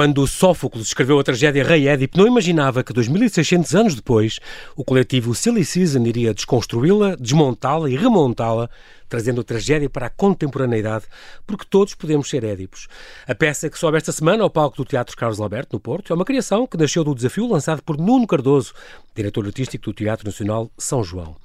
Quando 0.00 0.26
Sófocles 0.26 0.86
escreveu 0.86 1.18
a 1.18 1.22
tragédia 1.22 1.62
Rei 1.62 1.86
Édipo, 1.86 2.16
não 2.16 2.26
imaginava 2.26 2.82
que 2.82 2.90
2600 2.90 3.74
anos 3.74 3.94
depois 3.94 4.40
o 4.74 4.82
coletivo 4.82 5.34
Silly 5.34 5.62
Season 5.62 6.02
iria 6.06 6.32
desconstruí-la, 6.32 7.16
desmontá-la 7.16 7.90
e 7.90 7.96
remontá-la 7.96 8.70
trazendo 9.10 9.42
a 9.42 9.44
tragédia 9.44 9.90
para 9.90 10.06
a 10.06 10.10
contemporaneidade, 10.10 11.04
porque 11.46 11.66
todos 11.68 11.94
podemos 11.94 12.30
ser 12.30 12.44
Édipos. 12.44 12.88
A 13.26 13.34
peça 13.34 13.68
que 13.68 13.78
sobe 13.78 13.98
esta 13.98 14.12
semana 14.12 14.42
ao 14.42 14.48
palco 14.48 14.76
do 14.76 14.84
Teatro 14.84 15.16
Carlos 15.16 15.40
Alberto, 15.40 15.76
no 15.76 15.80
Porto, 15.80 16.12
é 16.12 16.16
uma 16.16 16.24
criação 16.24 16.66
que 16.66 16.78
nasceu 16.78 17.04
do 17.04 17.14
desafio 17.14 17.46
lançado 17.46 17.82
por 17.82 17.98
Nuno 17.98 18.26
Cardoso, 18.26 18.72
diretor 19.14 19.44
artístico 19.44 19.86
do 19.86 19.92
Teatro 19.92 20.24
Nacional 20.24 20.70
São 20.78 21.02
João. 21.02 21.36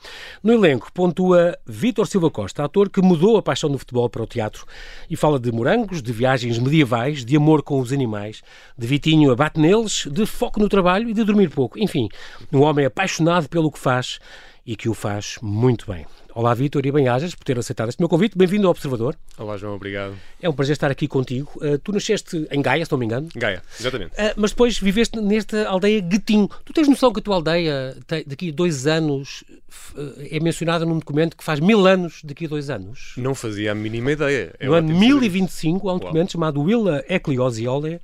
No 0.44 0.54
elenco 0.54 0.92
pontua 0.94 1.58
Vítor 1.66 2.08
Silva 2.08 2.30
Costa, 2.30 2.64
ator 2.64 2.90
que 2.90 3.02
mudou 3.02 3.36
a 3.36 3.42
paixão 3.42 3.70
do 3.70 3.80
futebol 3.80 4.10
para 4.10 4.24
o 4.24 4.28
teatro 4.28 4.66
e 5.10 5.16
fala 5.16 5.40
de 5.40 5.52
morangos, 5.52 6.02
de 6.02 6.14
viagens 6.14 6.60
medievais, 6.60 7.26
de 7.26 7.36
amor 7.36 7.64
com 7.64 7.80
os 7.80 7.92
animais, 7.92 8.44
de 8.78 8.86
Vitinho 8.86 9.32
abate 9.32 9.60
neles, 9.60 10.08
de 10.12 10.26
foco 10.26 10.60
no 10.60 10.70
trabalho 10.70 11.10
e 11.10 11.14
de 11.14 11.24
dormir 11.24 11.50
pouco. 11.50 11.80
Enfim, 11.80 12.08
um 12.54 12.62
homem 12.62 12.86
apaixonado 12.86 13.50
pelo 13.50 13.72
que 13.72 13.80
faz 13.80 14.20
e 14.66 14.76
que 14.76 14.88
o 14.88 14.94
faz 14.94 15.38
muito 15.42 15.92
bem. 15.92 16.06
Olá, 16.38 16.54
Vítor, 16.54 16.86
e 16.86 16.92
bem-ajas 16.92 17.34
por 17.34 17.46
ter 17.46 17.58
aceitado 17.58 17.88
este 17.88 18.02
meu 18.02 18.10
convite. 18.10 18.38
Bem-vindo 18.38 18.68
ao 18.68 18.72
Observador. 18.72 19.16
Olá, 19.38 19.56
João, 19.56 19.74
obrigado. 19.74 20.18
É 20.42 20.50
um 20.50 20.52
prazer 20.52 20.74
estar 20.74 20.92
aqui 20.92 21.08
contigo. 21.08 21.50
Uh, 21.56 21.78
tu 21.78 21.94
nasceste 21.94 22.46
em 22.52 22.62
Gaia, 22.62 22.84
se 22.84 22.92
não 22.92 23.00
me 23.00 23.06
engano. 23.06 23.30
Gaia, 23.34 23.64
exatamente. 23.80 24.12
Uh, 24.16 24.34
mas 24.36 24.52
depois 24.52 24.78
viveste 24.78 25.18
nesta 25.22 25.66
aldeia 25.66 26.02
Guetim. 26.02 26.50
Tu 26.66 26.74
tens 26.74 26.90
noção 26.90 27.14
que 27.14 27.22
a 27.22 27.24
tua 27.24 27.36
aldeia, 27.36 27.96
daqui 28.28 28.50
a 28.50 28.52
dois 28.52 28.86
anos, 28.86 29.46
é 30.30 30.38
mencionada 30.42 30.86
num 30.86 31.00
documento 31.00 31.38
que 31.38 31.44
faz 31.44 31.62
mil 31.62 31.88
anos 31.88 32.20
daqui 32.22 32.48
a 32.48 32.50
dois 32.50 32.70
anos? 32.70 33.14
Não 33.16 33.34
fazia 33.34 33.72
a 33.72 33.76
mínima 33.76 34.12
ideia. 34.12 34.54
É 34.60 34.66
no 34.66 34.74
ano 34.74 34.94
1025 34.94 35.90
há 35.90 35.94
um 35.94 36.00
documento 36.00 36.28
Uau. 36.28 36.32
chamado 36.32 36.62
Willa 36.62 37.02
Ecclesiolae 37.08 38.02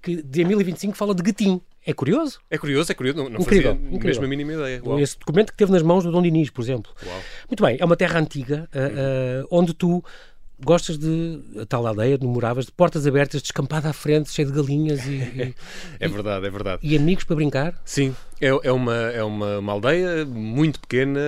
que 0.00 0.22
de 0.22 0.44
1025 0.44 0.96
fala 0.96 1.14
de 1.14 1.22
Guetim. 1.22 1.60
É 1.86 1.92
curioso? 1.92 2.40
É 2.50 2.56
curioso, 2.56 2.90
é 2.90 2.94
curioso. 2.94 3.18
Não, 3.18 3.28
não 3.28 3.40
incrível, 3.40 3.72
fazia 3.74 3.86
incrível. 3.88 4.06
mesmo 4.06 4.24
a 4.24 4.28
mínima 4.28 4.52
ideia. 4.54 4.82
Uau. 4.84 4.98
Esse 4.98 5.18
documento 5.18 5.50
que 5.50 5.56
teve 5.56 5.70
nas 5.70 5.82
mãos 5.82 6.04
do 6.04 6.10
Dom 6.10 6.22
Dinis, 6.22 6.50
por 6.50 6.62
exemplo. 6.62 6.92
Uau. 7.04 7.20
Muito 7.48 7.62
bem, 7.62 7.76
é 7.78 7.84
uma 7.84 7.96
terra 7.96 8.18
antiga 8.18 8.68
uh, 8.74 9.44
uh, 9.44 9.48
onde 9.50 9.74
tu 9.74 10.02
gostas 10.62 10.96
de 10.96 11.40
a 11.60 11.66
tal 11.66 11.86
aldeia 11.86 12.14
onde 12.14 12.26
moravas, 12.26 12.66
de 12.66 12.72
portas 12.72 13.06
abertas, 13.06 13.42
descampada 13.42 13.90
à 13.90 13.92
frente, 13.92 14.30
cheio 14.30 14.50
de 14.50 14.54
galinhas 14.54 15.04
e, 15.06 15.16
e 15.16 15.54
é 16.00 16.08
verdade, 16.08 16.46
é 16.46 16.50
verdade. 16.50 16.78
E 16.82 16.96
amigos 16.96 17.24
para 17.24 17.36
brincar? 17.36 17.80
Sim, 17.84 18.14
é, 18.40 18.48
é, 18.48 18.72
uma, 18.72 18.94
é 18.94 19.22
uma, 19.22 19.58
uma 19.58 19.72
aldeia 19.72 20.24
muito 20.24 20.80
pequena 20.80 21.20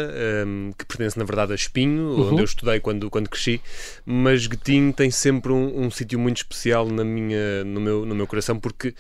um, 0.46 0.72
que 0.76 0.86
pertence 0.86 1.18
na 1.18 1.24
verdade 1.24 1.52
a 1.52 1.54
Espinho, 1.54 2.10
uhum. 2.10 2.32
onde 2.32 2.40
eu 2.40 2.44
estudei 2.44 2.80
quando, 2.80 3.10
quando 3.10 3.28
cresci, 3.28 3.60
mas 4.04 4.46
Guetim 4.46 4.92
tem 4.92 5.10
sempre 5.10 5.52
um, 5.52 5.86
um 5.86 5.90
sítio 5.90 6.18
muito 6.18 6.38
especial 6.38 6.88
na 6.88 7.04
minha, 7.04 7.64
no, 7.64 7.80
meu, 7.80 8.06
no 8.06 8.14
meu 8.14 8.26
coração 8.26 8.58
porque 8.58 8.94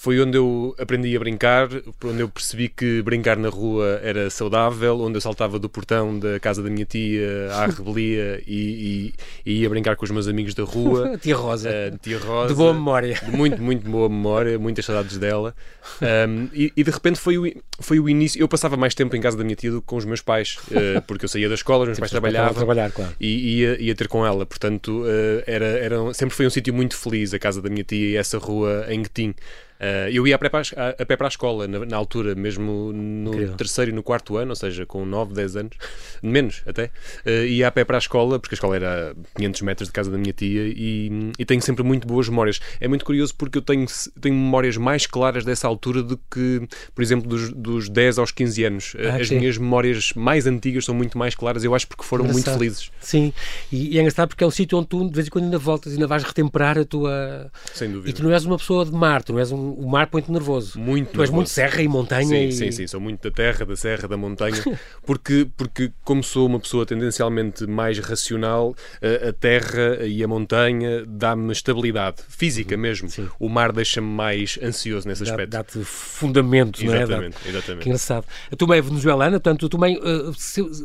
foi 0.00 0.18
onde 0.18 0.38
eu 0.38 0.74
aprendi 0.78 1.14
a 1.14 1.18
brincar, 1.18 1.68
onde 2.04 2.20
eu 2.20 2.28
percebi 2.30 2.70
que 2.70 3.02
brincar 3.02 3.36
na 3.36 3.50
rua 3.50 4.00
era 4.02 4.30
saudável, 4.30 4.98
onde 4.98 5.18
eu 5.18 5.20
saltava 5.20 5.58
do 5.58 5.68
portão 5.68 6.18
da 6.18 6.40
casa 6.40 6.62
da 6.62 6.70
minha 6.70 6.86
tia 6.86 7.50
à 7.52 7.66
rebelia 7.68 8.42
e, 8.46 9.12
e, 9.44 9.50
e 9.50 9.60
ia 9.60 9.68
brincar 9.68 9.96
com 9.96 10.04
os 10.06 10.10
meus 10.10 10.26
amigos 10.26 10.54
da 10.54 10.62
rua. 10.62 11.18
tia 11.20 11.36
Rosa. 11.36 11.68
Uh, 11.68 11.98
tia 11.98 12.18
Rosa. 12.18 12.48
De 12.48 12.54
boa 12.54 12.72
memória. 12.72 13.12
De 13.12 13.30
muito, 13.30 13.60
muito 13.60 13.90
boa 13.90 14.08
memória, 14.08 14.58
muitas 14.58 14.86
saudades 14.86 15.18
dela. 15.18 15.54
Um, 16.00 16.48
e, 16.54 16.72
e, 16.74 16.82
de 16.82 16.90
repente 16.90 17.20
foi 17.20 17.36
o, 17.36 17.52
foi 17.78 18.00
o 18.00 18.08
início. 18.08 18.40
Eu 18.40 18.48
passava 18.48 18.78
mais 18.78 18.94
tempo 18.94 19.14
em 19.14 19.20
casa 19.20 19.36
da 19.36 19.44
minha 19.44 19.56
tia 19.56 19.70
do 19.70 19.82
que 19.82 19.86
com 19.86 19.96
os 19.96 20.06
meus 20.06 20.22
pais, 20.22 20.56
uh, 20.70 21.02
porque 21.06 21.26
eu 21.26 21.28
saía 21.28 21.46
da 21.50 21.54
escola, 21.54 21.82
os 21.82 21.88
meus 21.88 21.98
pais 21.98 22.10
trabalhavam. 22.10 22.54
Trabalhar, 22.54 22.90
claro. 22.90 23.12
E 23.20 23.58
ia, 23.58 23.82
ia 23.82 23.94
ter 23.94 24.08
com 24.08 24.24
ela. 24.24 24.46
Portanto, 24.46 25.02
uh, 25.02 25.42
era, 25.46 25.66
era, 25.66 26.14
sempre 26.14 26.34
foi 26.34 26.46
um 26.46 26.50
sítio 26.50 26.72
muito 26.72 26.96
feliz 26.96 27.34
a 27.34 27.38
casa 27.38 27.60
da 27.60 27.68
minha 27.68 27.84
tia 27.84 28.12
e 28.12 28.16
essa 28.16 28.38
rua 28.38 28.86
em 28.88 29.02
Guetim. 29.02 29.34
Uh, 29.80 30.10
eu 30.12 30.28
ia 30.28 30.36
a 30.36 30.38
pé 30.38 30.50
para 30.50 30.60
a, 30.60 30.88
a, 30.90 31.06
pé 31.06 31.16
para 31.16 31.26
a 31.26 31.30
escola, 31.30 31.66
na, 31.66 31.86
na 31.86 31.96
altura, 31.96 32.34
mesmo 32.34 32.92
no 32.92 33.30
Incrível. 33.30 33.56
terceiro 33.56 33.90
e 33.90 33.94
no 33.94 34.02
quarto 34.02 34.36
ano, 34.36 34.50
ou 34.50 34.56
seja, 34.56 34.84
com 34.84 35.06
9, 35.06 35.32
10 35.32 35.56
anos, 35.56 35.76
menos 36.22 36.62
até, 36.66 36.90
uh, 37.24 37.46
ia 37.46 37.66
a 37.66 37.70
pé 37.70 37.82
para 37.82 37.96
a 37.96 37.98
escola, 37.98 38.38
porque 38.38 38.54
a 38.54 38.56
escola 38.56 38.76
era 38.76 39.16
500 39.36 39.62
metros 39.62 39.88
de 39.88 39.92
casa 39.92 40.10
da 40.10 40.18
minha 40.18 40.34
tia, 40.34 40.64
e, 40.66 41.32
e 41.38 41.44
tenho 41.46 41.62
sempre 41.62 41.82
muito 41.82 42.06
boas 42.06 42.28
memórias. 42.28 42.60
É 42.78 42.86
muito 42.86 43.06
curioso 43.06 43.34
porque 43.34 43.56
eu 43.56 43.62
tenho, 43.62 43.86
tenho 44.20 44.34
memórias 44.34 44.76
mais 44.76 45.06
claras 45.06 45.46
dessa 45.46 45.66
altura 45.66 46.02
do 46.02 46.18
que, 46.30 46.60
por 46.94 47.00
exemplo, 47.02 47.26
dos, 47.26 47.50
dos 47.50 47.88
10 47.88 48.18
aos 48.18 48.30
15 48.32 48.64
anos. 48.64 48.96
Ah, 48.98 49.16
As 49.16 49.28
sim. 49.28 49.38
minhas 49.38 49.56
memórias 49.56 50.12
mais 50.14 50.46
antigas 50.46 50.84
são 50.84 50.94
muito 50.94 51.16
mais 51.16 51.34
claras, 51.34 51.64
eu 51.64 51.74
acho 51.74 51.88
porque 51.88 52.04
foram 52.04 52.26
engraçado. 52.26 52.52
muito 52.52 52.58
felizes. 52.58 52.90
Sim, 53.00 53.32
e, 53.72 53.94
e 53.94 53.98
é 53.98 54.02
engraçado 54.02 54.28
porque 54.28 54.44
é 54.44 54.46
um 54.46 54.50
sítio 54.50 54.76
onde 54.76 54.88
tu 54.88 55.08
de 55.08 55.14
vez 55.14 55.26
em 55.26 55.30
quando 55.30 55.44
ainda 55.44 55.58
voltas 55.58 55.92
e 55.92 55.96
ainda 55.96 56.06
vais 56.06 56.22
retemperar 56.22 56.78
a 56.78 56.84
tua. 56.84 57.50
Sem 57.72 57.90
dúvida. 57.90 58.10
E 58.10 58.12
tu 58.12 58.22
não 58.22 58.30
és 58.30 58.44
uma 58.44 58.58
pessoa 58.58 58.84
de 58.84 58.92
mar, 58.92 59.22
tu 59.22 59.32
não 59.32 59.38
és 59.38 59.50
um 59.50 59.69
o 59.72 59.88
mar 59.88 60.06
põe-te 60.08 60.30
nervoso. 60.30 60.78
Muito 60.78 61.12
Tu 61.12 61.22
és 61.22 61.30
muito 61.30 61.50
serra 61.50 61.82
e 61.82 61.88
montanha. 61.88 62.26
Sim, 62.26 62.46
e... 62.46 62.52
sim, 62.52 62.72
sim. 62.72 62.86
Sou 62.86 63.00
muito 63.00 63.22
da 63.22 63.34
terra, 63.34 63.64
da 63.64 63.76
serra, 63.76 64.08
da 64.08 64.16
montanha. 64.16 64.62
Porque, 65.04 65.48
porque 65.56 65.92
como 66.04 66.22
sou 66.22 66.46
uma 66.46 66.60
pessoa 66.60 66.86
tendencialmente 66.86 67.66
mais 67.66 67.98
racional, 67.98 68.74
a, 69.02 69.28
a 69.28 69.32
terra 69.32 70.06
e 70.06 70.22
a 70.22 70.28
montanha 70.28 71.04
dá-me 71.06 71.52
estabilidade 71.52 72.22
física 72.28 72.74
uhum. 72.74 72.80
mesmo. 72.80 73.08
Sim. 73.10 73.28
O 73.38 73.48
mar 73.48 73.72
deixa-me 73.72 74.06
mais 74.06 74.58
ansioso 74.62 75.08
nesse 75.08 75.24
dá, 75.24 75.30
aspecto. 75.30 75.50
Dá-te 75.50 75.84
fundamento, 75.84 76.84
não 76.84 76.94
é? 76.94 77.02
Exatamente, 77.02 77.36
exatamente. 77.48 77.82
Que 77.82 77.88
engraçado. 77.88 78.26
A 78.52 78.56
tua 78.56 78.68
mãe 78.68 78.78
é 78.78 78.82
venezuelana, 78.82 79.40
portanto, 79.40 79.68
tua 79.68 79.80
mãe 79.80 79.96
uh, 79.96 80.32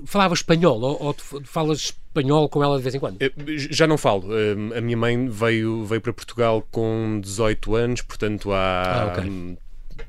falava 0.05 0.33
espanhol 0.33 0.79
ou, 0.79 1.03
ou 1.03 1.15
falas 1.43 1.93
espanhol 2.15 2.47
com 2.49 2.63
ela 2.63 2.77
de 2.77 2.83
vez 2.83 2.95
em 2.95 2.99
quando? 2.99 3.17
Já 3.57 3.85
não 3.85 3.97
falo. 3.97 4.29
A 4.75 4.81
minha 4.81 4.97
mãe 4.97 5.27
veio, 5.27 5.83
veio 5.83 6.01
para 6.01 6.13
Portugal 6.13 6.65
com 6.71 7.19
18 7.21 7.75
anos, 7.75 8.01
portanto 8.01 8.51
há 8.51 9.03
ah, 9.03 9.07
okay. 9.07 9.57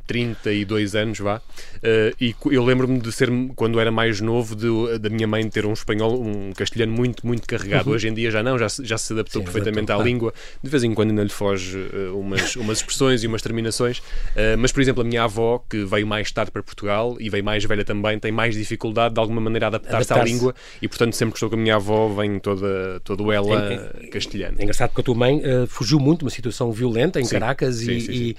32 0.06 0.94
anos, 0.94 1.19
vá. 1.19 1.36
Uh, 1.76 2.14
e 2.20 2.34
eu 2.52 2.64
lembro-me 2.64 3.00
de 3.00 3.10
ser, 3.10 3.28
quando 3.54 3.80
era 3.80 3.91
mais 3.91 4.20
novo, 4.20 4.54
de, 4.54 4.98
da 4.98 5.10
minha 5.10 5.26
mãe 5.26 5.48
ter 5.48 5.66
um 5.66 5.72
espanhol, 5.72 6.20
um 6.22 6.52
castelhano 6.52 6.92
muito, 6.92 7.26
muito 7.26 7.47
carregado. 7.47 7.88
Uhum. 7.88 7.94
Hoje 7.94 8.08
em 8.08 8.14
dia 8.14 8.30
já 8.30 8.42
não, 8.42 8.58
já, 8.58 8.69
já 8.82 8.96
se 8.96 9.12
adaptou 9.12 9.41
Sim, 9.41 9.44
perfeitamente 9.44 9.91
adaptou. 9.91 10.00
à 10.00 10.04
língua. 10.04 10.34
De 10.62 10.70
vez 10.70 10.84
em 10.84 10.94
quando 10.94 11.10
ainda 11.10 11.22
lhe 11.22 11.28
foge 11.28 11.76
uh, 11.76 12.19
umas, 12.19 12.56
umas 12.56 12.78
expressões 12.78 13.22
e 13.25 13.26
umas 13.26 13.42
terminações. 13.42 13.98
Uh, 13.98 14.56
mas, 14.58 14.70
por 14.70 14.80
exemplo, 14.80 15.02
a 15.02 15.04
minha 15.04 15.25
avó, 15.25 15.62
que 15.69 15.84
veio 15.84 16.06
mais 16.06 16.30
tarde 16.30 16.50
para 16.50 16.62
Portugal 16.62 17.16
e 17.19 17.28
veio 17.28 17.44
mais 17.44 17.64
velha 17.64 17.84
também, 17.84 18.19
tem 18.19 18.30
mais 18.30 18.54
dificuldade 18.54 19.14
de 19.14 19.20
alguma 19.20 19.41
maneira 19.41 19.66
a 19.66 19.69
adaptar-se 19.69 20.12
adaptar 20.12 20.20
à 20.20 20.25
língua 20.25 20.54
e, 20.80 20.88
portanto, 20.88 21.14
sempre 21.14 21.32
que 21.32 21.38
estou 21.38 21.50
com 21.50 21.56
a 21.56 21.58
minha 21.58 21.76
avó, 21.76 22.08
vem 22.08 22.38
toda, 22.38 23.00
todo 23.00 23.32
ela 23.32 23.72
é, 23.72 24.04
é, 24.04 24.06
castelhano. 24.08 24.56
É 24.58 24.62
engraçado 24.62 24.91
porque 24.91 25.00
a 25.00 25.04
tua 25.04 25.14
mãe 25.14 25.42
fugiu 25.66 25.98
muito 25.98 26.20
de 26.20 26.25
uma 26.26 26.30
situação 26.30 26.70
violenta 26.70 27.20
em 27.20 27.25
sim, 27.25 27.30
Caracas 27.30 27.76
sim, 27.76 27.91
e, 27.91 28.00
sim, 28.00 28.12
e 28.12 28.36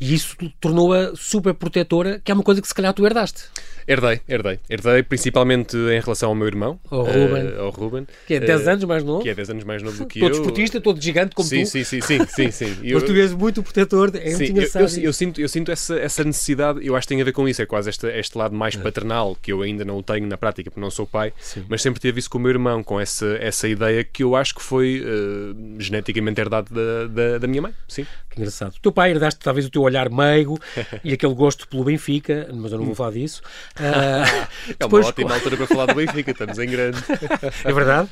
e 0.00 0.14
isso 0.14 0.34
tornou-a 0.58 1.14
super 1.14 1.52
protetora, 1.52 2.20
que 2.24 2.32
é 2.32 2.34
uma 2.34 2.42
coisa 2.42 2.62
que 2.62 2.68
se 2.68 2.74
calhar 2.74 2.94
tu 2.94 3.04
herdaste. 3.04 3.44
Herdei, 3.90 4.20
herdei. 4.28 4.60
Herdei 4.70 5.02
principalmente 5.02 5.76
em 5.76 5.98
relação 5.98 6.28
ao 6.28 6.34
meu 6.36 6.46
irmão, 6.46 6.78
ao 6.88 7.02
Ruben, 7.02 7.44
uh, 7.44 7.62
ao 7.62 7.70
Ruben 7.70 8.06
que 8.24 8.34
é 8.34 8.38
10 8.38 8.60
uh, 8.60 8.62
eh, 8.62 8.72
anos 8.72 8.84
mais 8.84 9.02
novo. 9.02 9.22
Que 9.24 9.30
é 9.30 9.34
10 9.34 9.50
anos 9.50 9.64
mais 9.64 9.82
novo 9.82 9.98
do 9.98 10.06
que 10.06 10.20
todo 10.20 10.28
eu. 10.28 10.30
Todo 10.30 10.42
esportista, 10.42 10.80
todo 10.80 11.02
gigante 11.02 11.34
como 11.34 11.48
sim, 11.48 11.64
tu. 11.64 11.70
Sim, 11.70 11.82
sim, 11.82 12.00
sim, 12.00 12.20
sim, 12.24 12.50
sim. 12.52 12.76
Tu 13.10 13.16
és 13.16 13.32
muito 13.32 13.64
protetor, 13.64 14.12
é 14.14 14.30
sim, 14.30 14.52
muito. 14.52 14.60
Eu, 14.60 14.80
eu, 14.82 15.02
eu, 15.02 15.12
sinto, 15.12 15.40
eu 15.40 15.48
sinto 15.48 15.72
essa, 15.72 15.98
essa 15.98 16.22
necessidade, 16.22 16.86
eu 16.86 16.94
acho 16.94 17.08
que 17.08 17.14
tem 17.14 17.20
a 17.20 17.24
ver 17.24 17.32
com 17.32 17.48
isso, 17.48 17.60
é 17.60 17.66
quase 17.66 17.90
este, 17.90 18.06
este 18.06 18.38
lado 18.38 18.54
mais 18.54 18.76
é. 18.76 18.78
paternal, 18.78 19.36
que 19.42 19.50
eu 19.50 19.62
ainda 19.62 19.84
não 19.84 20.00
tenho 20.04 20.24
na 20.28 20.38
prática, 20.38 20.70
porque 20.70 20.80
não 20.80 20.90
sou 20.90 21.04
pai, 21.04 21.32
sim. 21.40 21.64
mas 21.68 21.82
sempre 21.82 22.00
teve 22.00 22.20
isso 22.20 22.30
com 22.30 22.38
o 22.38 22.40
meu 22.40 22.50
irmão, 22.50 22.84
com 22.84 23.00
essa, 23.00 23.36
essa 23.40 23.66
ideia 23.66 24.04
que 24.04 24.22
eu 24.22 24.36
acho 24.36 24.54
que 24.54 24.62
foi 24.62 25.02
uh, 25.02 25.80
geneticamente 25.80 26.40
herdado 26.40 26.72
da, 26.72 27.06
da, 27.08 27.38
da, 27.38 27.46
minha 27.48 27.62
mãe, 27.62 27.74
sim. 27.88 28.06
Que 28.30 28.38
engraçado. 28.38 28.76
O 28.76 28.80
teu 28.80 28.92
pai 28.92 29.10
herdaste 29.10 29.40
talvez 29.40 29.66
o 29.66 29.70
teu 29.70 29.82
olhar 29.82 30.08
meigo 30.08 30.56
e 31.02 31.12
aquele 31.12 31.34
gosto 31.34 31.66
pelo 31.66 31.82
Benfica, 31.82 32.48
mas 32.54 32.70
eu 32.70 32.78
não 32.78 32.84
vou 32.84 32.94
falar 32.94 33.10
disso. 33.10 33.42
Uh, 33.80 34.46
é 34.68 34.74
depois, 34.78 35.06
uma 35.06 35.08
ótima 35.08 35.34
altura 35.34 35.56
para 35.56 35.66
falar 35.66 35.86
do 35.86 35.94
Benfica, 35.94 36.30
estamos 36.32 36.58
em 36.58 36.66
grande. 36.66 36.98
é 37.64 37.72
verdade. 37.72 38.08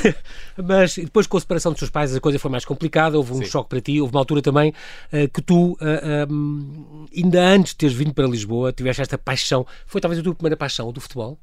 Mas 0.62 0.94
depois, 0.96 1.26
com 1.26 1.38
a 1.38 1.40
separação 1.40 1.72
dos 1.72 1.78
seus 1.78 1.90
pais, 1.90 2.14
a 2.14 2.20
coisa 2.20 2.38
foi 2.38 2.50
mais 2.50 2.64
complicada, 2.64 3.16
houve 3.16 3.32
um 3.32 3.38
Sim. 3.38 3.46
choque 3.46 3.70
para 3.70 3.80
ti, 3.80 4.00
houve 4.00 4.12
uma 4.12 4.20
altura 4.20 4.42
também 4.42 4.74
uh, 5.12 5.28
que 5.32 5.40
tu, 5.40 5.72
uh, 5.72 5.78
eh, 5.80 6.26
um, 6.30 7.06
ainda 7.16 7.40
antes 7.40 7.72
de 7.72 7.78
teres 7.78 7.96
vindo 7.96 8.12
para 8.12 8.26
Lisboa, 8.26 8.72
tiveste 8.72 9.00
esta 9.00 9.16
paixão. 9.16 9.66
Foi 9.86 10.00
talvez 10.00 10.20
a 10.20 10.22
tua 10.22 10.34
primeira 10.34 10.56
paixão, 10.56 10.92
do 10.92 11.00
futebol? 11.00 11.38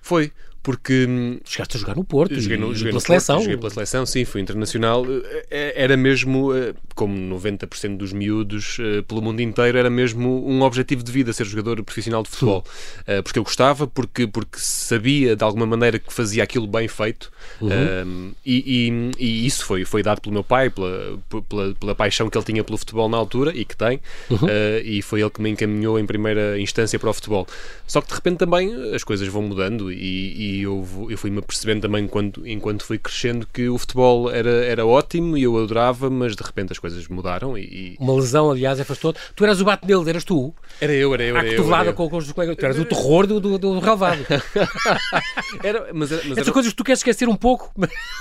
Foi, 0.00 0.30
porque... 0.66 1.06
Hum, 1.08 1.38
Chegaste 1.44 1.76
a 1.76 1.80
jogar 1.80 1.94
no 1.94 2.02
Porto 2.02 2.40
joguei 2.40 2.58
no, 2.58 2.74
joguei 2.74 2.90
pela 2.90 3.00
seleção. 3.00 3.36
Porto, 3.36 3.44
joguei 3.44 3.56
pela 3.56 3.70
seleção, 3.70 4.04
sim, 4.04 4.24
fui 4.24 4.40
internacional. 4.40 5.06
Eh, 5.06 5.46
eh, 5.48 5.72
era 5.76 5.96
mesmo, 5.96 6.52
eh, 6.52 6.74
como 6.92 7.16
90% 7.16 7.96
dos 7.96 8.12
miúdos 8.12 8.78
pelo 9.06 9.22
mundo 9.22 9.40
inteiro, 9.40 9.78
era 9.78 9.88
mesmo 9.88 10.44
um 10.44 10.62
objetivo 10.62 11.04
de 11.04 11.12
vida 11.12 11.32
ser 11.32 11.44
jogador 11.44 11.80
profissional 11.84 12.24
de 12.24 12.30
futebol. 12.30 12.64
Uhum. 13.06 13.22
Porque 13.22 13.38
eu 13.38 13.44
gostava, 13.44 13.86
porque, 13.86 14.26
porque 14.26 14.58
sabia 14.58 15.36
de 15.36 15.44
alguma 15.44 15.66
maneira 15.66 16.00
que 16.00 16.12
fazia 16.12 16.42
aquilo 16.42 16.66
bem 16.66 16.88
feito 16.88 17.30
uhum. 17.60 18.32
e, 18.44 18.90
e, 18.90 19.24
e, 19.24 19.46
isso 19.46 19.64
foi, 19.64 19.84
foi 19.84 20.02
dado 20.02 20.20
pelo 20.20 20.32
meu 20.32 20.42
pai, 20.42 20.68
pela, 20.68 21.16
pela, 21.48 21.74
pela, 21.74 21.94
paixão 21.94 22.28
que 22.28 22.36
ele 22.36 22.44
tinha 22.44 22.64
pelo 22.64 22.76
futebol 22.76 23.08
na 23.08 23.16
altura 23.16 23.52
e 23.54 23.64
que 23.64 23.76
tem, 23.76 24.00
uhum. 24.28 24.48
e 24.82 25.00
foi 25.00 25.20
ele 25.20 25.30
que 25.30 25.40
me 25.40 25.50
encaminhou 25.50 25.96
em 25.96 26.06
primeira 26.06 26.58
instância 26.58 26.98
para 26.98 27.10
o 27.10 27.12
futebol. 27.12 27.46
Só 27.86 28.00
que 28.00 28.08
de 28.08 28.14
repente 28.14 28.38
também 28.38 28.74
as 28.94 29.04
coisas 29.04 29.28
vão 29.28 29.42
mudando 29.42 29.92
e, 29.92 30.55
e 30.55 30.55
eu, 30.62 31.08
eu 31.10 31.18
fui-me 31.18 31.38
apercebendo 31.38 31.82
também 31.82 32.04
enquanto, 32.04 32.46
enquanto 32.46 32.84
fui 32.84 32.98
crescendo 32.98 33.46
que 33.52 33.68
o 33.68 33.78
futebol 33.78 34.30
era, 34.30 34.64
era 34.64 34.86
ótimo 34.86 35.36
e 35.36 35.42
eu 35.42 35.56
adorava, 35.56 36.10
mas 36.10 36.34
de 36.34 36.42
repente 36.42 36.72
as 36.72 36.78
coisas 36.78 37.06
mudaram. 37.08 37.56
E, 37.56 37.96
Uma 37.98 38.14
lesão, 38.14 38.50
aliás, 38.50 38.80
afastou. 38.80 39.14
Tu 39.34 39.44
eras 39.44 39.60
o 39.60 39.64
bate 39.64 39.86
nele, 39.86 40.08
eras 40.08 40.24
tu? 40.24 40.54
Era 40.80 40.92
eu, 40.92 41.12
era 41.14 41.22
eu. 41.22 41.36
Era 41.36 41.46
eu, 41.46 41.74
era 41.74 41.90
eu. 41.90 41.94
Com, 41.94 42.16
os 42.16 42.32
colegas. 42.32 42.56
Tu 42.56 42.64
eras 42.64 42.78
o 42.78 42.84
terror 42.84 43.26
do, 43.26 43.40
do, 43.40 43.58
do 43.58 43.78
relevado. 43.78 44.24
era, 45.62 45.88
mas 45.92 46.12
era, 46.12 46.22
mas 46.26 46.38
Essas 46.38 46.52
coisas 46.52 46.72
que 46.72 46.76
tu 46.76 46.84
queres 46.84 47.00
esquecer 47.00 47.28
um 47.28 47.36
pouco. 47.36 47.72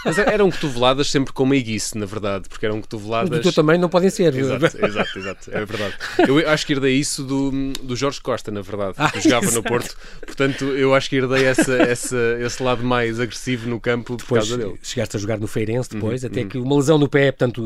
Mas 0.03 0.17
eram 0.17 0.49
cotoveladas 0.49 1.09
sempre 1.09 1.33
com 1.33 1.45
meiguice, 1.45 1.97
na 1.97 2.05
verdade, 2.05 2.47
porque 2.49 2.65
eram 2.65 2.81
cotoveladas. 2.81 3.29
Mas 3.29 3.39
do 3.39 3.43
teu 3.43 3.53
também 3.53 3.77
não 3.77 3.89
podem 3.89 4.09
ser. 4.09 4.35
Exato, 4.35 4.65
exato, 4.65 5.19
exato. 5.19 5.51
É 5.51 5.65
verdade. 5.65 5.95
Eu 6.27 6.49
acho 6.49 6.65
que 6.65 6.73
herdei 6.73 6.95
isso 6.95 7.23
do, 7.23 7.51
do 7.83 7.95
Jorge 7.95 8.21
Costa, 8.21 8.51
na 8.51 8.61
verdade, 8.61 8.95
ah, 8.97 9.11
que 9.11 9.21
jogava 9.21 9.45
exato. 9.45 9.57
no 9.57 9.63
Porto. 9.63 9.95
Portanto, 10.25 10.65
eu 10.65 10.93
acho 10.93 11.09
que 11.09 11.17
herdei 11.17 11.45
essa, 11.45 11.73
essa, 11.75 12.17
esse 12.41 12.61
lado 12.61 12.83
mais 12.83 13.19
agressivo 13.19 13.69
no 13.69 13.79
campo 13.79 14.15
depois, 14.15 14.47
por 14.47 14.49
causa 14.49 14.57
dele. 14.57 14.79
Chegaste 14.81 15.17
a 15.17 15.19
jogar 15.19 15.39
no 15.39 15.47
Feirense 15.47 15.89
depois, 15.89 16.23
uhum, 16.23 16.29
até 16.29 16.41
uhum. 16.41 16.49
que 16.49 16.57
uma 16.57 16.75
lesão 16.75 16.97
no 16.97 17.07
pé, 17.07 17.31
portanto, 17.31 17.65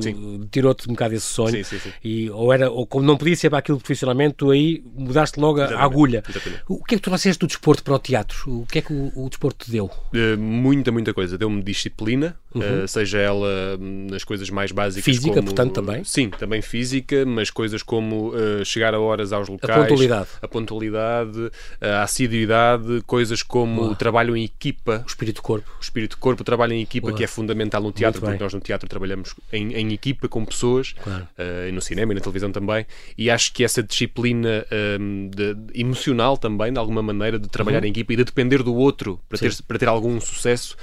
tirou-te 0.52 0.90
um 0.90 0.94
bocado 0.94 1.16
esse 1.16 1.26
sonho. 1.26 1.52
Sim, 1.52 1.64
sim, 1.64 1.80
sim. 1.80 1.92
E, 2.04 2.30
ou, 2.30 2.52
era, 2.54 2.70
ou 2.70 2.86
como 2.86 3.06
não 3.06 3.18
podia 3.18 3.36
ser 3.36 3.50
para 3.50 3.60
aquilo 3.60 3.78
profissionalmente, 3.78 4.36
tu 4.36 4.52
aí 4.52 4.84
mudaste 4.96 5.40
logo 5.40 5.60
Exatamente. 5.60 5.82
a 5.82 5.86
agulha. 5.86 6.24
Exatamente. 6.28 6.64
O 6.68 6.84
que 6.84 6.96
é 6.96 6.98
que 6.98 7.02
tu 7.02 7.10
trouxeste 7.10 7.40
do 7.40 7.48
desporto 7.48 7.84
para 7.84 7.96
o 7.96 8.00
teatro? 8.00 8.62
O 8.62 8.66
que 8.66 8.80
é 8.80 8.82
que 8.82 8.94
o, 8.94 9.12
o 9.16 9.30
desporto 9.30 9.66
te 9.66 9.72
deu? 9.72 9.86
Uh, 9.86 10.38
muita, 10.38 10.92
muita 10.92 11.14
coisa. 11.14 11.38
Deu-me 11.38 11.62
disciplina, 11.62 12.38
uhum. 12.54 12.84
uh, 12.84 12.88
seja 12.88 13.20
ela 13.20 13.78
nas 13.80 14.24
coisas 14.24 14.50
mais 14.50 14.72
básicas. 14.72 15.04
Física, 15.04 15.36
como, 15.36 15.46
portanto, 15.46 15.74
também? 15.74 16.04
Sim, 16.04 16.30
também 16.30 16.62
física, 16.62 17.26
mas 17.26 17.50
coisas 17.50 17.84
como 17.84 18.30
uh, 18.30 18.66
chegar 18.66 18.94
a 18.94 19.00
horas 19.00 19.32
aos 19.32 19.48
locais. 19.48 19.78
A 19.78 19.82
pontualidade. 19.82 20.30
A 20.42 20.48
pontualidade, 20.48 21.52
a 21.80 22.04
assiduidade, 22.04 23.02
coisas 23.06 23.44
como 23.44 23.84
o 23.84 23.96
trabalho 23.96 24.36
em 24.36 24.49
equipa. 24.50 25.04
O 25.06 25.08
espírito-corpo. 25.08 25.70
O 25.80 25.82
espírito-corpo, 25.82 26.42
o 26.42 26.46
trabalho 26.46 26.74
em 26.74 26.82
equipa, 26.82 27.08
Boa. 27.08 27.18
que 27.18 27.24
é 27.24 27.28
fundamental 27.28 27.82
no 27.82 27.92
teatro, 27.92 28.22
porque 28.22 28.42
nós 28.42 28.54
no 28.54 28.60
teatro 28.60 28.88
trabalhamos 28.90 29.36
em, 29.52 29.74
em 29.74 29.94
equipa 29.94 30.28
com 30.28 30.44
pessoas, 30.44 30.94
claro. 30.94 31.28
uh, 31.38 31.70
e 31.70 31.72
no 31.72 31.82
cinema 31.82 32.12
e 32.12 32.16
na 32.16 32.22
televisão 32.22 32.52
também, 32.52 32.86
e 33.18 33.30
acho 33.30 33.54
que 33.54 33.64
essa 33.64 33.82
disciplina 33.82 34.66
um, 35.00 35.30
de, 35.30 35.54
de, 35.54 35.82
emocional 35.82 36.38
também, 36.38 36.74
de 36.74 36.80
alguma 36.80 37.02
maneira, 37.02 37.40
de 37.40 37.48
trabalhar 37.48 37.82
uhum. 37.82 37.88
em 37.88 37.92
equipa 37.92 38.14
e 38.14 38.16
de 38.16 38.24
depender 38.24 38.64
do 38.64 38.76
outro 38.76 39.20
para, 39.30 39.38
ter, 39.38 39.56
para 39.68 39.80
ter 39.80 39.88
algum 39.88 40.20
sucesso, 40.20 40.76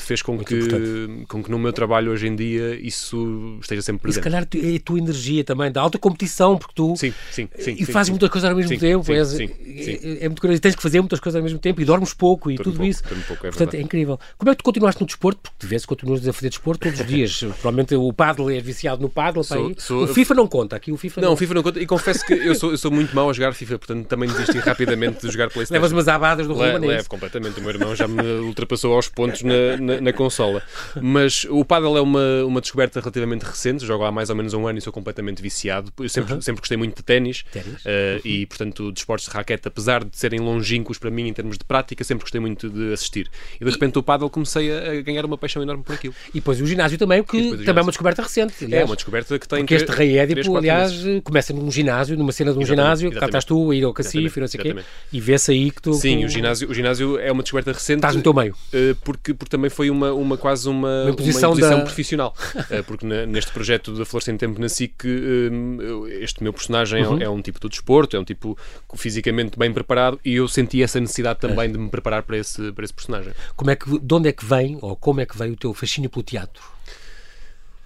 fez 0.00 0.22
com 0.22 0.38
que, 0.38 1.24
com 1.28 1.42
que 1.42 1.50
no 1.50 1.58
meu 1.58 1.72
trabalho 1.72 2.12
hoje 2.12 2.26
em 2.26 2.34
dia 2.34 2.74
isso 2.80 3.58
esteja 3.60 3.82
sempre 3.82 4.02
presente. 4.02 4.20
E 4.20 4.22
se 4.22 4.30
calhar 4.30 4.48
é 4.72 4.76
a 4.76 4.80
tua 4.80 4.98
energia 4.98 5.44
também, 5.44 5.70
da 5.70 5.80
alta 5.80 5.98
competição, 5.98 6.56
porque 6.58 6.74
tu 6.74 6.96
sim, 6.96 7.12
sim, 7.30 7.48
sim, 7.58 7.76
e 7.78 7.84
fazes 7.84 8.10
muitas 8.10 8.28
coisas 8.28 8.50
ao 8.50 8.56
mesmo 8.56 8.76
tempo, 8.78 9.04
sim, 9.04 9.12
és, 9.12 9.28
sim, 9.28 9.50
é, 9.66 10.24
é, 10.24 10.28
muito 10.28 10.40
curioso, 10.40 10.60
tens 10.60 10.74
que 10.74 10.82
fazer 10.82 11.00
muitas 11.00 11.20
coisas 11.20 11.36
ao 11.36 11.42
mesmo 11.42 11.58
tempo 11.58 11.80
e 11.80 11.84
dormes 11.84 12.12
pouco 12.12 12.50
e 12.50 12.56
tudo 12.56 12.76
pouco, 12.76 12.84
isso. 12.84 13.02
Pouco, 13.26 13.46
é 13.46 13.50
Portanto, 13.50 13.74
é 13.74 13.80
incrível. 13.80 14.18
Como 14.36 14.50
é 14.50 14.54
que 14.54 14.58
tu 14.58 14.64
continuaste 14.64 15.00
no 15.00 15.06
desporto? 15.06 15.40
Porque 15.42 15.56
de 15.60 15.66
vez 15.66 15.86
continuas 15.86 16.26
a 16.26 16.32
fazer 16.32 16.48
desporto 16.48 16.80
todos 16.80 17.00
os 17.00 17.06
dias. 17.06 17.38
Provavelmente 17.60 17.94
o 17.94 18.12
paddle 18.12 18.50
é 18.50 18.60
viciado 18.60 19.00
no 19.02 19.08
paddle. 19.08 19.44
Sou, 19.44 19.72
sou, 19.78 20.04
o 20.04 20.08
FIFA 20.08 20.34
não 20.34 20.46
conta. 20.46 20.76
Aqui 20.76 20.92
o 20.92 20.96
FIFA 20.96 21.20
não, 21.20 21.28
não, 21.28 21.34
o 21.34 21.36
FIFA 21.36 21.54
não 21.54 21.62
conta. 21.62 21.80
E 21.80 21.86
confesso 21.86 22.26
que 22.26 22.32
eu 22.32 22.54
sou, 22.54 22.70
eu 22.70 22.78
sou 22.78 22.90
muito 22.90 23.14
mau 23.14 23.30
a 23.30 23.32
jogar 23.32 23.52
FIFA, 23.52 23.78
portanto 23.78 24.06
também 24.06 24.28
desisti 24.28 24.58
rapidamente 24.58 25.26
de 25.26 25.32
jogar 25.32 25.50
PlayStation. 25.50 25.74
Levas 25.74 25.92
umas 25.92 26.08
abadas 26.08 26.46
do 26.46 26.54
Le, 26.54 26.78
Levo 26.78 27.08
completamente. 27.08 27.58
O 27.60 27.62
meu 27.62 27.70
irmão 27.70 27.94
já 27.94 28.08
me 28.08 28.22
ultrapassou 28.40 28.94
aos 28.94 29.08
pontos 29.08 29.42
na, 29.42 29.54
na, 29.80 30.00
na, 30.00 30.12
consola. 30.12 30.62
Mas 31.00 31.46
o 31.48 31.64
paddle 31.64 31.96
é 31.96 32.00
uma, 32.00 32.44
uma 32.44 32.60
descoberta 32.60 33.00
relativamente 33.00 33.42
recente. 33.42 33.84
Jogo 33.84 34.04
há 34.04 34.12
mais 34.12 34.30
ou 34.30 34.36
menos 34.36 34.54
um 34.54 34.66
ano 34.66 34.78
e 34.78 34.82
sou 34.82 34.92
completamente 34.92 35.42
viciado. 35.42 35.92
Eu 35.98 36.08
sempre, 36.08 36.40
sempre 36.42 36.60
gostei 36.60 36.76
muito 36.76 36.96
de 36.96 37.02
ténis. 37.02 37.44
Uh. 37.56 38.20
E, 38.24 38.46
portanto, 38.46 38.92
de 38.92 38.98
esportes 38.98 39.28
de 39.28 39.34
raquete, 39.34 39.68
apesar 39.68 40.04
de 40.04 40.16
serem 40.16 40.40
longínquos 40.40 40.98
para 40.98 41.10
mim 41.10 41.28
em 41.28 41.32
termos 41.32 41.56
de 41.56 41.64
prática, 41.64 42.02
sempre 42.04 42.22
gostei 42.22 42.40
muito 42.40 42.68
de 42.68 42.92
assistir. 42.92 43.30
E 43.60 43.64
de 43.64 43.70
repente 43.70 43.96
e... 43.96 43.98
o 43.98 44.02
paddle 44.02 44.30
comecei 44.30 44.70
a, 44.72 45.00
ganhar 45.02 45.24
uma 45.24 45.38
paixão 45.38 45.62
enorme 45.62 45.82
por 45.82 45.94
aquilo. 45.94 46.14
E 46.30 46.34
depois 46.34 46.60
o 46.60 46.66
ginásio 46.66 46.98
também, 46.98 47.22
que 47.22 47.50
também 47.58 47.78
é 47.78 47.82
uma 47.82 47.92
descoberta 47.92 48.22
recente. 48.22 48.64
Aliás. 48.64 48.82
É 48.82 48.84
uma 48.84 48.96
descoberta 48.96 49.38
que 49.38 49.48
tem. 49.48 49.60
Porque 49.60 49.74
este 49.74 49.90
Rei 49.90 50.18
Édipo, 50.18 50.56
aliás, 50.56 50.92
meses. 50.92 51.22
começa 51.24 51.52
num 51.52 51.70
ginásio, 51.70 52.16
numa 52.16 52.32
cena 52.32 52.52
de 52.52 52.58
um 52.58 52.62
exatamente, 52.62 52.98
ginásio, 52.98 53.20
cá 53.20 53.26
estás 53.26 53.44
tu 53.44 53.70
a 53.70 53.74
ir 53.74 53.84
ao 53.84 53.92
Cacife 53.92 54.38
e 54.38 54.40
não 54.40 54.48
sei 54.48 54.60
o 54.60 54.62
quê, 54.62 54.76
e 55.12 55.20
vê-se 55.20 55.50
aí 55.50 55.70
que 55.70 55.82
tu. 55.82 55.94
Sim, 55.94 56.20
tu... 56.20 56.26
O, 56.26 56.28
ginásio, 56.28 56.70
o 56.70 56.74
ginásio 56.74 57.18
é 57.18 57.30
uma 57.30 57.42
descoberta 57.42 57.72
recente. 57.72 57.98
Estás 57.98 58.16
no 58.16 58.22
teu 58.22 58.34
meio. 58.34 58.54
Uh, 58.72 58.94
porque, 59.04 59.34
porque 59.50 59.56
também 59.56 59.68
foi 59.68 59.90
uma, 59.90 60.12
uma 60.12 60.36
quase 60.36 60.68
uma, 60.68 61.02
uma 61.02 61.10
imposição, 61.10 61.50
uma 61.50 61.56
imposição 61.56 61.78
da... 61.78 61.84
profissional. 61.84 62.34
uh, 62.54 62.84
porque 62.86 63.04
na, 63.04 63.26
neste 63.26 63.52
projeto 63.52 63.92
da 63.92 64.04
Flor 64.04 64.22
Sem 64.22 64.36
Tempo 64.36 64.60
na 64.60 64.68
SIC, 64.68 65.04
uh, 65.04 66.06
este 66.08 66.42
meu 66.42 66.52
personagem 66.52 67.04
uhum. 67.04 67.18
é, 67.18 67.24
é, 67.24 67.28
um 67.28 67.42
tipo 67.42 67.58
de 67.60 67.68
desporto, 67.68 68.16
é 68.16 68.20
um 68.20 68.24
tipo 68.24 68.56
fisicamente 68.94 69.58
bem 69.58 69.72
preparado 69.72 70.20
e 70.24 70.36
eu 70.36 70.46
senti 70.46 70.82
essa 70.82 71.00
necessidade 71.00 71.40
também 71.40 71.66
é. 71.66 71.68
de 71.68 71.78
me 71.78 71.88
preparar 71.88 72.22
para 72.22 72.38
esse, 72.38 72.72
para 72.72 72.84
esse 72.84 72.94
personagem. 72.94 73.32
Como 73.56 73.70
é 73.70 73.76
que, 73.76 73.98
de 73.98 74.14
onde 74.14 74.28
é 74.28 74.32
que 74.32 74.44
vem, 74.44 74.78
ou 74.80 74.94
como 74.94 75.20
é 75.20 75.26
que 75.26 75.36
veio 75.36 75.52
o 75.54 75.56
teu 75.56 75.74
fascínio 75.74 76.08
pelo 76.08 76.22
teatro? 76.22 76.62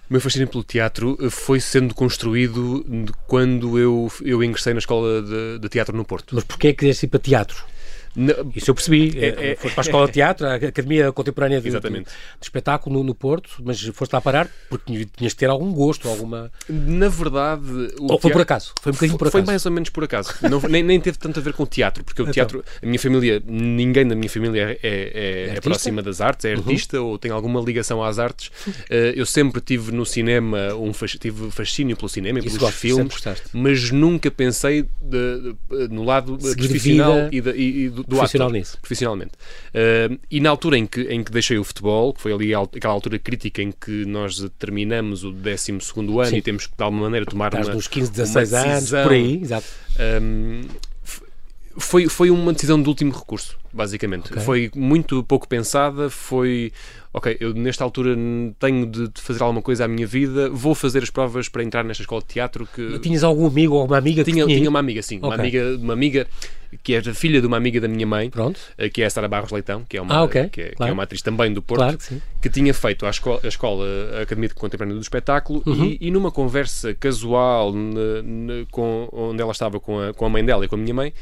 O 0.07 0.13
meu 0.13 0.21
fascínio 0.21 0.47
pelo 0.47 0.63
teatro 0.63 1.17
eh, 1.19 1.31
foi 1.31 1.59
sendo 1.59 1.95
construído 1.95 2.85
quando 3.25 3.79
eu, 3.79 4.11
eu 4.23 4.43
ingressei 4.43 4.71
na 4.71 4.77
escola 4.77 5.23
de, 5.23 5.57
de 5.59 5.69
teatro 5.69 5.97
no 5.97 6.05
Porto. 6.05 6.35
Mas 6.35 6.43
porquê 6.43 6.67
é 6.67 6.73
que 6.73 6.79
queres 6.81 7.01
ir 7.01 7.07
para 7.07 7.19
teatro? 7.19 7.65
Não, 8.15 8.51
Isso 8.55 8.69
eu 8.71 8.75
percebi. 8.75 9.17
É, 9.17 9.51
é, 9.51 9.55
foste 9.55 9.75
para 9.75 9.81
a 9.81 9.85
Escola 9.85 10.05
de 10.07 10.13
Teatro, 10.13 10.47
a 10.47 10.55
Academia 10.55 11.11
Contemporânea 11.11 11.59
de, 11.59 11.69
de, 11.69 12.05
Espetáculo 12.41 12.97
no, 12.97 13.03
no, 13.03 13.15
Porto, 13.15 13.61
mas 13.63 13.81
foste 13.81 14.13
lá 14.13 14.21
parar 14.21 14.47
porque 14.69 15.07
tinhas 15.17 15.33
de 15.33 15.35
ter 15.35 15.49
algum 15.49 15.71
gosto, 15.73 16.07
alguma. 16.07 16.51
Na 16.69 17.09
verdade. 17.09 17.63
Ou 17.99 18.07
teatro... 18.07 18.19
foi 18.19 18.31
por 18.31 18.41
acaso? 18.41 18.73
Foi 18.81 18.91
um 18.91 18.95
bocadinho 18.95 19.17
por 19.17 19.27
acaso? 19.27 19.43
Foi 19.43 19.51
mais 19.51 19.65
ou 19.65 19.71
menos 19.71 19.89
por 19.89 20.03
acaso. 20.03 20.33
Não, 20.49 20.61
nem, 20.61 20.83
nem 20.83 20.99
teve 20.99 21.17
tanto 21.17 21.39
a 21.39 21.43
ver 21.43 21.53
com 21.53 21.63
o 21.63 21.67
teatro, 21.67 22.03
porque 22.03 22.21
o 22.21 22.23
então. 22.23 22.33
teatro. 22.33 22.63
A 22.81 22.85
minha 22.85 22.99
família, 22.99 23.41
ninguém 23.45 24.07
da 24.07 24.15
minha 24.15 24.29
família 24.29 24.79
é, 24.81 24.87
é, 24.87 25.49
é, 25.51 25.57
é 25.57 25.61
próxima 25.61 26.01
das 26.01 26.21
artes, 26.21 26.45
é 26.45 26.53
uhum. 26.53 26.59
artista 26.59 27.01
uhum. 27.01 27.07
ou 27.07 27.17
tem 27.17 27.31
alguma 27.31 27.59
ligação 27.59 28.03
às 28.03 28.19
artes. 28.19 28.47
Uh, 28.67 29.13
eu 29.15 29.25
sempre 29.25 29.59
tive 29.61 29.91
no 29.91 30.05
cinema, 30.05 30.73
um, 30.75 30.91
tive 30.91 31.51
fascínio 31.51 31.95
pelo 31.95 32.09
cinema 32.09 32.39
e 32.39 32.43
pelos 32.43 32.57
gosto, 32.57 32.77
filmes, 32.77 33.15
mas 33.53 33.91
nunca 33.91 34.31
pensei 34.31 34.83
de, 34.83 35.55
de, 35.69 35.87
no 35.89 36.03
lado 36.03 36.37
Seguir 36.39 36.69
profissional 36.69 37.29
e, 37.31 37.37
e, 37.37 37.85
e 37.85 37.89
do, 37.89 38.04
do 38.07 38.17
profissional 38.17 38.47
ator, 38.47 38.57
nisso. 38.57 38.77
Profissionalmente. 38.79 39.31
Uh, 39.73 40.19
e 40.29 40.39
na 40.39 40.49
altura 40.49 40.77
em 40.77 40.85
que, 40.85 41.01
em 41.01 41.23
que 41.23 41.31
deixei 41.31 41.57
o 41.57 41.63
futebol, 41.63 42.13
que 42.13 42.21
foi 42.21 42.33
ali 42.33 42.53
aquela 42.53 42.93
altura 42.93 43.17
crítica 43.19 43.61
em 43.61 43.71
que 43.71 44.05
nós 44.05 44.45
terminamos 44.57 45.23
o 45.23 45.31
12 45.31 45.71
ano 45.71 46.25
Sim. 46.25 46.37
e 46.37 46.41
temos 46.41 46.67
que 46.67 46.75
de 46.75 46.83
alguma 46.83 47.03
maneira 47.03 47.25
tomar 47.25 47.47
Estás 47.47 47.67
uma. 47.67 47.75
nos 47.75 47.87
15, 47.87 48.11
16 48.11 48.53
anos, 48.53 48.89
por 48.89 49.11
aí, 49.11 49.41
exato. 49.41 49.67
Um, 50.21 50.61
foi, 51.77 52.07
foi 52.07 52.29
uma 52.29 52.53
decisão 52.53 52.81
de 52.81 52.87
último 52.87 53.11
recurso, 53.11 53.57
basicamente. 53.75 54.31
Okay. 54.31 54.41
Foi 54.41 54.71
muito 54.73 55.23
pouco 55.23 55.47
pensada, 55.47 56.09
foi 56.09 56.71
ok, 57.13 57.37
eu 57.39 57.53
nesta 57.53 57.83
altura 57.83 58.15
tenho 58.59 58.85
de 58.85 59.09
fazer 59.15 59.41
alguma 59.41 59.61
coisa 59.61 59.85
à 59.85 59.87
minha 59.87 60.07
vida, 60.07 60.49
vou 60.49 60.75
fazer 60.75 61.03
as 61.03 61.09
provas 61.09 61.47
para 61.47 61.63
entrar 61.63 61.83
nesta 61.83 62.03
escola 62.03 62.21
de 62.21 62.27
teatro 62.27 62.67
que... 62.73 62.99
Tinhas 62.99 63.23
algum 63.23 63.47
amigo 63.47 63.75
ou 63.75 63.85
uma 63.85 63.97
amiga 63.97 64.23
tinha, 64.23 64.43
que 64.43 64.47
tinha? 64.47 64.57
tinha 64.57 64.69
uma 64.69 64.79
amiga, 64.79 65.01
sim. 65.01 65.17
Okay. 65.17 65.29
Uma, 65.29 65.35
amiga, 65.35 65.77
uma 65.77 65.93
amiga 65.93 66.27
que 66.83 66.93
é 66.93 67.01
filha 67.13 67.39
de 67.39 67.47
uma 67.47 67.57
amiga 67.57 67.79
da 67.79 67.87
minha 67.87 68.05
mãe, 68.05 68.29
Pronto. 68.29 68.59
Eh, 68.77 68.89
que 68.89 69.01
é 69.01 69.05
a 69.05 69.09
Sara 69.09 69.27
Barros 69.27 69.51
Leitão, 69.51 69.85
que 69.87 69.97
é 69.97 70.01
uma, 70.01 70.13
ah, 70.13 70.23
okay. 70.23 70.49
que, 70.49 70.61
é, 70.61 70.63
claro. 70.71 70.75
que 70.77 70.89
é 70.89 70.93
uma 70.93 71.03
atriz 71.03 71.21
também 71.21 71.53
do 71.53 71.61
Porto, 71.61 71.79
claro 71.79 71.97
que, 71.97 72.21
que, 72.41 72.49
tinha 72.49 72.73
feito 72.73 73.05
a 73.05 73.09
escola, 73.09 73.39
a, 73.43 73.47
escola, 73.47 73.85
a 74.17 74.21
Academia 74.23 74.49
Contemporânea 74.49 74.95
do 74.95 75.01
Espetáculo 75.01 75.63
uhum. 75.65 75.85
e, 75.85 75.97
e, 76.01 76.11
numa 76.11 76.31
conversa 76.31 76.93
casual 76.93 77.71
ne, 77.73 78.21
ne, 78.23 78.65
com, 78.71 79.07
onde 79.11 79.41
ela 79.41 79.51
estava 79.51 79.79
com 79.79 79.99
a, 79.99 80.13
com 80.13 80.25
a 80.25 80.29
mãe 80.29 80.43
dela 80.43 80.65
e 80.65 80.67
com 80.67 80.75
a 80.75 80.77
minha 80.77 80.93
mãe, 80.93 81.13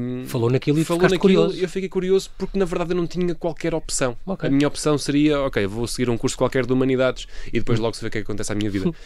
um, 0.00 0.24
falou 0.26 0.50
naquilo 0.50 0.78
e 0.78 0.84
falou 0.84 1.02
naquilo, 1.02 1.20
curioso. 1.20 1.60
Eu 1.60 1.68
fiquei 1.80 1.88
curioso 1.88 2.30
porque 2.36 2.58
na 2.58 2.64
verdade 2.64 2.92
eu 2.92 2.96
não 2.96 3.06
tinha 3.06 3.34
qualquer 3.34 3.74
opção. 3.74 4.16
Okay. 4.26 4.48
A 4.48 4.52
minha 4.52 4.68
opção 4.68 4.98
seria, 4.98 5.40
ok, 5.40 5.66
vou 5.66 5.86
seguir 5.86 6.10
um 6.10 6.18
curso 6.18 6.36
qualquer 6.36 6.66
de 6.66 6.72
humanidades 6.72 7.26
e 7.48 7.58
depois 7.58 7.78
logo 7.78 7.94
se 7.94 8.02
vê 8.02 8.08
o 8.08 8.10
que, 8.10 8.18
é 8.18 8.20
que 8.20 8.24
acontece 8.24 8.52
à 8.52 8.54
minha 8.54 8.70
vida. 8.70 8.90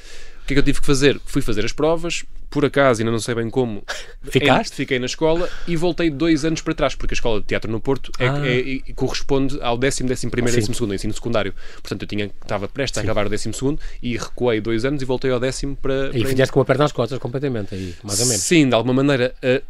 O 0.44 0.46
que 0.46 0.52
é 0.52 0.56
que 0.56 0.60
eu 0.60 0.62
tive 0.62 0.80
que 0.80 0.86
fazer? 0.86 1.18
Fui 1.24 1.40
fazer 1.40 1.64
as 1.64 1.72
provas, 1.72 2.22
por 2.50 2.66
acaso, 2.66 3.00
ainda 3.00 3.10
não 3.10 3.18
sei 3.18 3.34
bem 3.34 3.48
como. 3.48 3.82
Ficaste? 4.22 4.74
Fiquei 4.74 4.98
na 4.98 5.06
escola 5.06 5.48
e 5.66 5.74
voltei 5.74 6.10
dois 6.10 6.44
anos 6.44 6.60
para 6.60 6.74
trás, 6.74 6.94
porque 6.94 7.14
a 7.14 7.16
escola 7.16 7.40
de 7.40 7.46
teatro 7.46 7.72
no 7.72 7.80
Porto 7.80 8.12
é, 8.18 8.28
ah. 8.28 8.46
é, 8.46 8.74
é, 8.74 8.92
corresponde 8.92 9.58
ao 9.62 9.78
décimo, 9.78 10.06
décimo 10.06 10.30
primeiro, 10.30 10.54
décimo 10.54 10.74
segundo, 10.74 10.94
ensino 10.94 11.14
secundário. 11.14 11.54
Portanto, 11.76 12.02
eu 12.02 12.06
tinha, 12.06 12.26
estava 12.26 12.68
prestes 12.68 13.00
Sim. 13.00 13.06
a 13.06 13.10
acabar 13.10 13.26
o 13.26 13.30
décimo 13.30 13.54
segundo 13.54 13.80
e 14.02 14.18
recuei 14.18 14.60
dois 14.60 14.84
anos 14.84 15.00
e 15.00 15.06
voltei 15.06 15.30
ao 15.30 15.40
décimo 15.40 15.76
para. 15.76 16.10
E 16.12 16.22
fizeste 16.26 16.52
com 16.52 16.60
a 16.60 16.64
perna 16.66 16.84
nas 16.84 16.92
costas 16.92 17.18
completamente, 17.18 17.74
aí, 17.74 17.94
mais 18.04 18.20
ou 18.20 18.26
menos. 18.26 18.42
Sim, 18.42 18.68
de 18.68 18.74
alguma 18.74 18.92
maneira. 18.92 19.34
A, 19.42 19.62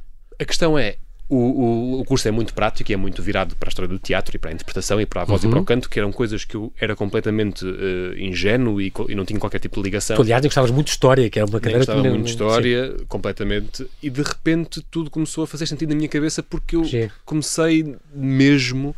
a 0.42 0.44
questão 0.44 0.76
é, 0.76 0.96
o, 1.28 1.36
o, 1.36 2.00
o, 2.00 2.04
curso 2.04 2.28
é 2.28 2.30
muito 2.30 2.52
prático 2.52 2.90
e 2.90 2.94
é 2.94 2.96
muito 2.96 3.22
virado 3.22 3.56
para 3.56 3.68
a 3.68 3.70
história 3.70 3.88
do 3.88 3.98
teatro 3.98 4.36
e 4.36 4.38
para 4.38 4.50
a 4.50 4.52
interpretação 4.52 5.00
e 5.00 5.06
para 5.06 5.22
a 5.22 5.24
voz 5.24 5.42
uhum. 5.42 5.48
e 5.48 5.50
para 5.50 5.56
o 5.56 5.60
uhum. 5.60 5.64
canto, 5.64 5.88
que 5.88 5.98
eram 5.98 6.12
coisas 6.12 6.44
que 6.44 6.54
eu 6.54 6.72
era 6.78 6.94
completamente 6.94 7.64
uh, 7.64 8.18
ingênuo 8.18 8.80
e, 8.80 8.92
e, 9.08 9.14
não 9.14 9.24
tinha 9.24 9.40
qualquer 9.40 9.58
tipo 9.58 9.76
de 9.76 9.82
ligação. 9.82 10.16
Tu, 10.16 10.22
aliás, 10.22 10.42
nem 10.42 10.48
gostavas 10.48 10.70
muito 10.70 10.86
de 10.86 10.92
história, 10.92 11.30
que 11.30 11.38
era 11.38 11.46
uma 11.46 11.60
cadeira 11.60 11.78
gostava 11.78 12.02
que 12.02 12.08
muito 12.08 12.24
de 12.24 12.30
história, 12.30 12.94
Sim. 12.98 13.04
completamente, 13.06 13.86
e 14.02 14.10
de 14.10 14.22
repente 14.22 14.84
tudo 14.90 15.10
começou 15.10 15.44
a 15.44 15.46
fazer 15.46 15.66
sentido 15.66 15.90
na 15.90 15.96
minha 15.96 16.08
cabeça 16.08 16.42
porque 16.42 16.76
eu 16.76 16.84
Sim. 16.84 17.08
comecei 17.24 17.96
mesmo 18.12 18.94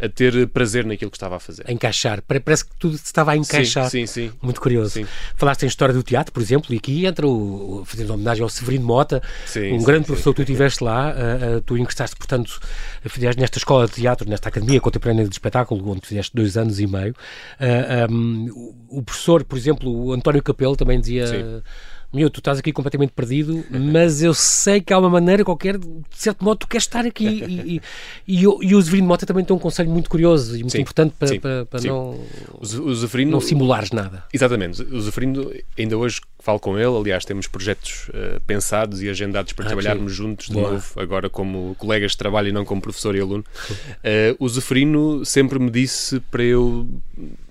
a 0.00 0.08
ter 0.08 0.46
prazer 0.48 0.84
naquilo 0.84 1.10
que 1.10 1.16
estava 1.16 1.36
a 1.36 1.40
fazer. 1.40 1.64
A 1.66 1.72
encaixar. 1.72 2.22
Parece 2.22 2.64
que 2.64 2.76
tudo 2.78 2.96
se 2.96 3.04
estava 3.04 3.32
a 3.32 3.36
encaixar. 3.36 3.90
Sim, 3.90 4.06
sim. 4.06 4.28
sim. 4.28 4.32
Muito 4.40 4.60
curioso. 4.60 4.90
Sim. 4.90 5.06
Falaste 5.36 5.64
em 5.64 5.66
história 5.66 5.94
do 5.94 6.02
teatro, 6.02 6.32
por 6.32 6.42
exemplo, 6.42 6.72
e 6.72 6.76
aqui 6.76 7.06
entra 7.06 7.26
o, 7.26 7.82
fazendo 7.84 8.12
homenagem 8.14 8.42
ao 8.42 8.48
Severino 8.48 8.84
Mota, 8.84 9.22
sim, 9.46 9.72
um 9.72 9.82
grande 9.82 10.06
professor 10.06 10.32
que 10.32 10.36
tu 10.36 10.42
estiveste 10.42 10.84
lá. 10.84 11.10
Uh, 11.10 11.56
uh, 11.56 11.60
tu 11.62 11.76
ingressaste, 11.76 12.16
portanto, 12.16 12.60
fizeste 13.06 13.40
nesta 13.40 13.58
escola 13.58 13.86
de 13.86 13.92
teatro, 13.92 14.28
nesta 14.28 14.48
Academia 14.48 14.80
Contemporânea 14.80 15.24
de 15.24 15.34
Espetáculo, 15.34 15.90
onde 15.90 16.06
fizeste 16.06 16.34
dois 16.34 16.56
anos 16.56 16.78
e 16.78 16.86
meio. 16.86 17.14
Uh, 17.60 18.12
um, 18.12 18.74
o 18.88 19.02
professor, 19.02 19.44
por 19.44 19.58
exemplo, 19.58 19.90
o 19.90 20.12
António 20.12 20.42
Capelo 20.42 20.76
também 20.76 21.00
dizia. 21.00 21.62
Sim 22.10 22.18
meu, 22.18 22.30
tu 22.30 22.40
estás 22.40 22.58
aqui 22.58 22.72
completamente 22.72 23.12
perdido, 23.12 23.64
mas 23.70 24.22
eu 24.22 24.32
sei 24.32 24.80
que 24.80 24.92
há 24.92 24.98
uma 24.98 25.10
maneira 25.10 25.44
qualquer, 25.44 25.76
de 25.76 26.02
certo 26.12 26.42
modo, 26.42 26.58
tu 26.58 26.66
queres 26.66 26.84
estar 26.84 27.04
aqui. 27.04 27.26
E, 27.26 27.82
e, 28.26 28.40
e, 28.40 28.42
e 28.42 28.74
o 28.74 28.80
Zeferino 28.80 29.06
Mota 29.06 29.26
também 29.26 29.44
tem 29.44 29.54
um 29.54 29.58
conselho 29.58 29.90
muito 29.90 30.08
curioso 30.08 30.56
e 30.56 30.60
muito 30.60 30.72
sim, 30.72 30.80
importante 30.80 31.14
para, 31.18 31.28
sim, 31.28 31.38
para, 31.38 31.66
para 31.66 31.82
não, 31.82 32.18
o 32.60 32.94
Zeferino, 32.94 33.30
não 33.30 33.40
simulares 33.40 33.90
nada. 33.90 34.24
Exatamente. 34.32 34.82
O 34.82 35.00
Zeferino, 35.02 35.52
ainda 35.78 35.98
hoje 35.98 36.20
falo 36.38 36.58
com 36.58 36.78
ele, 36.78 36.96
aliás, 36.96 37.26
temos 37.26 37.46
projetos 37.46 38.08
uh, 38.08 38.40
pensados 38.46 39.02
e 39.02 39.08
agendados 39.10 39.52
para 39.52 39.66
ah, 39.66 39.68
trabalharmos 39.68 40.12
sim. 40.12 40.18
juntos 40.18 40.46
de 40.46 40.54
Boa. 40.54 40.72
novo, 40.72 41.00
agora 41.00 41.28
como 41.28 41.74
colegas 41.78 42.12
de 42.12 42.16
trabalho 42.16 42.48
e 42.48 42.52
não 42.52 42.64
como 42.64 42.80
professor 42.80 43.14
e 43.14 43.20
aluno. 43.20 43.44
Uh, 43.70 44.34
o 44.38 44.48
Zeferino 44.48 45.26
sempre 45.26 45.58
me 45.58 45.70
disse 45.70 46.20
para 46.30 46.42
eu. 46.42 46.88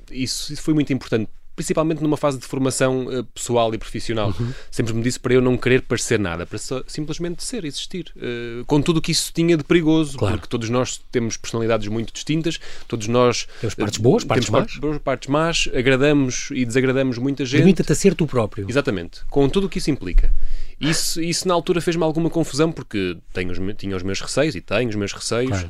Isso, 0.10 0.52
isso 0.54 0.62
foi 0.64 0.74
muito 0.74 0.92
importante 0.92 1.30
principalmente 1.58 2.04
numa 2.04 2.16
fase 2.16 2.38
de 2.38 2.46
formação 2.46 3.08
uh, 3.08 3.24
pessoal 3.26 3.74
e 3.74 3.80
profissional. 3.80 4.34
Uhum. 4.40 4.54
Sempre 4.70 4.94
me 4.94 5.02
disse 5.02 5.20
para 5.20 5.34
eu 5.34 5.42
não 5.42 5.58
querer 5.58 5.82
parecer 5.82 6.20
nada, 6.20 6.46
para 6.46 6.60
só, 6.60 6.84
simplesmente 6.88 7.44
ser, 7.44 7.66
existir. 7.66 8.14
Uh, 8.16 8.64
com 8.66 8.80
tudo 8.80 8.98
o 8.98 9.02
que 9.02 9.12
isso 9.12 9.32
tinha 9.34 9.58
de 9.58 9.64
perigoso, 9.64 10.20
claro. 10.20 10.36
porque 10.36 10.48
todos 10.48 10.70
nós 10.70 11.02
temos 11.12 11.36
personalidades 11.36 11.88
muito 11.88 12.14
distintas, 12.14 12.60
todos 12.88 13.08
nós. 13.08 13.48
Temos 13.60 13.74
partes 13.74 14.00
boas, 14.00 14.24
partes 14.24 14.50
más. 14.52 14.78
Partes, 14.78 15.02
partes 15.04 15.30
más, 15.30 15.70
agradamos 15.76 16.50
e 16.52 16.64
desagradamos 16.64 17.18
muita 17.18 17.44
gente. 17.44 17.62
Limita-te 17.62 17.92
a 17.92 17.96
ser 17.96 18.14
tu 18.14 18.28
próprio. 18.28 18.68
Exatamente, 18.70 19.22
com 19.28 19.50
tudo 19.50 19.66
o 19.66 19.70
que 19.70 19.80
isso 19.80 19.90
implica. 19.90 20.32
Isso, 20.79 21.19
isso 21.19 21.48
na 21.48 21.55
altura 21.55 21.81
fez-me 21.81 22.03
alguma 22.03 22.29
confusão 22.29 22.72
porque 22.72 23.17
tenho 23.34 23.51
os, 23.51 23.57
tinha 23.77 23.96
os 23.96 24.03
meus 24.03 24.22
receios 24.22 24.55
e 24.55 24.62
tenho 24.62 24.88
os 24.89 24.96
meus 24.96 25.12
receios 25.12 25.50
claro. 25.50 25.69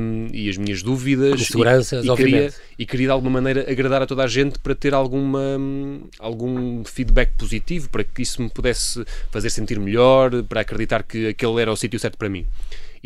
um, 0.00 0.28
e 0.32 0.48
as 0.48 0.56
minhas 0.56 0.82
dúvidas. 0.82 1.46
Seguranças, 1.46 2.04
e, 2.04 2.08
e, 2.08 2.16
queria, 2.16 2.54
e 2.78 2.86
queria 2.86 3.06
de 3.08 3.10
alguma 3.10 3.32
maneira 3.32 3.68
agradar 3.68 4.02
a 4.02 4.06
toda 4.06 4.22
a 4.22 4.28
gente 4.28 4.60
para 4.60 4.74
ter 4.74 4.94
alguma, 4.94 5.58
algum 6.20 6.84
feedback 6.84 7.32
positivo, 7.36 7.88
para 7.88 8.04
que 8.04 8.22
isso 8.22 8.40
me 8.40 8.48
pudesse 8.48 9.04
fazer 9.32 9.50
sentir 9.50 9.80
melhor, 9.80 10.42
para 10.44 10.60
acreditar 10.60 11.02
que 11.02 11.26
aquele 11.26 11.60
era 11.60 11.72
o 11.72 11.76
sítio 11.76 11.98
certo 11.98 12.16
para 12.16 12.28
mim. 12.28 12.46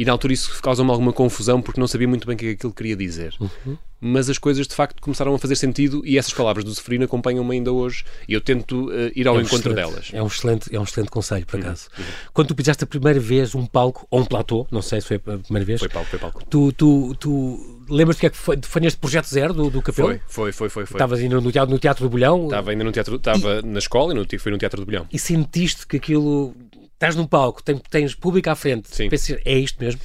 E 0.00 0.04
na 0.06 0.12
altura 0.12 0.32
isso 0.32 0.62
causou-me 0.62 0.90
alguma 0.90 1.12
confusão 1.12 1.60
porque 1.60 1.78
não 1.78 1.86
sabia 1.86 2.08
muito 2.08 2.26
bem 2.26 2.34
o 2.34 2.38
que 2.38 2.46
é 2.46 2.50
aquilo 2.52 2.72
queria 2.72 2.96
dizer. 2.96 3.34
Uhum. 3.38 3.76
Mas 4.00 4.30
as 4.30 4.38
coisas 4.38 4.66
de 4.66 4.74
facto 4.74 4.98
começaram 4.98 5.34
a 5.34 5.38
fazer 5.38 5.56
sentido 5.56 6.00
e 6.06 6.16
essas 6.16 6.32
palavras 6.32 6.64
do 6.64 6.72
Zeferino 6.72 7.04
acompanham-me 7.04 7.54
ainda 7.54 7.70
hoje 7.70 8.02
e 8.26 8.32
eu 8.32 8.40
tento 8.40 8.88
uh, 8.88 9.12
ir 9.14 9.28
ao 9.28 9.36
é 9.36 9.40
um 9.40 9.42
encontro 9.42 9.74
delas. 9.74 10.08
É 10.14 10.22
um, 10.22 10.26
excelente, 10.26 10.74
é 10.74 10.80
um 10.80 10.84
excelente 10.84 11.10
conselho, 11.10 11.44
por 11.44 11.60
acaso. 11.60 11.88
Uhum. 11.98 12.04
Quando 12.32 12.48
tu 12.48 12.54
pisaste 12.54 12.82
a 12.82 12.86
primeira 12.86 13.20
vez 13.20 13.54
um 13.54 13.66
palco, 13.66 14.06
ou 14.10 14.20
um 14.20 14.24
platô, 14.24 14.66
não 14.70 14.80
sei 14.80 15.02
se 15.02 15.06
foi 15.06 15.16
a 15.18 15.36
primeira 15.36 15.66
vez. 15.66 15.80
Foi 15.80 15.90
palco, 15.90 16.08
foi 16.08 16.18
palco. 16.18 16.46
Tu, 16.46 16.72
tu, 16.72 17.14
tu 17.16 17.84
lembras-te 17.90 18.20
que 18.20 18.26
é 18.26 18.30
que 18.30 18.38
foi, 18.38 18.58
foi 18.62 18.80
neste 18.80 18.98
projeto 18.98 19.26
zero 19.26 19.52
do, 19.52 19.68
do 19.68 19.82
Capelo? 19.82 20.08
Foi, 20.08 20.20
foi, 20.26 20.52
foi. 20.52 20.68
foi, 20.70 20.86
foi. 20.86 20.96
Estavas 20.96 21.20
ainda 21.20 21.38
no 21.42 21.52
teatro, 21.52 21.70
no 21.70 21.78
teatro 21.78 22.04
do 22.04 22.08
Bolhão? 22.08 22.44
Estava 22.44 22.70
ainda 22.70 22.84
no 22.84 22.92
teatro, 22.92 23.16
estava 23.16 23.60
e, 23.60 23.66
na 23.66 23.78
escola 23.78 24.14
e 24.14 24.16
no, 24.16 24.26
foi 24.38 24.50
no 24.50 24.56
Teatro 24.56 24.80
do 24.80 24.86
Bolhão. 24.86 25.06
E 25.12 25.18
sentiste 25.18 25.86
que 25.86 25.98
aquilo 25.98 26.54
estás 27.00 27.16
num 27.16 27.26
palco, 27.26 27.62
tens, 27.62 27.80
tens 27.90 28.14
público 28.14 28.50
à 28.50 28.54
frente, 28.54 28.94
Sim. 28.94 29.08
Pensas, 29.08 29.40
é 29.46 29.58
isto 29.58 29.82
mesmo? 29.82 30.00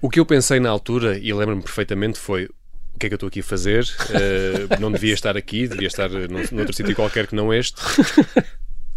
O 0.00 0.08
que 0.08 0.20
eu 0.20 0.24
pensei 0.24 0.60
na 0.60 0.70
altura, 0.70 1.18
e 1.18 1.32
lembro-me 1.32 1.62
perfeitamente, 1.62 2.16
foi 2.16 2.44
o 2.94 2.98
que 3.00 3.06
é 3.06 3.08
que 3.08 3.14
eu 3.14 3.16
estou 3.16 3.26
aqui 3.26 3.40
a 3.40 3.42
fazer? 3.42 3.84
Uh, 3.84 4.80
não 4.80 4.92
devia 4.92 5.12
estar 5.12 5.36
aqui, 5.36 5.66
devia 5.66 5.88
estar 5.88 6.08
num, 6.08 6.44
noutro 6.52 6.72
sítio 6.72 6.94
qualquer 6.94 7.26
que 7.26 7.34
não 7.34 7.52
este. 7.52 7.76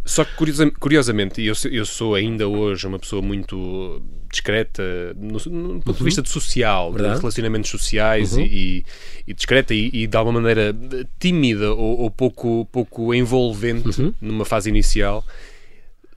Só 0.06 0.26
que 0.26 0.34
curiosamente, 0.80 1.42
eu, 1.42 1.54
eu 1.72 1.86
sou 1.86 2.14
ainda 2.14 2.46
hoje 2.46 2.86
uma 2.86 3.00
pessoa 3.00 3.22
muito 3.22 4.04
discreta 4.30 4.84
no, 5.16 5.40
no 5.46 5.80
ponto 5.80 5.92
uhum. 5.92 5.94
de 5.94 6.04
vista 6.04 6.22
de 6.22 6.28
social, 6.28 6.92
Verdade? 6.92 7.16
de 7.16 7.20
relacionamentos 7.22 7.72
sociais 7.72 8.34
uhum. 8.34 8.42
e, 8.42 8.86
e, 9.26 9.34
discreta 9.34 9.74
e, 9.74 9.90
e, 9.94 10.06
de 10.06 10.18
alguma 10.18 10.42
maneira 10.42 10.76
tímida 11.18 11.74
ou, 11.74 12.02
ou 12.02 12.12
pouco, 12.12 12.68
pouco 12.70 13.14
envolvente 13.14 14.02
uhum. 14.02 14.14
numa 14.20 14.44
fase 14.44 14.70
inicial. 14.70 15.24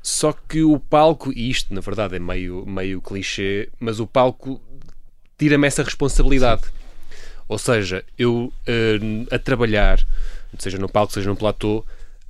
Só 0.06 0.32
que 0.32 0.62
o 0.62 0.78
palco, 0.78 1.32
e 1.34 1.50
isto 1.50 1.74
na 1.74 1.80
verdade 1.80 2.14
é 2.14 2.18
meio, 2.20 2.64
meio 2.64 3.02
clichê, 3.02 3.68
mas 3.80 3.98
o 3.98 4.06
palco 4.06 4.62
tira-me 5.36 5.66
essa 5.66 5.82
responsabilidade. 5.82 6.62
Sim. 6.62 6.70
Ou 7.48 7.58
seja, 7.58 8.04
eu 8.16 8.52
uh, 8.68 9.34
a 9.34 9.36
trabalhar, 9.36 9.98
seja 10.60 10.78
no 10.78 10.88
palco, 10.88 11.12
seja 11.12 11.28
no 11.28 11.34
platô, 11.34 11.84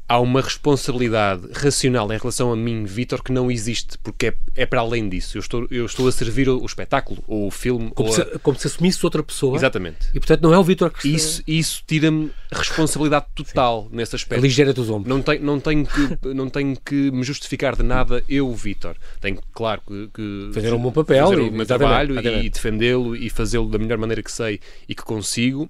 há 0.09 0.21
uma 0.21 0.41
responsabilidade 0.41 1.49
racional 1.53 2.13
em 2.13 2.19
relação 2.19 2.53
a 2.53 2.57
mim, 2.57 2.85
Vitor, 2.85 3.23
que 3.23 3.33
não 3.33 3.51
existe, 3.51 3.99
porque 3.99 4.27
é, 4.27 4.35
é, 4.55 4.67
para 4.67 4.81
além 4.81 5.09
disso. 5.09 5.37
Eu 5.37 5.41
estou, 5.41 5.67
eu 5.71 5.87
estou 5.87 6.07
a 6.07 6.13
servir 6.13 6.49
o, 6.49 6.61
o 6.61 6.67
espetáculo, 6.67 7.23
ou 7.27 7.49
o 7.49 7.51
filme. 7.51 7.91
Como, 7.91 8.09
ou 8.09 8.15
se, 8.15 8.21
a... 8.21 8.39
como 8.39 8.59
se 8.59 8.67
assumisse 8.67 9.05
outra 9.05 9.23
pessoa. 9.23 9.57
Exatamente. 9.57 10.09
E 10.15 10.21
portanto 10.21 10.43
não 10.43 10.55
é 10.55 10.59
o 10.59 10.65
Vitor 10.65 10.91
que 10.91 11.09
Isso, 11.09 11.43
isso 11.47 11.83
tira-me 11.87 12.31
responsabilidade 12.53 13.27
total 13.35 13.89
Sim. 13.91 13.97
nesse 13.97 14.17
aspecto. 14.17 14.43
Ligeira 14.43 14.73
dos 14.73 14.89
ombros. 14.89 15.09
Não, 15.09 15.23
tem, 15.23 15.39
não, 15.41 15.59
tenho 15.59 15.87
que, 15.87 16.35
não 16.35 16.49
tenho 16.49 16.77
que 16.85 17.11
me 17.11 17.25
justificar 17.25 17.75
de 17.75 17.83
nada, 17.83 18.23
eu, 18.29 18.53
Vitor. 18.55 18.97
Tenho, 19.21 19.39
claro, 19.53 19.83
que, 19.87 20.09
que 20.15 20.51
fazer 20.53 20.73
um 20.73 20.79
bom 20.79 20.93
papel, 20.93 21.29
fazer 21.29 21.41
o 21.41 21.53
meu 21.53 21.67
trabalho 21.67 22.21
e 22.21 22.49
defendê-lo 22.49 23.17
e 23.17 23.29
fazê-lo 23.29 23.69
da 23.69 23.79
melhor 23.79 23.99
maneira 23.99 24.23
que 24.23 24.31
sei 24.31 24.61
e 24.89 24.95
que 24.95 25.03
consigo 25.03 25.69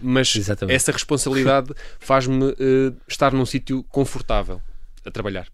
mas 0.00 0.34
Exatamente. 0.34 0.74
essa 0.74 0.92
responsabilidade 0.92 1.72
faz-me 1.98 2.44
uh, 2.44 2.96
estar 3.08 3.32
num 3.32 3.46
sítio 3.46 3.84
confortável 3.84 4.60
a 5.06 5.10
trabalhar. 5.10 5.46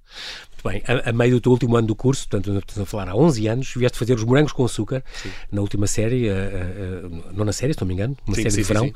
Muito 0.53 0.69
bem, 0.69 0.83
a, 0.87 1.11
a, 1.11 1.13
meio 1.13 1.33
do 1.33 1.41
teu 1.41 1.53
último 1.53 1.77
ano 1.77 1.87
do 1.87 1.95
curso, 1.95 2.27
portanto, 2.29 2.57
estamos 2.59 2.89
a 2.89 2.91
falar 2.91 3.09
há 3.09 3.17
11 3.17 3.49
anos, 3.49 3.75
vieste 3.77 3.99
fazer 3.99 4.15
os 4.15 4.25
morangos 4.25 4.53
com 4.53 4.65
açúcar 4.65 5.05
sim. 5.23 5.31
na 5.51 5.61
última 5.61 5.87
série, 5.87 6.31
a, 6.31 6.35
a, 6.35 7.29
a, 7.29 7.33
nona 7.33 7.53
série, 7.53 7.75
se 7.75 7.81
não 7.81 7.87
me 7.87 7.95
engano, 7.95 8.17
uma 8.27 8.35
sim, 8.35 8.43
série 8.43 8.55
sim, 8.55 8.63
de 8.63 8.69
verão, 8.69 8.93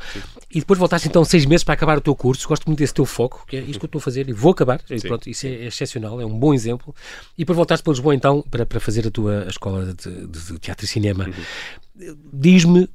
e 0.50 0.60
depois 0.60 0.78
voltaste 0.78 1.08
então 1.08 1.24
seis 1.24 1.44
meses 1.44 1.64
para 1.64 1.74
acabar 1.74 1.98
o 1.98 2.00
teu 2.00 2.14
curso. 2.14 2.48
Gosto 2.48 2.66
muito 2.66 2.78
desse 2.78 2.94
teu 2.94 3.04
foco, 3.04 3.44
que 3.46 3.56
é 3.56 3.60
isto 3.60 3.78
que 3.78 3.84
eu 3.84 3.88
estou 3.88 3.98
a 3.98 4.02
fazer 4.02 4.28
e 4.28 4.32
vou 4.32 4.52
acabar. 4.52 4.80
E 4.88 5.00
pronto, 5.00 5.28
isso 5.28 5.46
é 5.46 5.66
excepcional, 5.66 6.20
é 6.20 6.26
um 6.26 6.38
bom 6.38 6.54
exemplo. 6.54 6.94
E 7.36 7.42
depois 7.42 7.56
voltaste 7.56 7.82
para 7.82 7.92
Lisboa 7.92 8.14
então 8.14 8.42
para, 8.50 8.64
para 8.64 8.80
fazer 8.80 9.06
a 9.06 9.10
tua 9.10 9.46
escola 9.48 9.92
de, 9.92 10.26
de, 10.26 10.52
de 10.52 10.58
teatro 10.58 10.84
e 10.84 10.88
cinema. 10.88 11.26
Uhum. 11.26 12.16
Diz-me 12.32 12.88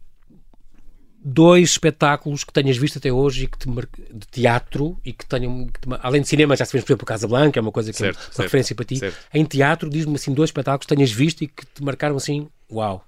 dois 1.24 1.70
espetáculos 1.70 2.44
que 2.44 2.52
tenhas 2.52 2.78
visto 2.78 2.98
até 2.98 3.12
hoje 3.12 3.44
e 3.44 3.48
que 3.48 3.58
te 3.58 3.70
mar... 3.70 3.88
de 4.12 4.28
teatro 4.28 4.98
e 5.06 5.14
que 5.14 5.26
tenham 5.26 5.68
que 5.68 5.80
te... 5.80 5.88
além 6.02 6.22
de 6.22 6.28
cinema 6.28 6.56
já 6.56 6.66
sabemos 6.66 6.86
por 6.86 6.94
exemplo 6.94 7.06
Casa 7.06 7.28
Blanca 7.28 7.60
é 7.60 7.62
uma 7.62 7.72
coisa 7.72 7.92
que 7.92 7.98
certo, 7.98 8.18
é 8.18 8.20
uma 8.20 8.26
certo, 8.26 8.42
referência 8.42 8.76
para 8.76 8.86
ti 8.86 8.98
certo. 8.98 9.18
em 9.34 9.46
teatro 9.46 9.90
diz-me 9.90 10.16
assim 10.16 10.34
dois 10.34 10.50
espetáculos 10.50 10.88
que 10.88 10.96
tenhas 10.96 11.12
visto 11.12 11.44
e 11.44 11.48
que 11.48 11.64
te 11.66 11.84
marcaram 11.84 12.16
assim 12.16 12.48
uau 12.72 13.06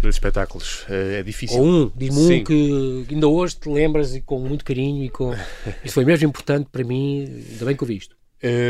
dois 0.00 0.14
espetáculos 0.14 0.84
é, 0.88 1.20
é 1.20 1.22
difícil 1.22 1.58
ou 1.58 1.66
um 1.66 1.92
diz-me 1.94 2.40
um 2.40 2.44
que 2.44 3.06
ainda 3.10 3.28
hoje 3.28 3.56
te 3.56 3.68
lembras 3.68 4.14
e 4.14 4.22
com 4.22 4.38
muito 4.38 4.64
carinho 4.64 5.04
e 5.04 5.10
com 5.10 5.34
isso 5.84 5.94
foi 5.94 6.04
mesmo 6.06 6.28
importante 6.28 6.66
para 6.72 6.82
mim 6.82 7.24
ainda 7.52 7.64
bem 7.66 7.76
que 7.76 7.82
eu 7.82 7.88
vi 7.88 7.98
isto 7.98 8.16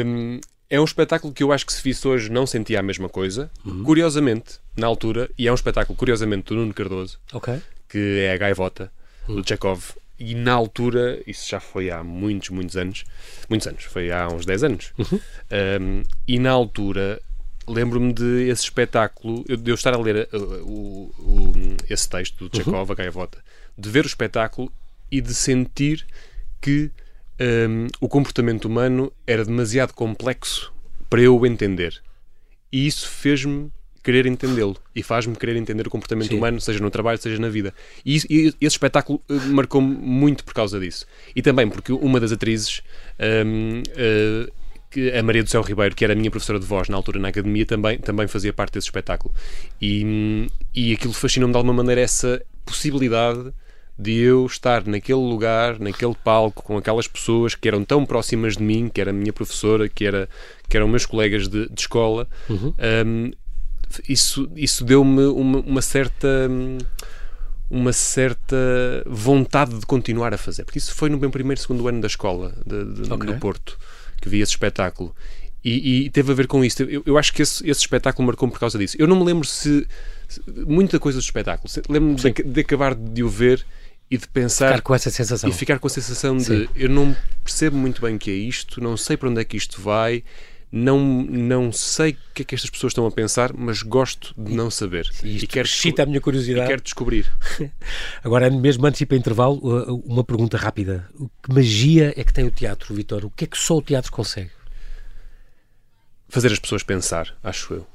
hum, 0.05 0.41
é 0.69 0.81
um 0.81 0.85
espetáculo 0.85 1.33
que 1.33 1.45
eu 1.45 1.53
acho 1.53 1.65
que 1.65 1.73
se 1.73 1.83
visse 1.83 2.07
hoje 2.09 2.31
não 2.31 2.47
sentia 2.47 2.79
a 2.79 2.83
mesma 2.83 3.09
coisa. 3.09 3.51
Uhum. 3.65 3.83
Curiosamente, 3.83 4.61
na 4.77 4.87
altura, 4.87 5.29
e 5.37 5.49
é 5.49 5.51
um 5.51 5.55
espetáculo, 5.57 5.99
curiosamente, 5.99 6.45
do 6.45 6.55
Nuno 6.55 6.73
Cardoso, 6.73 7.19
okay 7.33 7.61
que 7.91 8.21
é 8.21 8.33
a 8.33 8.39
gaivota 8.39 8.91
do 9.27 9.41
hum. 9.41 9.43
Chekhov. 9.45 9.93
E 10.19 10.35
na 10.35 10.53
altura, 10.53 11.21
isso 11.27 11.49
já 11.49 11.59
foi 11.59 11.91
há 11.91 12.05
muitos, 12.05 12.51
muitos 12.51 12.77
anos, 12.77 13.05
muitos 13.49 13.67
anos, 13.67 13.85
foi 13.85 14.13
há 14.13 14.29
uns 14.29 14.45
10 14.45 14.65
anos. 14.65 14.93
Uhum. 14.99 15.19
Um, 15.81 16.03
e 16.29 16.39
na 16.39 16.51
altura, 16.51 17.21
lembro-me 17.67 18.13
de 18.13 18.49
esse 18.49 18.65
espetáculo, 18.65 19.45
de 19.45 19.71
eu 19.71 19.75
estar 19.75 19.95
a 19.95 19.99
ler 19.99 20.29
uh, 20.31 20.39
o, 20.63 21.15
o, 21.19 21.53
esse 21.89 22.07
texto 22.07 22.49
do 22.49 22.55
Chekhov, 22.55 22.87
uhum. 22.87 22.93
a 22.93 22.95
gaivota, 22.95 23.43
de 23.79 23.89
ver 23.89 24.05
o 24.05 24.07
espetáculo 24.07 24.71
e 25.11 25.23
de 25.23 25.33
sentir 25.33 26.07
que 26.61 26.91
um, 27.41 27.87
o 27.99 28.07
comportamento 28.07 28.67
humano 28.67 29.11
era 29.27 29.43
demasiado 29.43 29.95
complexo 29.95 30.71
para 31.09 31.23
eu 31.23 31.39
o 31.39 31.47
entender. 31.47 32.03
E 32.71 32.87
isso 32.87 33.09
fez-me 33.09 33.73
querer 34.03 34.27
entendê-lo 34.27 34.77
e 34.95 35.03
faz-me 35.03 35.37
querer 35.37 35.57
entender 35.57 35.87
o 35.87 35.91
comportamento 35.91 36.29
Sim. 36.29 36.37
humano, 36.37 36.61
seja 36.61 36.81
no 36.81 36.91
trabalho, 36.91 37.21
seja 37.21 37.39
na 37.41 37.49
vida. 37.49 37.75
E, 38.05 38.17
isso, 38.17 38.27
e 38.31 38.49
esse 38.61 38.75
espetáculo 38.75 39.23
uh, 39.29 39.41
marcou-me 39.49 39.95
muito 39.95 40.45
por 40.45 40.55
causa 40.55 40.81
disso. 40.81 41.07
E 41.35 41.43
também 41.43 41.69
porque 41.69 41.93
uma 41.93 42.19
das 42.19 42.33
atrizes, 42.33 42.83
um, 43.19 43.81
uh, 43.81 43.83
eh, 43.97 44.53
que 44.91 45.13
a 45.13 45.23
Maria 45.23 45.43
do 45.43 45.51
Céu 45.51 45.63
Ribeiro, 45.63 45.95
que 45.95 46.05
era 46.05 46.15
a 46.15 46.17
minha 46.17 46.31
professora 46.31 46.59
de 46.59 46.67
voz 46.67 46.89
na 46.89 46.97
altura 46.97 47.19
na 47.19 47.29
academia, 47.29 47.65
também, 47.67 47.99
também 47.99 48.27
fazia 48.27 48.53
parte 48.53 48.75
desse 48.75 48.87
espetáculo. 48.87 49.33
E, 49.81 50.47
e 50.75 50.93
aquilo 50.93 51.13
fascinou-me 51.13 51.53
de 51.53 51.57
alguma 51.57 51.75
maneira 51.75 52.01
essa 52.01 52.43
possibilidade 52.65 53.53
de 54.01 54.19
eu 54.19 54.47
estar 54.47 54.87
naquele 54.87 55.19
lugar, 55.19 55.79
naquele 55.79 56.15
palco, 56.25 56.63
com 56.63 56.79
aquelas 56.79 57.07
pessoas 57.07 57.55
que 57.55 57.69
eram 57.69 57.85
tão 57.85 58.07
próximas 58.07 58.57
de 58.57 58.63
mim, 58.63 58.89
que 58.89 58.99
era 58.99 59.11
a 59.11 59.13
minha 59.13 59.33
professora, 59.33 59.91
que, 59.91 60.07
era, 60.07 60.27
que 60.69 60.77
eram 60.77 60.89
meus 60.89 61.05
colegas 61.05 61.47
de, 61.47 61.69
de 61.69 61.81
escola, 61.81 62.27
uhum. 62.49 62.73
um, 63.07 63.31
isso, 64.09 64.51
isso 64.57 64.85
deu-me 64.85 65.25
uma, 65.27 65.59
uma, 65.61 65.83
certa. 65.83 66.49
uma 67.71 67.93
certa 67.93 68.57
vontade 69.07 69.79
de 69.79 69.87
continuar 69.87 70.33
a 70.35 70.39
fazer. 70.39 70.65
Porque 70.65 70.79
isso 70.79 70.95
foi 70.95 71.09
no 71.09 71.19
meu 71.19 71.31
primeiro, 71.31 71.61
segundo 71.61 71.87
ano 71.89 72.01
da 72.01 72.07
escola 72.07 72.55
de, 72.67 72.85
de, 73.03 73.13
okay. 73.13 73.33
do 73.33 73.39
Porto, 73.39 73.79
que 74.21 74.29
vi 74.29 74.41
esse 74.41 74.53
espetáculo. 74.53 75.15
E, 75.63 76.07
e 76.07 76.11
teve 76.11 76.33
a 76.33 76.35
ver 76.35 76.47
com 76.47 76.65
isso. 76.65 76.83
Eu, 76.83 77.03
eu 77.05 77.19
acho 77.19 77.33
que 77.33 77.43
esse, 77.43 77.69
esse 77.69 77.81
espetáculo 77.81 78.27
marcou-me 78.27 78.53
por 78.53 78.59
causa 78.59 78.79
disso. 78.79 78.97
Eu 78.99 79.07
não 79.07 79.19
me 79.19 79.25
lembro 79.25 79.47
se. 79.47 79.87
se 80.27 80.41
muita 80.67 80.99
coisa 80.99 81.19
do 81.19 81.23
espetáculo. 81.23 81.69
Lembro-me 81.89 82.17
de, 82.17 82.43
de, 82.43 82.61
acabar 82.61 82.95
de 82.95 83.23
o 83.23 83.29
ver 83.29 83.65
e 84.11 84.17
de 84.17 84.27
pensar. 84.27 84.69
Ficar 84.69 84.81
com 84.81 84.95
essa 84.95 85.11
sensação. 85.11 85.49
E 85.51 85.53
ficar 85.53 85.79
com 85.79 85.87
a 85.87 85.91
sensação 85.91 86.37
de 86.37 86.45
Sim. 86.45 86.69
eu 86.75 86.89
não 86.89 87.15
percebo 87.45 87.77
muito 87.77 88.01
bem 88.01 88.17
o 88.17 88.19
que 88.19 88.31
é 88.31 88.35
isto, 88.35 88.81
não 88.81 88.97
sei 88.97 89.17
para 89.17 89.29
onde 89.29 89.41
é 89.41 89.45
que 89.45 89.57
isto 89.57 89.81
vai, 89.81 90.25
não, 90.73 91.01
não 91.01 91.73
sei 91.73 92.13
o 92.13 92.17
que 92.33 92.43
é 92.43 92.45
que 92.45 92.55
estas 92.55 92.71
pessoas 92.71 92.93
estão 92.93 93.05
a 93.05 93.11
pensar, 93.11 93.53
mas 93.53 93.83
gosto 93.83 94.33
de 94.39 94.55
não 94.55 94.71
saber. 94.71 95.11
E, 95.23 95.39
e 95.39 95.47
quero 95.47 95.67
excita 95.67 96.05
a 96.05 96.07
minha 96.07 96.21
curiosidade. 96.21 96.67
E 96.67 96.69
quero 96.69 96.83
descobrir. 96.83 97.27
Agora, 98.23 98.49
mesmo 98.51 98.87
antes 98.87 98.99
de 98.99 99.05
ir 99.05 99.07
para 99.07 99.17
intervalo, 99.17 99.59
uh, 99.63 99.97
uma 100.07 100.23
pergunta 100.23 100.57
rápida. 100.57 101.09
Que 101.43 101.53
magia 101.53 102.15
é 102.17 102.23
que 102.23 102.33
tem 102.33 102.47
o 102.47 102.51
teatro, 102.53 102.95
Vitor? 102.95 103.25
O 103.25 103.31
que 103.31 103.45
é 103.45 103.47
que 103.49 103.59
só 103.59 103.79
o 103.79 103.83
teatro 103.83 104.13
consegue? 104.13 104.51
Fazer 106.29 106.53
as 106.53 106.61
pessoas 106.61 106.85
pensar, 106.85 107.35
acho 107.43 107.75
eu. 107.75 107.87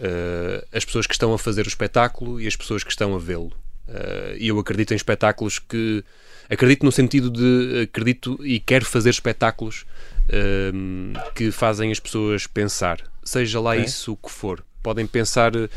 Uh, 0.00 0.66
as 0.72 0.84
pessoas 0.86 1.06
que 1.06 1.12
estão 1.12 1.34
a 1.34 1.38
fazer 1.38 1.66
o 1.66 1.68
espetáculo 1.68 2.40
e 2.40 2.46
as 2.46 2.56
pessoas 2.56 2.82
que 2.82 2.90
estão 2.90 3.14
a 3.14 3.18
vê-lo. 3.18 3.52
Uh, 3.86 4.36
e 4.38 4.48
eu 4.48 4.58
acredito 4.58 4.92
em 4.92 4.96
espetáculos 4.96 5.58
que. 5.58 6.02
Acredito 6.48 6.84
no 6.84 6.92
sentido 6.92 7.30
de. 7.30 7.82
Acredito 7.82 8.38
e 8.42 8.58
quero 8.58 8.86
fazer 8.86 9.10
espetáculos 9.10 9.84
uh, 10.28 11.32
que 11.34 11.50
fazem 11.50 11.90
as 11.90 12.00
pessoas 12.00 12.46
pensar, 12.46 13.00
seja 13.22 13.60
lá 13.60 13.76
é? 13.76 13.80
isso 13.80 14.12
o 14.12 14.16
que 14.16 14.30
for. 14.30 14.64
Podem 14.82 15.06
pensar, 15.06 15.54
uh, 15.54 15.68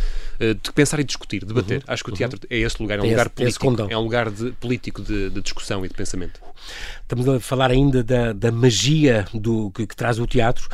pensar 0.73 0.99
e 0.99 1.03
discutir, 1.03 1.45
debater. 1.45 1.77
Uhum, 1.77 1.83
Acho 1.87 2.03
que 2.03 2.09
o 2.09 2.13
teatro 2.13 2.39
uhum. 2.41 2.47
é 2.49 2.59
esse 2.59 2.81
lugar, 2.81 2.97
é 2.97 3.01
um 3.03 3.09
lugar 3.09 3.29
político, 3.29 3.87
é 3.87 3.97
um 3.97 4.01
lugar 4.01 4.31
de, 4.31 4.51
político 4.53 5.01
de, 5.03 5.29
de, 5.29 5.41
discussão 5.41 5.85
e 5.85 5.87
de 5.87 5.93
pensamento. 5.93 6.41
Estamos 7.03 7.27
a 7.29 7.39
falar 7.39 7.69
ainda 7.69 8.03
da, 8.03 8.33
da 8.33 8.51
magia 8.51 9.27
do, 9.31 9.69
que, 9.69 9.85
que 9.85 9.95
traz 9.95 10.17
o 10.17 10.25
teatro. 10.25 10.67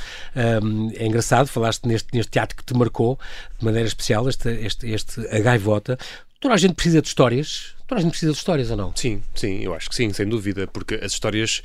Um, 0.64 0.92
é 0.96 1.06
engraçado, 1.06 1.48
falaste 1.48 1.86
neste, 1.86 2.08
neste 2.14 2.32
teatro 2.32 2.56
que 2.56 2.64
te 2.64 2.74
marcou 2.74 3.20
de 3.60 3.66
maneira 3.66 3.86
especial, 3.86 4.30
este, 4.30 4.50
este, 4.50 4.90
este 4.90 5.28
A 5.28 5.40
Gaivota. 5.40 5.98
Toda 6.40 6.54
a 6.54 6.58
gente 6.58 6.74
precisa 6.74 7.02
de 7.02 7.08
histórias. 7.10 7.76
Toda 7.86 8.00
a 8.00 8.02
gente 8.02 8.12
precisa 8.12 8.32
de 8.32 8.38
histórias 8.38 8.72
ou 8.72 8.78
não? 8.78 8.96
Sim, 8.96 9.22
sim, 9.36 9.60
eu 9.60 9.74
acho 9.74 9.90
que 9.90 9.96
sim, 9.96 10.14
sem 10.14 10.26
dúvida, 10.26 10.66
porque 10.66 10.96
as 10.96 11.12
histórias 11.12 11.62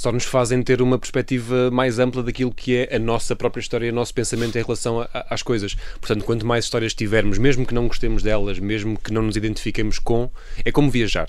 só 0.00 0.10
nos 0.10 0.24
fazem 0.24 0.62
ter 0.62 0.80
uma 0.80 0.98
perspectiva 0.98 1.70
mais 1.70 1.98
ampla 1.98 2.22
daquilo 2.22 2.50
que 2.50 2.74
é 2.74 2.96
a 2.96 2.98
nossa 2.98 3.36
própria 3.36 3.60
história, 3.60 3.92
o 3.92 3.94
nosso 3.94 4.14
pensamento 4.14 4.56
em 4.56 4.62
relação 4.62 5.02
a, 5.02 5.10
a, 5.12 5.34
às 5.34 5.42
coisas. 5.42 5.76
Portanto, 6.00 6.24
quanto 6.24 6.46
mais 6.46 6.64
histórias 6.64 6.94
tivermos, 6.94 7.36
mesmo 7.36 7.66
que 7.66 7.74
não 7.74 7.86
gostemos 7.86 8.22
delas, 8.22 8.58
mesmo 8.58 8.98
que 8.98 9.12
não 9.12 9.20
nos 9.20 9.36
identifiquemos 9.36 9.98
com, 9.98 10.30
é 10.64 10.72
como 10.72 10.90
viajar. 10.90 11.26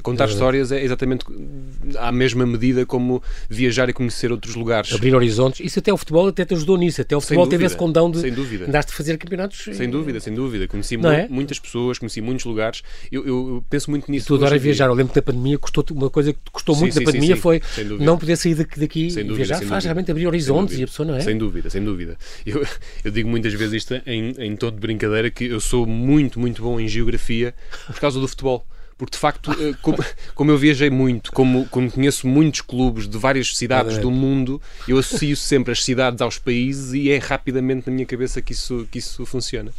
Contar 0.00 0.28
é 0.28 0.32
histórias 0.32 0.70
é 0.70 0.80
exatamente 0.80 1.24
à 1.98 2.12
mesma 2.12 2.46
medida 2.46 2.86
como 2.86 3.20
viajar 3.50 3.88
e 3.88 3.92
conhecer 3.92 4.30
outros 4.30 4.54
lugares. 4.54 4.92
Abrir 4.92 5.12
horizontes. 5.16 5.58
Isso 5.58 5.80
até 5.80 5.92
o 5.92 5.96
futebol 5.96 6.28
até 6.28 6.44
te 6.44 6.54
ajudou 6.54 6.78
nisso. 6.78 7.00
Até 7.00 7.16
o 7.16 7.20
futebol 7.20 7.48
teve 7.48 7.64
esse 7.64 7.76
condão 7.76 8.08
de 8.08 8.20
sem 8.20 8.32
dúvida. 8.32 8.66
andaste 8.66 8.92
a 8.92 8.94
fazer 8.94 9.18
campeonatos. 9.18 9.60
Sem 9.72 9.90
dúvida, 9.90 10.20
sem 10.20 10.32
dúvida. 10.32 10.68
Conheci 10.68 10.96
mu 10.96 11.08
é? 11.08 11.26
muitas 11.28 11.58
pessoas, 11.58 11.98
conheci 11.98 12.20
muitos 12.20 12.44
lugares. 12.44 12.84
Eu, 13.10 13.26
eu, 13.26 13.64
penso 13.68 13.90
muito 13.90 14.08
nisso. 14.08 14.28
Tu 14.28 14.36
adoras 14.36 14.62
viajar. 14.62 14.86
Eu 14.86 14.94
lembro 14.94 15.12
que 15.12 15.18
da 15.18 15.22
pandemia 15.22 15.58
custou 15.58 15.84
uma 15.90 16.08
coisa 16.08 16.32
que 16.32 16.38
custou 16.52 16.76
sim, 16.76 16.82
muito 16.82 16.92
sim, 16.92 17.00
da 17.00 17.06
pandemia 17.06 17.34
sim, 17.34 17.40
foi 17.40 17.60
não 18.00 18.18
poder 18.18 18.36
sair 18.36 18.54
sair 18.54 18.80
daqui 18.80 19.10
sem 19.10 19.24
dúvida, 19.24 19.44
viajar 19.44 19.54
faz 19.56 19.68
dúvida. 19.68 19.80
realmente 19.84 20.10
abrir 20.10 20.26
horizontes 20.26 20.78
e 20.78 20.82
a 20.82 20.86
pessoa 20.86 21.06
não 21.06 21.16
é? 21.16 21.20
Sem 21.20 21.36
dúvida, 21.36 21.70
sem 21.70 21.84
dúvida. 21.84 22.16
Eu, 22.44 22.66
eu 23.04 23.10
digo 23.10 23.28
muitas 23.28 23.52
vezes 23.54 23.74
isto 23.74 23.94
em, 24.06 24.34
em 24.38 24.56
todo 24.56 24.74
de 24.74 24.80
brincadeira 24.80 25.30
que 25.30 25.44
eu 25.44 25.60
sou 25.60 25.86
muito, 25.86 26.38
muito 26.38 26.62
bom 26.62 26.78
em 26.78 26.88
geografia 26.88 27.54
por 27.86 28.00
causa 28.00 28.20
do 28.20 28.28
futebol 28.28 28.66
porque 29.02 29.16
de 29.16 29.18
facto, 29.18 29.50
eh, 29.50 29.74
como, 29.82 29.98
como, 30.32 30.50
eu 30.52 30.56
viajei 30.56 30.88
muito, 30.88 31.32
como, 31.32 31.66
como 31.66 31.90
conheço 31.90 32.24
muitos 32.24 32.60
clubes 32.60 33.08
de 33.08 33.18
várias 33.18 33.56
cidades 33.56 33.98
do 33.98 34.12
mundo, 34.12 34.62
eu 34.86 34.96
associo 34.96 35.36
sempre 35.36 35.72
as 35.72 35.82
cidades 35.82 36.22
aos 36.22 36.38
países 36.38 36.92
e 36.92 37.10
é 37.10 37.18
rapidamente 37.18 37.88
na 37.88 37.92
minha 37.92 38.06
cabeça 38.06 38.40
que 38.40 38.52
isso, 38.52 38.86
que 38.92 39.00
isso 39.00 39.26
funciona. 39.26 39.72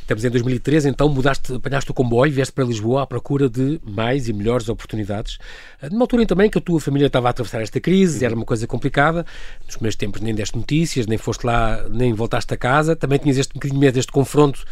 Estamos 0.00 0.24
em 0.24 0.30
2013, 0.30 0.88
então 0.88 1.10
mudaste, 1.10 1.52
apanhaste 1.52 1.90
o 1.90 1.94
comboio, 1.94 2.32
vieste 2.32 2.54
para 2.54 2.64
Lisboa 2.64 3.02
à 3.02 3.06
procura 3.06 3.50
de 3.50 3.78
mais 3.84 4.30
e 4.30 4.32
melhores 4.32 4.70
oportunidades. 4.70 5.36
Eh, 5.82 5.90
numa 5.90 6.04
altura 6.04 6.24
também 6.24 6.48
que 6.48 6.56
a 6.56 6.60
tua 6.62 6.80
família 6.80 7.08
estava 7.08 7.28
a 7.28 7.32
atravessar 7.32 7.60
esta 7.60 7.78
crise, 7.80 8.24
era 8.24 8.34
uma 8.34 8.46
coisa 8.46 8.66
complicada. 8.66 9.26
Nos 9.66 9.76
primeiros 9.76 9.96
tempos 9.96 10.22
nem 10.22 10.34
deste 10.34 10.56
notícias, 10.56 11.06
nem 11.06 11.18
foste 11.18 11.44
lá, 11.44 11.86
nem 11.90 12.14
voltaste 12.14 12.54
a 12.54 12.56
casa. 12.56 12.96
Também 12.96 13.18
tinhas 13.18 13.36
este 13.36 13.52
bocadinho 13.52 13.78
medo 13.78 13.96
deste 13.96 14.10
confronto 14.10 14.64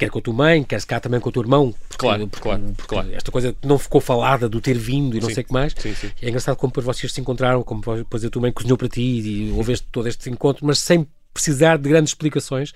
quer 0.00 0.08
com 0.08 0.18
a 0.18 0.22
tua 0.22 0.32
mãe, 0.32 0.64
quer 0.64 0.80
se 0.80 0.86
cá 0.86 0.98
também 0.98 1.20
com 1.20 1.28
o 1.28 1.32
teu 1.32 1.42
irmão. 1.42 1.74
Porque, 1.88 1.98
claro, 1.98 2.26
porque, 2.26 2.42
claro, 2.42 2.62
porque 2.74 2.88
claro. 2.94 3.12
Esta 3.12 3.30
coisa 3.30 3.54
não 3.62 3.78
ficou 3.78 4.00
falada 4.00 4.48
do 4.48 4.58
ter 4.58 4.78
vindo 4.78 5.14
e 5.14 5.20
não 5.20 5.28
sim, 5.28 5.34
sei 5.34 5.42
o 5.42 5.46
que 5.46 5.52
mais. 5.52 5.74
Sim, 5.76 5.94
sim. 5.94 6.10
É 6.22 6.28
engraçado 6.28 6.56
como 6.56 6.70
depois 6.70 6.86
vocês 6.86 7.12
se 7.12 7.20
encontraram, 7.20 7.62
como 7.62 7.82
depois 7.96 8.24
a 8.24 8.30
tua 8.30 8.40
mãe 8.40 8.50
cozinhou 8.50 8.78
para 8.78 8.88
ti 8.88 9.02
e 9.02 9.52
houve 9.52 9.74
este, 9.74 9.86
todo 9.92 10.08
este 10.08 10.30
encontro, 10.30 10.64
mas 10.64 10.78
sem 10.78 11.06
precisar 11.34 11.76
de 11.76 11.88
grandes 11.88 12.12
explicações. 12.12 12.72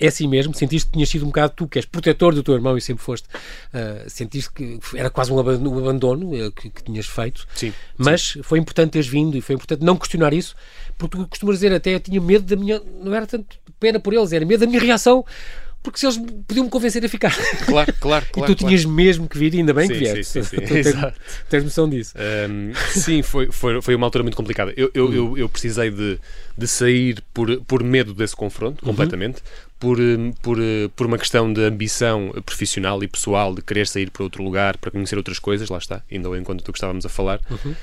É 0.00 0.06
assim 0.06 0.28
mesmo? 0.28 0.54
Sentiste 0.54 0.86
que 0.86 0.92
tinhas 0.92 1.08
sido 1.08 1.24
um 1.24 1.28
bocado 1.28 1.54
tu, 1.56 1.66
que 1.66 1.76
és 1.76 1.84
protetor 1.84 2.32
do 2.32 2.44
teu 2.44 2.54
irmão 2.54 2.78
e 2.78 2.80
sempre 2.80 3.02
foste. 3.02 3.26
Uh, 3.26 4.08
sentiste 4.08 4.52
que 4.52 4.78
era 4.94 5.10
quase 5.10 5.32
um 5.32 5.38
abandono 5.40 6.32
uh, 6.32 6.52
que, 6.52 6.70
que, 6.70 6.84
tinhas 6.84 7.06
feito. 7.06 7.44
Sim. 7.56 7.72
Mas 7.96 8.22
sim. 8.22 8.42
foi 8.44 8.60
importante 8.60 8.92
teres 8.92 9.08
vindo 9.08 9.36
e 9.36 9.40
foi 9.40 9.56
importante 9.56 9.84
não 9.84 9.96
questionar 9.96 10.32
isso, 10.32 10.54
porque 10.96 11.16
tu 11.16 11.26
costumas 11.26 11.56
dizer 11.56 11.72
até 11.72 11.96
eu 11.96 12.00
tinha 12.00 12.20
medo 12.20 12.44
da 12.44 12.54
minha. 12.54 12.80
Não 13.02 13.12
era 13.12 13.26
tanto 13.26 13.58
pena 13.80 13.98
por 13.98 14.14
eles, 14.14 14.32
era 14.32 14.46
medo 14.46 14.60
da 14.60 14.66
minha 14.66 14.80
reação 14.80 15.24
porque 15.82 15.98
se 15.98 16.06
eles 16.06 16.18
podiam-me 16.46 16.70
convencer 16.70 17.04
a 17.04 17.08
ficar. 17.08 17.34
Claro, 17.64 17.92
claro, 18.00 18.26
claro. 18.32 18.52
e 18.52 18.54
tu 18.54 18.58
tinhas 18.58 18.82
claro. 18.82 18.96
mesmo 18.96 19.28
que 19.28 19.38
vir, 19.38 19.54
ainda 19.54 19.72
bem 19.72 19.86
sim, 19.86 19.92
que 19.92 19.98
vieste. 19.98 20.24
Sim, 20.24 20.42
sim, 20.42 20.56
sim. 20.58 20.66
tens, 20.82 21.14
tens 21.48 21.64
noção 21.64 21.88
disso. 21.88 22.14
Um, 22.18 22.72
sim, 22.90 23.22
foi, 23.22 23.50
foi, 23.50 23.80
foi 23.80 23.94
uma 23.94 24.06
altura 24.06 24.22
muito 24.22 24.36
complicada. 24.36 24.72
Eu, 24.76 24.90
eu, 24.92 25.14
eu, 25.14 25.38
eu, 25.38 25.48
precisei 25.48 25.90
de, 25.90 26.18
de 26.56 26.66
sair 26.66 27.22
por, 27.32 27.60
por 27.62 27.82
medo 27.82 28.12
desse 28.12 28.34
confronto, 28.34 28.84
uhum. 28.84 28.90
completamente, 28.90 29.36
uhum. 29.36 29.70
por, 29.78 30.00
hum, 30.00 30.32
por, 30.42 30.58
hum, 30.58 30.90
por 30.94 31.06
uma 31.06 31.16
questão 31.16 31.52
de 31.52 31.62
ambição 31.62 32.32
profissional 32.44 33.02
e 33.02 33.08
pessoal, 33.08 33.54
de 33.54 33.62
querer 33.62 33.86
sair 33.86 34.10
para 34.10 34.24
outro 34.24 34.42
lugar, 34.42 34.76
para 34.76 34.90
conhecer 34.90 35.16
outras 35.16 35.38
coisas, 35.38 35.68
lá 35.68 35.78
está, 35.78 36.02
ainda 36.10 36.28
enquanto 36.36 36.62
tu 36.62 36.72
que 36.72 36.78
estávamos 36.78 37.06
a 37.06 37.08
falar. 37.08 37.40
Uhum. 37.50 37.74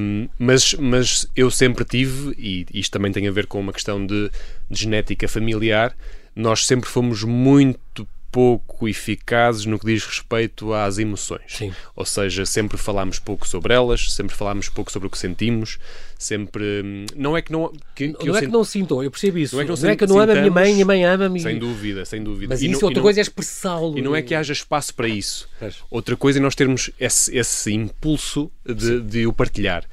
Um, 0.00 0.28
mas, 0.38 0.74
mas 0.74 1.26
eu 1.36 1.50
sempre 1.50 1.84
tive, 1.84 2.34
e 2.38 2.66
isto 2.72 2.90
também 2.90 3.12
tem 3.12 3.28
a 3.28 3.30
ver 3.30 3.46
com 3.46 3.60
uma 3.60 3.72
questão 3.72 4.04
de, 4.04 4.30
de 4.70 4.80
genética 4.80 5.28
familiar, 5.28 5.94
nós 6.34 6.66
sempre 6.66 6.88
fomos 6.88 7.22
muito 7.22 8.06
pouco 8.34 8.88
eficazes 8.88 9.64
no 9.64 9.78
que 9.78 9.86
diz 9.86 10.04
respeito 10.04 10.72
às 10.72 10.98
emoções. 10.98 11.42
Sim. 11.46 11.72
Ou 11.94 12.04
seja, 12.04 12.44
sempre 12.44 12.76
falámos 12.76 13.20
pouco 13.20 13.46
sobre 13.46 13.72
elas, 13.72 14.12
sempre 14.12 14.34
falámos 14.34 14.68
pouco 14.68 14.90
sobre 14.90 15.06
o 15.06 15.10
que 15.10 15.16
sentimos, 15.16 15.78
sempre. 16.18 16.82
Hum, 16.84 17.06
não 17.14 17.36
é 17.36 17.42
que 17.42 17.52
não. 17.52 17.72
Que, 17.94 18.12
que 18.12 18.26
não 18.26 18.34
é 18.34 18.40
sent... 18.40 18.48
que 18.48 18.52
não 18.52 18.64
sintam, 18.64 19.02
eu 19.04 19.10
percebo 19.12 19.38
isso. 19.38 19.54
Não 19.54 19.62
é 19.62 19.64
que 19.64 19.70
não, 19.70 19.76
não, 19.76 19.88
é 19.88 19.96
que 19.96 20.02
eu 20.02 20.08
não 20.08 20.18
amo 20.18 20.32
a 20.32 20.34
minha 20.34 20.50
mãe, 20.50 20.70
a 20.72 20.74
minha 20.74 20.84
mãe 20.84 21.04
ama-me. 21.04 21.38
Sem 21.38 21.60
dúvida, 21.60 22.04
sem 22.04 22.24
dúvida. 22.24 22.52
Mas 22.52 22.60
e 22.60 22.66
isso, 22.68 22.80
não, 22.80 22.88
outra 22.88 23.02
coisa 23.02 23.20
é 23.20 23.22
expressá-lo. 23.22 23.96
E 23.96 24.02
não 24.02 24.16
é 24.16 24.20
que 24.20 24.34
haja 24.34 24.52
espaço 24.52 24.92
para 24.96 25.06
isso. 25.06 25.48
Outra 25.88 26.16
coisa 26.16 26.40
é 26.40 26.42
nós 26.42 26.56
termos 26.56 26.90
esse, 26.98 27.36
esse 27.36 27.72
impulso 27.72 28.50
de, 28.66 29.00
de 29.00 29.26
o 29.28 29.32
partilhar. 29.32 29.84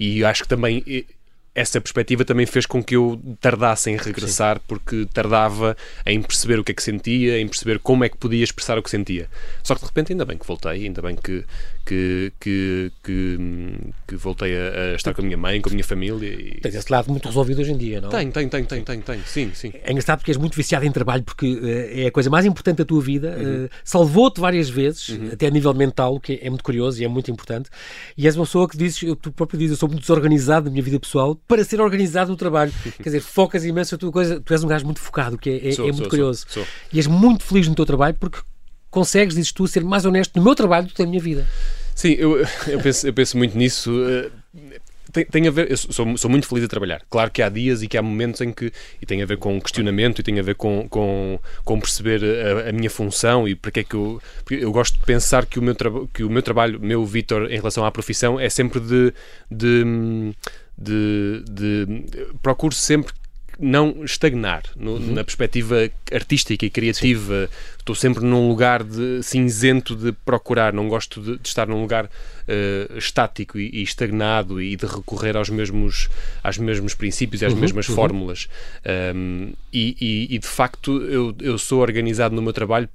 E 0.00 0.24
acho 0.24 0.42
que 0.42 0.48
também 0.48 0.82
essa 1.54 1.80
perspectiva 1.80 2.24
também 2.24 2.46
fez 2.46 2.66
com 2.66 2.82
que 2.82 2.96
eu 2.96 3.20
tardasse 3.40 3.88
em 3.88 3.96
regressar, 3.96 4.56
Sim. 4.56 4.62
porque 4.66 5.06
tardava 5.12 5.76
em 6.04 6.20
perceber 6.20 6.58
o 6.58 6.64
que 6.64 6.72
é 6.72 6.74
que 6.74 6.82
sentia, 6.82 7.40
em 7.40 7.46
perceber 7.46 7.78
como 7.78 8.02
é 8.02 8.08
que 8.08 8.16
podia 8.16 8.42
expressar 8.42 8.76
o 8.76 8.82
que 8.82 8.90
sentia. 8.90 9.28
Só 9.62 9.74
que 9.74 9.80
de 9.82 9.86
repente, 9.86 10.12
ainda 10.12 10.24
bem 10.24 10.36
que 10.36 10.46
voltei, 10.46 10.84
ainda 10.84 11.00
bem 11.00 11.14
que, 11.14 11.44
que, 11.86 12.32
que, 12.40 12.92
que, 13.04 13.38
que 14.08 14.16
voltei 14.16 14.56
a, 14.56 14.92
a, 14.92 14.94
estar 14.96 15.14
com 15.14 15.20
a 15.20 15.24
minha 15.24 15.36
mãe, 15.36 15.60
com 15.60 15.68
a 15.68 15.72
minha 15.72 15.84
família. 15.84 16.28
E... 16.28 16.60
Tens 16.60 16.74
esse 16.74 16.90
lado 16.90 17.08
muito 17.08 17.28
resolvido 17.28 17.60
hoje 17.60 17.72
em 17.72 17.76
dia, 17.76 18.00
não? 18.00 18.08
Tem, 18.08 18.30
tem, 18.32 18.48
tem, 18.48 18.64
tem, 18.64 18.82
tem, 18.82 19.00
tem, 19.00 19.20
sim, 19.24 19.52
sim. 19.54 19.72
É 19.84 19.92
engraçado 19.92 20.18
porque 20.18 20.32
és 20.32 20.36
muito 20.36 20.56
viciado 20.56 20.84
em 20.84 20.90
trabalho, 20.90 21.22
porque 21.22 21.54
uh, 21.54 22.00
é 22.00 22.06
a 22.06 22.10
coisa 22.10 22.28
mais 22.28 22.44
importante 22.44 22.78
da 22.78 22.84
tua 22.84 23.00
vida, 23.00 23.36
uhum. 23.38 23.66
uh, 23.66 23.70
salvou-te 23.84 24.40
várias 24.40 24.68
vezes, 24.68 25.10
uhum. 25.10 25.30
até 25.32 25.46
a 25.46 25.50
nível 25.50 25.72
mental, 25.72 26.16
o 26.16 26.20
que 26.20 26.32
é, 26.32 26.46
é, 26.46 26.50
muito 26.50 26.64
curioso 26.64 27.00
e 27.00 27.04
é 27.04 27.08
muito 27.08 27.30
importante. 27.30 27.70
E 28.18 28.26
és 28.26 28.34
uma 28.34 28.44
pessoa 28.44 28.68
que 28.68 28.76
dizes, 28.76 28.98
tu 29.22 29.30
próprio 29.30 29.56
dizes, 29.56 29.76
eu 29.76 29.78
sou 29.78 29.88
muito 29.88 30.00
desorganizado 30.00 30.66
na 30.66 30.72
minha 30.72 30.82
vida 30.82 30.98
pessoal 30.98 31.38
para 31.46 31.64
ser 31.64 31.80
organizado 31.80 32.30
no 32.30 32.36
trabalho. 32.36 32.72
Quer 32.96 33.02
dizer, 33.04 33.20
focas 33.20 33.64
imenso 33.64 33.94
a 33.94 33.98
tua 33.98 34.12
coisa, 34.12 34.40
tu 34.40 34.52
és 34.52 34.64
um 34.64 34.68
gajo 34.68 34.84
muito 34.84 35.00
focado, 35.00 35.38
que 35.38 35.50
é, 35.50 35.68
é, 35.68 35.72
sou, 35.72 35.84
é 35.84 35.88
muito 35.88 36.02
sou, 36.02 36.10
curioso. 36.10 36.46
Sou, 36.48 36.66
e 36.92 36.98
és 36.98 37.06
muito 37.06 37.44
feliz 37.44 37.68
no 37.68 37.74
teu 37.74 37.86
trabalho 37.86 38.16
porque 38.18 38.38
consegues, 38.90 39.34
dizes 39.34 39.52
tu, 39.52 39.66
ser 39.66 39.82
mais 39.82 40.04
honesto 40.04 40.36
no 40.36 40.44
meu 40.44 40.54
trabalho 40.54 40.86
do 40.86 40.94
que 40.94 41.02
na 41.02 41.08
minha 41.08 41.20
vida. 41.20 41.48
Sim, 41.94 42.12
eu, 42.12 42.38
eu, 42.66 42.80
penso, 42.80 43.06
eu 43.06 43.12
penso 43.12 43.36
muito 43.36 43.56
nisso. 43.56 43.90
Eh, 44.08 44.30
tem, 45.12 45.24
tem, 45.24 45.46
a 45.46 45.50
ver, 45.50 45.70
eu 45.70 45.76
sou, 45.76 46.16
sou, 46.16 46.28
muito 46.28 46.48
feliz 46.48 46.64
a 46.64 46.68
trabalhar. 46.68 47.02
Claro 47.08 47.30
que 47.30 47.40
há 47.40 47.48
dias 47.48 47.82
e 47.82 47.88
que 47.88 47.96
há 47.96 48.02
momentos 48.02 48.40
em 48.40 48.52
que. 48.52 48.72
E 49.00 49.06
tem 49.06 49.22
a 49.22 49.26
ver 49.26 49.38
com 49.38 49.60
questionamento 49.60 50.18
e 50.18 50.22
tem 50.24 50.40
a 50.40 50.42
ver 50.42 50.56
com, 50.56 50.88
com, 50.88 51.38
com 51.64 51.78
perceber 51.78 52.20
a, 52.24 52.70
a, 52.70 52.72
minha 52.72 52.90
função 52.90 53.46
e 53.46 53.54
para 53.54 53.70
que 53.70 53.80
é 53.80 53.84
que 53.84 53.94
eu. 53.94 54.20
eu 54.50 54.72
gosto 54.72 54.98
de 54.98 55.04
pensar 55.04 55.46
que 55.46 55.58
o 55.58 55.62
meu, 55.62 55.74
que 56.12 56.24
o 56.24 56.30
meu 56.30 56.42
trabalho, 56.42 56.80
o 56.80 56.84
meu 56.84 57.06
Vitor, 57.06 57.44
em 57.50 57.56
relação 57.56 57.84
à 57.84 57.92
profissão, 57.92 58.40
é 58.40 58.48
sempre 58.48 58.80
de. 58.80 59.12
de, 59.48 60.34
de, 60.76 61.44
de 61.48 61.86
procuro 62.42 62.74
sempre 62.74 63.12
não 63.58 64.04
estagnar 64.04 64.62
no, 64.76 64.94
uhum. 64.94 65.12
na 65.12 65.24
perspectiva 65.24 65.88
artística 66.12 66.64
e 66.66 66.70
criativa. 66.70 67.46
Sim. 67.46 67.74
Estou 67.78 67.94
sempre 67.94 68.24
num 68.24 68.48
lugar 68.48 68.82
de 68.82 69.22
cinzento 69.22 69.94
de 69.94 70.12
procurar, 70.12 70.72
não 70.72 70.88
gosto 70.88 71.20
de, 71.20 71.38
de 71.38 71.48
estar 71.48 71.66
num 71.66 71.80
lugar 71.80 72.06
uh, 72.06 72.98
estático 72.98 73.58
e, 73.58 73.70
e, 73.72 73.82
estagnado 73.82 74.60
e 74.60 74.74
de 74.76 74.86
recorrer 74.86 75.36
aos 75.36 75.50
mesmos, 75.50 76.08
aos 76.42 76.58
mesmos 76.58 76.94
princípios 76.94 77.42
e 77.42 77.46
às 77.46 77.52
uhum. 77.52 77.60
mesmas 77.60 77.88
uhum. 77.88 77.94
fórmulas. 77.94 78.48
Um, 79.14 79.52
e, 79.72 79.96
e, 80.00 80.34
e, 80.34 80.38
de 80.38 80.46
facto, 80.46 81.02
eu, 81.02 81.34
eu 81.40 81.58
sou 81.58 81.80
organizado 81.80 82.34
no 82.34 82.42
meu 82.42 82.52
trabalho 82.52 82.88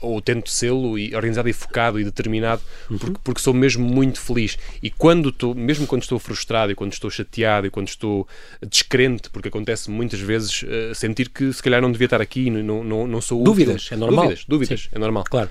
ou 0.00 0.20
tento 0.20 0.50
sê-lo 0.50 0.98
e 0.98 1.14
organizado 1.14 1.48
e 1.48 1.52
focado 1.52 2.00
e 2.00 2.04
determinado 2.04 2.62
uhum. 2.90 2.98
porque, 2.98 3.20
porque 3.22 3.40
sou 3.40 3.54
mesmo 3.54 3.84
muito 3.84 4.20
feliz 4.20 4.58
e 4.82 4.90
quando 4.90 5.28
estou, 5.28 5.54
mesmo 5.54 5.86
quando 5.86 6.02
estou 6.02 6.18
frustrado 6.18 6.72
e 6.72 6.74
quando 6.74 6.92
estou 6.92 7.10
chateado 7.10 7.66
e 7.66 7.70
quando 7.70 7.88
estou 7.88 8.26
descrente, 8.68 9.30
porque 9.30 9.48
acontece 9.48 9.90
muitas 9.90 10.20
vezes 10.20 10.62
uh, 10.62 10.94
sentir 10.94 11.28
que 11.28 11.52
se 11.52 11.62
calhar 11.62 11.80
não 11.80 11.92
devia 11.92 12.06
estar 12.06 12.20
aqui 12.20 12.50
não, 12.50 12.82
não, 12.82 13.06
não 13.06 13.20
sou 13.20 13.42
dúvidas, 13.42 13.84
útil. 13.84 13.94
é 13.94 13.96
normal 13.96 14.24
dúvidas, 14.24 14.44
dúvidas 14.46 14.80
Sim. 14.82 14.88
é 14.92 14.98
normal 14.98 15.24
claro 15.24 15.50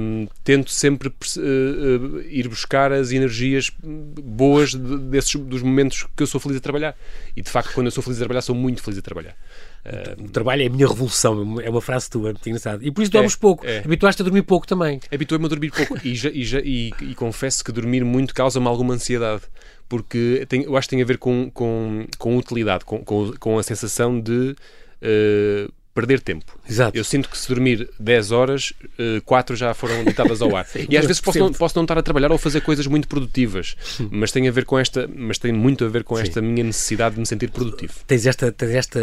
um, 0.00 0.26
tento 0.42 0.70
sempre 0.70 1.08
uh, 1.08 2.20
ir 2.28 2.48
buscar 2.48 2.92
as 2.92 3.12
energias 3.12 3.70
boas 3.82 4.70
de, 4.70 4.98
desses, 4.98 5.34
dos 5.34 5.62
momentos 5.62 6.06
que 6.16 6.22
eu 6.22 6.26
sou 6.26 6.40
feliz 6.40 6.56
a 6.56 6.60
trabalhar 6.60 6.96
e 7.36 7.42
de 7.42 7.50
facto 7.50 7.74
quando 7.74 7.86
eu 7.88 7.90
sou 7.90 8.02
feliz 8.02 8.18
a 8.18 8.20
trabalhar 8.20 8.42
sou 8.42 8.54
muito 8.54 8.82
feliz 8.82 8.98
a 8.98 9.02
trabalhar 9.02 9.36
o 10.18 10.28
trabalho 10.28 10.62
é 10.62 10.66
a 10.66 10.70
minha 10.70 10.86
revolução, 10.86 11.60
é 11.60 11.70
uma 11.70 11.80
frase 11.80 12.10
tua, 12.10 12.30
muito 12.32 12.48
engraçado. 12.48 12.84
E 12.84 12.90
por 12.90 13.02
isso 13.02 13.10
dormes 13.10 13.34
é, 13.34 13.38
pouco. 13.38 13.66
É. 13.66 13.78
Habituaste 13.78 14.22
a 14.22 14.24
dormir 14.24 14.42
pouco 14.42 14.66
também. 14.66 15.00
Habituei-me 15.12 15.46
a 15.46 15.48
dormir 15.48 15.70
pouco 15.70 15.98
e, 16.04 16.14
já, 16.14 16.28
e, 16.30 16.44
já, 16.44 16.60
e, 16.60 16.92
e, 17.00 17.14
confesso 17.14 17.64
que 17.64 17.72
dormir 17.72 18.04
muito 18.04 18.34
causa-me 18.34 18.66
alguma 18.66 18.94
ansiedade. 18.94 19.42
Porque 19.88 20.44
tem, 20.48 20.64
eu 20.64 20.76
acho 20.76 20.86
que 20.86 20.96
tem 20.96 21.02
a 21.02 21.06
ver 21.06 21.16
com, 21.16 21.50
com, 21.50 22.06
com 22.18 22.36
utilidade, 22.36 22.84
com, 22.84 23.02
com, 23.02 23.32
com 23.38 23.58
a 23.58 23.62
sensação 23.62 24.20
de 24.20 24.54
uh, 25.02 25.72
perder 25.98 26.20
tempo. 26.20 26.46
Exato. 26.68 26.96
Eu 26.96 27.02
sinto 27.02 27.28
que 27.28 27.36
se 27.36 27.48
dormir 27.48 27.90
10 27.98 28.30
horas, 28.30 28.72
4 29.24 29.54
eh, 29.54 29.56
já 29.56 29.74
foram 29.74 30.04
deitadas 30.04 30.40
ao 30.40 30.54
ar. 30.54 30.64
Sim, 30.70 30.86
e 30.88 30.96
às 30.96 31.04
vezes 31.04 31.20
posso 31.20 31.40
não, 31.40 31.52
posso 31.52 31.76
não 31.76 31.82
estar 31.82 31.98
a 31.98 32.02
trabalhar 32.02 32.30
ou 32.30 32.38
fazer 32.38 32.60
coisas 32.60 32.86
muito 32.86 33.08
produtivas, 33.08 33.76
mas 34.12 34.30
tem 34.30 34.46
a 34.46 34.52
ver 34.52 34.64
com 34.64 34.78
esta, 34.78 35.10
mas 35.12 35.38
tem 35.38 35.52
muito 35.52 35.84
a 35.84 35.88
ver 35.88 36.04
com 36.04 36.14
Sim. 36.14 36.22
esta 36.22 36.40
minha 36.40 36.62
necessidade 36.62 37.16
de 37.16 37.20
me 37.20 37.26
sentir 37.26 37.50
produtivo. 37.50 37.92
Tens 38.06 38.26
esta, 38.26 38.52
tens 38.52 38.70
esta 38.70 39.00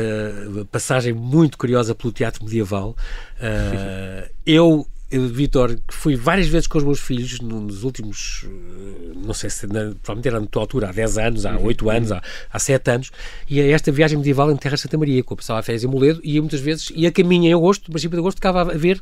passagem 0.72 1.12
muito 1.12 1.58
curiosa 1.58 1.94
pelo 1.94 2.14
teatro 2.14 2.46
medieval. 2.46 2.96
Uh, 3.40 4.30
eu 4.48 4.88
Vitor, 5.19 5.75
que 5.75 5.93
fui 5.93 6.15
várias 6.15 6.47
vezes 6.47 6.67
com 6.67 6.78
os 6.78 6.84
meus 6.84 6.99
filhos 6.99 7.39
nos 7.39 7.84
últimos, 7.84 8.45
eh, 8.45 9.13
não 9.15 9.34
sei 9.34 9.49
se 9.49 9.67
provavelmente 9.67 10.28
era 10.28 10.39
na 10.39 10.45
tua 10.47 10.63
altura, 10.63 10.89
há 10.89 10.91
10 10.91 11.17
anos, 11.17 11.45
há 11.45 11.58
8 11.58 11.86
uhum. 11.86 11.91
anos, 11.91 12.12
há, 12.12 12.21
há 12.51 12.60
7 12.60 12.91
anos, 12.91 13.12
e 13.49 13.60
a 13.60 13.67
esta 13.67 13.91
viagem 13.91 14.17
medieval 14.17 14.51
em 14.51 14.58
Terra 14.58 14.78
Santa 14.78 14.97
Maria, 14.97 15.23
que 15.23 15.32
eu 15.32 15.38
passava 15.38 15.60
a 15.60 15.63
férias 15.63 15.84
em 15.84 15.88
Moledo, 15.88 16.19
e 16.23 16.39
muitas 16.39 16.60
vezes, 16.60 16.91
ia 16.95 17.10
a 17.10 17.12
caminho 17.12 17.45
em 17.45 17.54
agosto, 17.54 17.88
no 17.88 17.93
princípio 17.93 18.15
de 18.15 18.19
agosto, 18.19 18.38
ficava 18.38 18.62
a 18.62 18.78
ver 18.78 19.01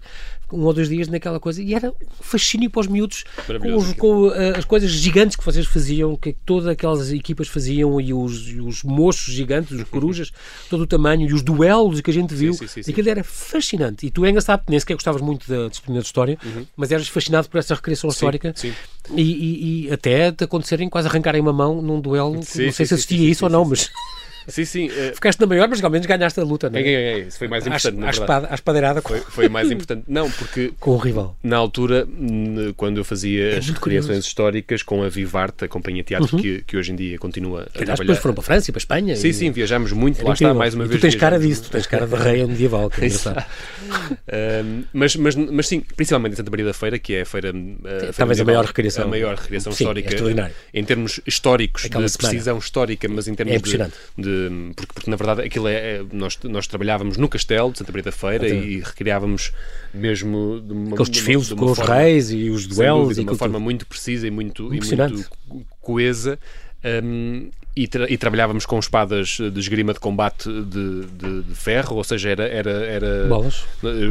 um 0.52 0.65
ou 0.65 0.73
dois 0.73 0.88
dias 0.88 1.08
naquela 1.08 1.39
coisa, 1.39 1.62
e 1.62 1.73
era 1.73 1.89
um 1.89 1.95
fascínio 2.21 2.69
para 2.69 2.82
os 2.82 2.88
miúdos 2.88 3.23
com, 3.60 3.76
os, 3.76 3.93
com 3.93 4.28
uh, 4.28 4.58
as 4.58 4.65
coisas 4.65 4.91
gigantes 4.91 5.36
que 5.36 5.43
vocês 5.43 5.65
faziam, 5.65 6.15
que 6.15 6.34
todas 6.45 6.67
aquelas 6.67 7.12
equipas 7.12 7.47
faziam, 7.47 7.99
e 7.99 8.13
os, 8.13 8.49
e 8.49 8.62
os 8.62 8.84
moços 8.84 9.34
gigantes, 9.34 9.71
os 9.71 9.84
corujas, 9.86 10.32
todo 10.69 10.82
o 10.82 10.88
tamanho, 10.88 11.28
e 11.28 11.34
os 11.34 11.41
duelos 11.41 12.02
que 12.02 12.12
a 12.12 12.13
gente 12.13 12.36
viu, 12.36 12.54
sim, 12.54 12.67
sim, 12.67 12.84
sim, 12.84 12.91
aquilo 12.91 13.10
era 13.10 13.23
fascinante. 13.23 14.06
E 14.06 14.12
tu 14.12 14.23
é 14.26 14.30
engraçado, 14.30 14.63
nem 14.69 14.80
sequer 14.80 14.93
gostavas 14.93 15.21
muito 15.21 15.47
da 15.47 15.67
disciplina 15.67 16.03
de 16.04 16.08
história, 16.08 16.38
uhum. 16.44 16.66
mas 16.76 16.92
eras 16.92 17.08
fascinado 17.08 17.50
por 17.50 17.58
essa 17.58 17.74
recriação 17.74 18.10
histórica 18.10 18.54
sim. 18.56 18.74
E, 19.16 19.22
e, 19.22 19.88
e, 19.88 19.92
até 19.92 20.32
te 20.32 20.44
acontecerem 20.44 20.89
quase 20.89 21.08
arrancarem 21.08 21.42
uma 21.42 21.54
mão 21.54 21.82
num 21.82 22.00
duelo, 22.00 22.42
sim, 22.44 22.66
não 22.66 22.72
sei 22.72 22.86
se 22.86 22.94
assistia 22.94 23.30
isso 23.30 23.46
ou 23.46 23.52
não, 23.52 23.66
mas... 23.66 23.89
Sim, 24.48 24.66
sim. 24.66 24.88
Uh... 24.88 25.16
Ficaste 25.16 25.40
na 25.40 25.48
maior, 25.48 25.68
mas 25.68 25.84
ao 25.84 25.90
menos 25.90 26.06
ganhaste 26.06 26.40
a 26.40 26.44
luta, 26.44 26.70
não 26.70 26.78
é? 26.78 26.82
É, 26.82 26.94
é, 26.94 27.20
isso 27.20 27.38
foi 27.38 27.48
mais 27.48 27.66
importante. 27.66 28.04
À, 28.04 28.10
espada, 28.10 28.48
à 28.50 28.54
espadeirada. 28.54 29.02
Foi, 29.02 29.20
foi 29.20 29.50
mais 29.50 29.72
importante. 29.72 30.04
Não, 30.08 30.30
porque. 30.32 30.74
Com 30.80 30.92
o 30.92 30.98
rival. 30.98 31.38
Na 31.44 31.58
altura, 31.58 32.08
quando 32.76 32.98
eu 32.98 33.04
fazia 33.04 33.54
é 33.54 33.58
as 33.58 33.70
recriações 33.70 34.26
históricas 34.26 34.84
com 34.84 35.04
a 35.04 35.10
Vivarte, 35.10 35.66
a 35.66 35.68
companhia 35.68 36.04
de 36.04 36.08
teatro 36.08 36.36
uhum. 36.36 36.42
que, 36.42 36.64
que 36.64 36.78
hoje 36.78 36.92
em 36.92 36.96
dia 36.96 37.18
continua 37.18 37.64
a 37.64 37.66
trabalhar. 37.66 37.98
depois 37.98 38.20
foram 38.20 38.36
para 38.36 38.42
a 38.42 38.46
França 38.46 38.70
e 38.70 38.74
para 38.74 38.80
a 38.80 38.84
Espanha. 38.84 39.16
Sim, 39.16 39.30
e... 39.30 39.34
sim, 39.34 39.52
viajamos 39.52 39.92
muito. 39.92 40.24
Lá 40.26 40.34
está, 40.34 40.54
mais 40.54 40.74
uma 40.74 40.86
e 40.86 40.88
vez. 40.88 41.00
Tu 41.00 41.04
tens 41.04 41.16
cara 41.16 41.40
disso, 41.40 41.64
tu 41.64 41.70
tens 41.70 41.86
cara 41.86 42.08
de 42.08 42.16
rei 42.16 42.46
medieval, 42.46 42.90
que 42.90 43.02
é 43.02 43.06
engraçado. 43.08 43.40
uh, 43.40 44.84
mas, 44.94 45.16
mas, 45.16 45.36
mas 45.36 45.68
sim, 45.68 45.82
principalmente 45.96 46.34
em 46.34 46.36
Santa 46.36 46.52
Maria 46.52 46.66
da 46.66 46.74
Feira, 46.74 47.00
que 47.00 47.14
é 47.14 47.22
a 47.22 47.26
feira. 47.26 47.54
Talvez 48.16 48.40
a 48.40 48.46
maior 48.46 48.66
recriação. 48.66 49.06
A 49.06 49.08
maior 49.08 49.36
recriação 49.36 49.72
sim, 49.72 49.84
histórica. 49.84 50.14
É 50.14 50.52
em 50.74 50.84
termos 50.84 51.20
históricos, 51.26 51.86
Aquela 51.86 52.06
de 52.06 52.12
semana. 52.12 52.30
precisão 52.30 52.58
histórica, 52.58 53.08
mas 53.08 53.28
em 53.28 53.36
termos 53.36 53.56
é 53.56 53.60
de, 53.60 53.92
de. 54.34 54.74
Porque, 54.76 54.93
porque 54.93 55.10
na 55.10 55.15
verdade, 55.15 55.41
aquilo 55.41 55.67
é, 55.67 55.74
é, 55.74 56.06
nós, 56.12 56.38
nós 56.43 56.67
trabalhávamos 56.67 57.17
no 57.17 57.28
castelo 57.28 57.72
de 57.72 57.78
Santa 57.80 57.91
Maria 57.91 58.04
da 58.04 58.12
Feira 58.12 58.48
e, 58.48 58.76
e 58.76 58.80
recriávamos 58.80 59.52
mesmo 59.93 60.62
de 60.62 60.74
uma, 60.74 60.93
Aqueles 60.93 61.10
desfiles 61.10 61.48
de 61.48 61.54
uma, 61.54 61.62
de 61.62 61.67
com 61.67 61.76
forma, 61.76 61.93
os 61.93 62.00
reis 62.00 62.32
e 62.32 62.50
os 62.50 62.67
duelos. 62.67 63.15
de 63.15 63.22
uma 63.22 63.36
forma 63.36 63.56
tudo. 63.56 63.63
muito 63.63 63.86
precisa 63.86 64.28
e 64.28 64.32
muito, 64.32 64.74
e 64.74 64.80
muito 64.80 65.30
coesa. 65.82 66.39
Um, 67.04 67.50
e, 67.76 67.88
tra 67.88 68.12
e, 68.12 68.18
trabalhávamos 68.18 68.66
com 68.66 68.78
espadas 68.78 69.38
de 69.40 69.60
esgrima 69.60 69.94
de 69.94 70.00
combate 70.00 70.48
de, 70.48 71.06
de, 71.06 71.42
de 71.44 71.56
ferro, 71.56 71.96
ou 71.98 72.04
seja, 72.04 72.30
era. 72.30 72.48
era, 72.48 72.72
era 72.72 73.28
Bolas. 73.28 73.66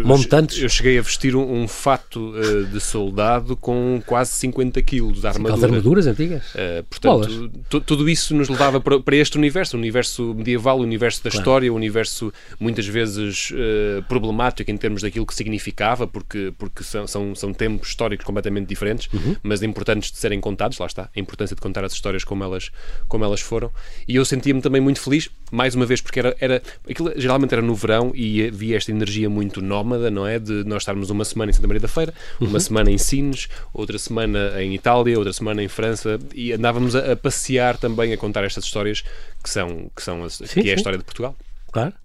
Montantes. 0.05 0.61
Eu 0.61 0.69
cheguei 0.69 0.99
a 0.99 1.03
vestir 1.03 1.37
um, 1.37 1.63
um 1.63 1.69
fato 1.69 2.35
uh, 2.35 2.65
de 2.67 2.81
soldado 2.81 3.57
com 3.57 4.03
quase 4.05 4.33
50 4.33 4.83
quilos 4.83 5.21
de 5.21 5.27
armadura. 5.27 5.57
Sim, 5.57 5.65
armaduras 5.65 6.07
antigas. 6.07 6.55
Uh, 6.55 6.83
portanto, 6.89 7.81
tudo 7.87 8.09
isso 8.09 8.35
nos 8.35 8.49
levava 8.49 8.81
para, 8.81 8.99
para, 9.01 9.17
este 9.17 9.39
universo, 9.39 9.77
o 9.77 9.81
universo 9.81 10.35
medieval, 10.35 10.79
o 10.79 10.83
universo 10.83 11.23
da 11.23 11.31
claro. 11.31 11.41
história, 11.41 11.73
o 11.73 11.77
universo 11.77 12.33
muitas 12.59 12.87
vezes 12.87 13.53
uh, 13.53 14.03
problemático 14.09 14.71
em 14.71 14.77
termos 14.77 15.03
daquilo 15.03 15.25
que 15.25 15.35
significava, 15.35 16.07
porque, 16.07 16.53
porque 16.59 16.83
são, 16.83 17.07
são, 17.07 17.35
são 17.35 17.53
tempos 17.53 17.91
históricos 17.91 18.27
completamente 18.27 18.67
diferentes, 18.67 19.09
uhum. 19.13 19.37
mas 19.43 19.63
importantes 19.63 20.11
de 20.11 20.19
serem 20.19 20.41
contados, 20.41 20.79
lá 20.79 20.87
está, 20.87 21.09
a 21.15 21.21
importância 21.21 21.55
de 21.55 21.63
contar 21.63 21.85
as 21.85 21.93
histórias 21.93 22.25
como 22.25 22.43
elas, 22.43 22.71
como 23.07 23.25
elas 23.25 23.41
foram. 23.53 23.71
E 24.09 24.17
eu 24.17 24.25
sentia-me 24.25 24.63
também 24.63 24.81
muito 24.81 24.99
feliz, 24.99 25.29
mais 25.51 25.75
uma 25.75 25.85
vez, 25.85 26.01
porque 26.01 26.19
era, 26.19 26.35
era 26.41 26.63
aquilo 26.89 27.13
geralmente 27.17 27.53
era 27.53 27.61
no 27.61 27.75
verão 27.75 28.11
e 28.15 28.47
havia 28.47 28.79
esta 28.79 28.91
energia 28.91 29.29
muito 29.29 29.61
nómada, 29.61 30.11
não 30.11 30.27
é? 30.27 30.39
De 30.39 30.65
nós 30.65 30.83
estarmos 30.83 31.11
uma 31.11 31.25
semana 31.25 31.51
em 31.51 31.53
Santa 31.53 31.67
Maria 31.67 31.81
da 31.81 31.89
Feira, 31.89 32.15
uma 32.41 32.53
uhum. 32.53 32.61
semana 32.61 32.91
em 32.91 32.97
Sines, 32.97 33.49
outra 33.75 33.99
semana 33.99 34.63
em 34.63 34.75
Itália, 34.75 35.19
outra 35.19 35.35
semana 35.35 35.63
em 35.63 35.69
França 35.69 36.19
e 36.35 36.51
andávamos 36.53 36.97
a, 36.97 37.13
a 37.13 37.17
passear 37.17 37.77
também 37.77 38.15
a 38.15 38.17
contar 38.17 38.43
estas 38.43 38.65
histórias 38.65 39.05
que 39.43 39.51
são, 39.51 39.91
que 39.95 40.03
são 40.03 40.25
a, 40.25 40.31
sim, 40.31 40.47
que 40.47 40.71
é 40.71 40.73
a 40.73 40.77
história 40.77 40.99
de 40.99 41.05
Portugal. 41.05 41.37
Claro 41.71 42.02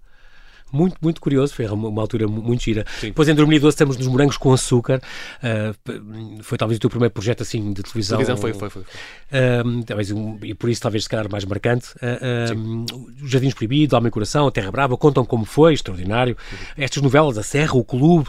muito, 0.72 0.96
muito 1.00 1.20
curioso, 1.20 1.54
foi 1.54 1.66
uma 1.66 2.00
altura 2.00 2.26
muito 2.26 2.62
gira. 2.62 2.84
Sim. 3.00 3.08
Depois 3.08 3.28
em 3.28 3.34
2012 3.34 3.74
estamos 3.74 3.96
nos 3.96 4.06
Morangos 4.06 4.36
com 4.36 4.52
Açúcar, 4.52 5.00
uh, 5.42 6.42
foi 6.42 6.58
talvez 6.58 6.76
o 6.76 6.80
teu 6.80 6.90
primeiro 6.90 7.12
projeto 7.12 7.42
assim 7.42 7.72
de 7.72 7.82
televisão. 7.82 8.18
Televisão 8.18 8.36
foi, 8.36 8.52
foi, 8.52 8.70
foi. 8.70 8.82
Uh, 8.82 9.84
talvez 9.84 10.10
um, 10.10 10.38
e 10.42 10.54
por 10.54 10.70
isso 10.70 10.80
talvez 10.80 11.04
se 11.04 11.08
calhar 11.08 11.30
mais 11.30 11.44
marcante. 11.44 11.88
Uh, 11.96 12.86
Os 13.22 13.30
Jardins 13.30 13.54
Proibidos, 13.54 13.94
Alma 13.94 14.08
e 14.08 14.10
Coração, 14.10 14.46
A 14.46 14.50
Terra 14.50 14.70
Brava, 14.70 14.96
contam 14.96 15.24
como 15.24 15.44
foi, 15.44 15.74
extraordinário. 15.74 16.36
Uhum. 16.52 16.84
Estas 16.84 17.02
novelas, 17.02 17.38
A 17.38 17.42
Serra, 17.42 17.74
O 17.74 17.84
Clube, 17.84 18.28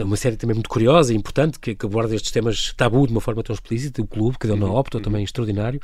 uma 0.00 0.16
série 0.16 0.36
também 0.36 0.54
muito 0.54 0.68
curiosa 0.68 1.12
e 1.12 1.16
importante, 1.16 1.58
que, 1.58 1.74
que, 1.74 1.86
aborda 1.86 2.14
estes 2.14 2.30
temas 2.30 2.72
tabu 2.76 3.06
de 3.06 3.12
uma 3.12 3.20
forma 3.20 3.42
tão 3.42 3.54
explícita, 3.54 4.02
O 4.02 4.06
Clube, 4.06 4.38
que 4.38 4.46
deu 4.46 4.56
na 4.56 4.66
uhum. 4.66 4.76
Opto, 4.76 4.98
uhum. 4.98 5.02
também 5.02 5.24
extraordinário. 5.24 5.80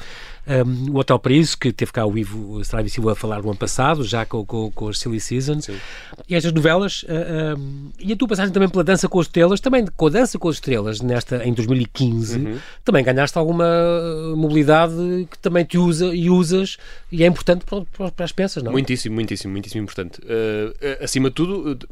Um, 0.47 0.93
o 0.93 0.99
Hotel 0.99 1.19
Paraíso, 1.19 1.57
que 1.59 1.73
teve 1.73 1.93
cá 1.93 2.05
o 2.05 2.17
Ivo 2.17 2.63
Saraiva 2.65 2.89
Silva 2.89 3.13
a 3.13 3.15
falar 3.15 3.43
no 3.43 3.49
ano 3.49 3.59
passado, 3.59 4.05
já 4.05 4.27
com, 4.27 4.45
com, 4.45 4.71
com 4.71 4.89
as 4.89 4.99
Silly 4.99 5.21
Season, 5.21 5.54
Sim. 5.61 5.77
E 6.29 6.35
estas 6.35 6.53
novelas, 6.53 7.03
uh, 7.05 7.57
uh, 7.57 7.93
e 7.99 8.13
a 8.13 8.17
tua 8.17 8.29
passagem 8.29 8.53
também 8.53 8.69
pela 8.69 8.85
Dança 8.85 9.09
com 9.09 9.21
as 9.21 9.27
Estrelas, 9.27 9.61
também 9.61 9.87
com 9.87 10.07
a 10.07 10.11
Dança 10.11 10.39
com 10.39 10.49
as 10.49 10.57
Estrelas, 10.57 11.01
nesta, 11.01 11.45
em 11.45 11.53
2015, 11.53 12.39
uhum. 12.39 12.59
também 12.85 13.05
ganhaste 13.05 13.37
alguma 13.39 13.67
mobilidade 14.37 14.95
que 15.31 15.39
também 15.39 15.65
te 15.65 15.79
usa 15.79 16.15
e 16.15 16.31
usas 16.31 16.77
e 17.11 17.23
é 17.23 17.27
importante 17.27 17.65
para, 17.65 18.11
para 18.11 18.25
as 18.25 18.33
peças, 18.33 18.63
não? 18.63 18.73
Muitíssimo, 18.73 19.15
muitíssimo, 19.15 19.53
muitíssimo 19.53 19.83
importante. 19.83 20.21
Uh, 20.21 21.03
acima 21.03 21.29
de 21.29 21.35
tudo 21.35 21.73
eh, 21.73 21.87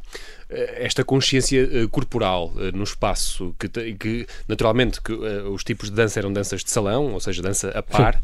esta 0.76 1.04
consciência 1.04 1.64
uh, 1.64 1.88
corporal 1.88 2.52
uh, 2.54 2.76
no 2.76 2.84
espaço, 2.84 3.54
que, 3.58 3.68
que 3.94 4.26
naturalmente 4.46 5.00
que, 5.00 5.12
uh, 5.12 5.50
os 5.50 5.64
tipos 5.64 5.90
de 5.90 5.96
dança 5.96 6.18
eram 6.18 6.32
danças 6.32 6.62
de 6.62 6.70
salão, 6.70 7.12
ou 7.12 7.20
seja, 7.20 7.42
dança 7.42 7.70
a 7.70 7.82
par, 7.82 8.20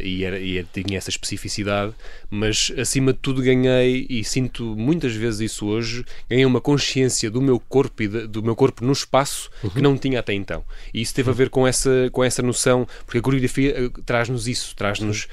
e, 0.00 0.24
era, 0.24 0.38
e 0.38 0.64
tinha 0.72 0.98
essa 0.98 1.10
especificidade, 1.10 1.92
mas 2.30 2.72
acima 2.78 3.12
de 3.12 3.18
tudo 3.18 3.42
ganhei, 3.42 4.06
e 4.08 4.22
sinto 4.24 4.64
muitas 4.76 5.14
vezes 5.14 5.52
isso 5.52 5.66
hoje, 5.66 6.04
ganhei 6.28 6.44
uma 6.44 6.60
consciência 6.60 7.30
do 7.30 7.40
meu 7.40 7.58
corpo 7.58 8.02
e 8.02 8.08
de, 8.08 8.26
do 8.26 8.42
meu 8.42 8.54
corpo 8.54 8.84
no 8.84 8.92
espaço 8.92 9.50
uhum. 9.62 9.70
que 9.70 9.80
não 9.80 9.96
tinha 9.96 10.20
até 10.20 10.32
então. 10.32 10.64
E 10.92 11.00
isso 11.00 11.14
teve 11.14 11.30
a 11.30 11.32
ver 11.32 11.50
com 11.50 11.66
essa, 11.66 12.08
com 12.12 12.22
essa 12.22 12.42
noção, 12.42 12.86
porque 13.04 13.18
a 13.18 13.22
coreografia 13.22 13.90
traz-nos 14.04 14.46
isso, 14.46 14.74
traz-nos, 14.76 15.28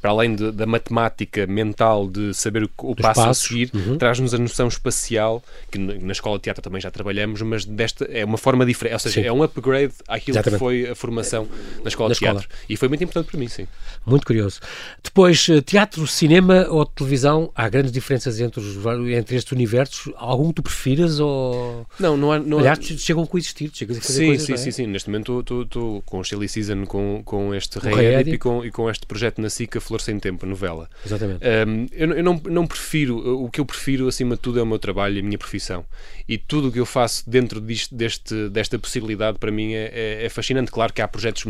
para 0.00 0.10
além 0.10 0.34
de, 0.34 0.52
da 0.52 0.66
matemática 0.66 1.46
mental 1.46 2.08
de 2.08 2.34
saber 2.34 2.64
o, 2.64 2.70
o 2.78 2.96
passo 2.96 3.22
a 3.22 3.34
seguir, 3.34 3.70
uhum. 3.74 3.98
traz-nos 3.98 4.34
a 4.34 4.38
noção 4.38 4.68
espacial 4.68 5.42
que 5.70 5.78
na 5.78 6.12
escola 6.12 6.38
de 6.38 6.42
teatro 6.44 6.62
também 6.62 6.80
já 6.80 6.90
trabalhamos, 6.90 7.40
mas 7.42 7.64
desta 7.64 8.04
é 8.04 8.24
uma 8.24 8.38
forma 8.38 8.64
diferente, 8.64 8.94
ou 8.94 8.98
seja, 8.98 9.20
sim. 9.20 9.26
é 9.26 9.32
um 9.32 9.42
upgrade 9.42 9.92
àquilo 10.08 10.36
Exatamente. 10.36 10.58
que 10.58 10.64
foi 10.64 10.90
a 10.90 10.94
formação 10.94 11.48
na 11.82 11.88
escola 11.88 12.08
na 12.08 12.14
de 12.14 12.18
teatro. 12.18 12.42
Escola. 12.42 12.60
E 12.68 12.76
foi 12.76 12.88
muito 12.88 13.04
importante 13.04 13.30
para 13.30 13.38
mim, 13.38 13.48
sim. 13.48 13.66
Muito 14.06 14.26
curioso. 14.26 14.60
Depois, 15.02 15.48
eh, 15.48 15.60
teatro, 15.60 16.06
cinema 16.06 16.66
ou 16.68 16.84
televisão, 16.84 17.50
há 17.54 17.68
grandes 17.68 17.92
diferenças 17.92 18.40
entre, 18.40 18.60
os, 18.60 18.76
entre 19.10 19.36
estes 19.36 19.52
universos. 19.52 20.12
Algum 20.16 20.48
que 20.48 20.54
tu 20.54 20.62
prefiras 20.62 21.20
ou... 21.20 21.86
Não, 21.98 22.16
não 22.16 22.32
há... 22.32 22.38
Não 22.38 22.58
Aliás, 22.58 22.78
há... 22.78 22.96
chegam 22.98 23.22
a 23.22 23.26
coexistir, 23.26 23.70
chegas 23.72 23.98
a 23.98 24.00
fazer 24.00 24.20
sim, 24.20 24.26
coisas, 24.26 24.46
sim, 24.46 24.52
é? 24.52 24.56
sim, 24.56 24.70
sim. 24.70 24.86
Neste 24.86 25.08
momento 25.08 25.40
estou 25.40 26.02
com 26.02 26.18
o 26.18 26.24
Silly 26.24 26.48
Season, 26.48 26.84
com, 26.84 27.22
com 27.24 27.54
este 27.54 27.78
Rei 27.78 28.14
Edip 28.14 28.34
e 28.34 28.38
com, 28.38 28.64
e 28.64 28.70
com 28.70 28.90
este 28.90 29.06
projeto 29.06 29.40
na 29.40 29.48
SICA 29.48 29.80
Flor 29.80 30.00
Sem 30.00 30.18
Tempo, 30.18 30.46
novela. 30.46 30.88
Exatamente. 31.04 31.40
Um, 31.44 31.86
eu, 31.92 32.12
eu 32.12 32.22
não, 32.22 32.40
não 32.44 32.66
prefiro, 32.66 33.16
o 33.42 33.50
que 33.50 33.60
eu 33.60 33.64
prefiro 33.64 34.08
acima 34.08 34.36
de 34.36 34.40
tudo 34.40 34.58
é 34.58 34.62
o 34.62 34.66
meu 34.66 34.78
trabalho 34.78 35.16
e 35.16 35.20
a 35.20 35.22
minha 35.22 35.33
profissão. 35.38 35.84
E 36.28 36.38
tudo 36.38 36.68
o 36.68 36.72
que 36.72 36.80
eu 36.80 36.86
faço 36.86 37.28
dentro 37.28 37.60
disto, 37.60 37.94
deste, 37.94 38.48
desta 38.48 38.78
possibilidade 38.78 39.38
para 39.38 39.50
mim 39.50 39.72
é, 39.74 39.90
é, 39.92 40.24
é, 40.24 40.28
fascinante. 40.28 40.70
Claro 40.70 40.92
que 40.92 41.02
há 41.02 41.08
projetos 41.08 41.44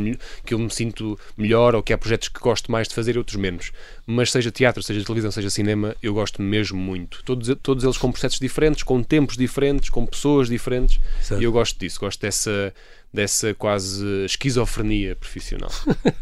que 0.45 0.55
eu 0.55 0.59
me 0.59 0.71
sinto 0.71 1.19
melhor 1.37 1.75
ou 1.75 1.83
que 1.83 1.93
há 1.93 1.99
projetos 1.99 2.29
que 2.29 2.41
gosto 2.41 2.71
mais 2.71 2.89
de 2.89 2.95
fazer 2.95 3.15
e 3.15 3.19
outros 3.19 3.37
menos. 3.37 3.73
Mas 4.07 4.31
seja 4.31 4.51
teatro, 4.51 4.83
seja 4.83 5.05
televisão, 5.05 5.31
seja 5.31 5.51
cinema, 5.51 5.97
eu 6.03 6.15
gosto 6.15 6.43
mesmo 6.43 6.79
muito. 6.79 7.23
Todos, 7.25 7.55
todos 7.63 7.85
eles 7.85 7.97
com 7.97 8.11
processos 8.11 8.39
diferentes, 8.39 8.83
com 8.83 9.03
tempos 9.03 9.37
diferentes, 9.37 9.89
com 9.91 10.05
pessoas 10.05 10.49
diferentes. 10.49 11.01
Certo. 11.21 11.41
E 11.41 11.45
eu 11.45 11.53
gosto 11.53 11.79
disso, 11.79 12.01
gosto 12.01 12.21
dessa 12.21 12.73
dessa 13.15 13.55
quase 13.55 14.05
esquizofrenia 14.25 15.15
profissional. 15.15 15.71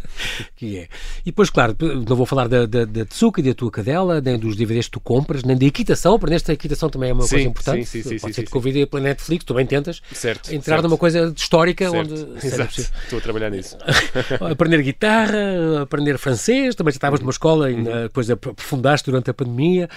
que 0.54 0.76
é. 0.76 0.88
E 1.22 1.26
depois, 1.26 1.48
claro, 1.48 1.74
não 2.06 2.14
vou 2.14 2.26
falar 2.26 2.48
da, 2.48 2.66
da, 2.66 2.84
da 2.84 3.06
Tsuka 3.06 3.40
e 3.40 3.44
da 3.44 3.54
tua 3.54 3.70
cadela, 3.70 4.20
nem 4.20 4.38
dos 4.38 4.54
DVDs 4.54 4.84
que 4.84 4.92
tu 4.92 5.00
compras, 5.00 5.42
nem 5.42 5.56
da 5.56 5.64
equitação. 5.64 6.14
Aprendeste 6.14 6.50
a 6.50 6.54
equitação 6.54 6.90
também 6.90 7.10
é 7.10 7.12
uma 7.14 7.22
sim, 7.22 7.30
coisa 7.30 7.48
importante. 7.48 7.86
Sim, 7.86 8.02
sim, 8.02 8.08
sim. 8.10 8.18
Pode 8.18 8.34
sim, 8.34 8.40
ser 8.40 8.44
que 8.44 8.50
convidei 8.50 8.84
pela 8.84 9.02
Netflix, 9.02 9.42
tu 9.44 9.54
bem 9.54 9.64
tentas 9.64 10.02
certo, 10.12 10.52
entrar 10.52 10.76
certo. 10.76 10.82
numa 10.82 10.98
coisa 10.98 11.32
histórica 11.34 11.88
certo. 11.88 12.12
onde. 12.12 12.46
Exato. 12.46 12.80
Estou 12.80 13.18
a 13.18 13.22
trabalhar 13.22 13.50
nisso. 13.50 13.78
aprender 14.52 14.82
guitarra, 14.82 15.82
aprender 15.82 16.18
francês, 16.18 16.74
também 16.74 16.92
já 16.92 16.96
estavas 16.96 17.20
numa 17.20 17.32
escola 17.32 17.70
e 17.70 17.74
uhum. 17.74 17.84
depois 17.84 18.30
aprofundaste 18.30 19.10
durante 19.10 19.30
a 19.30 19.34
pandemia. 19.34 19.88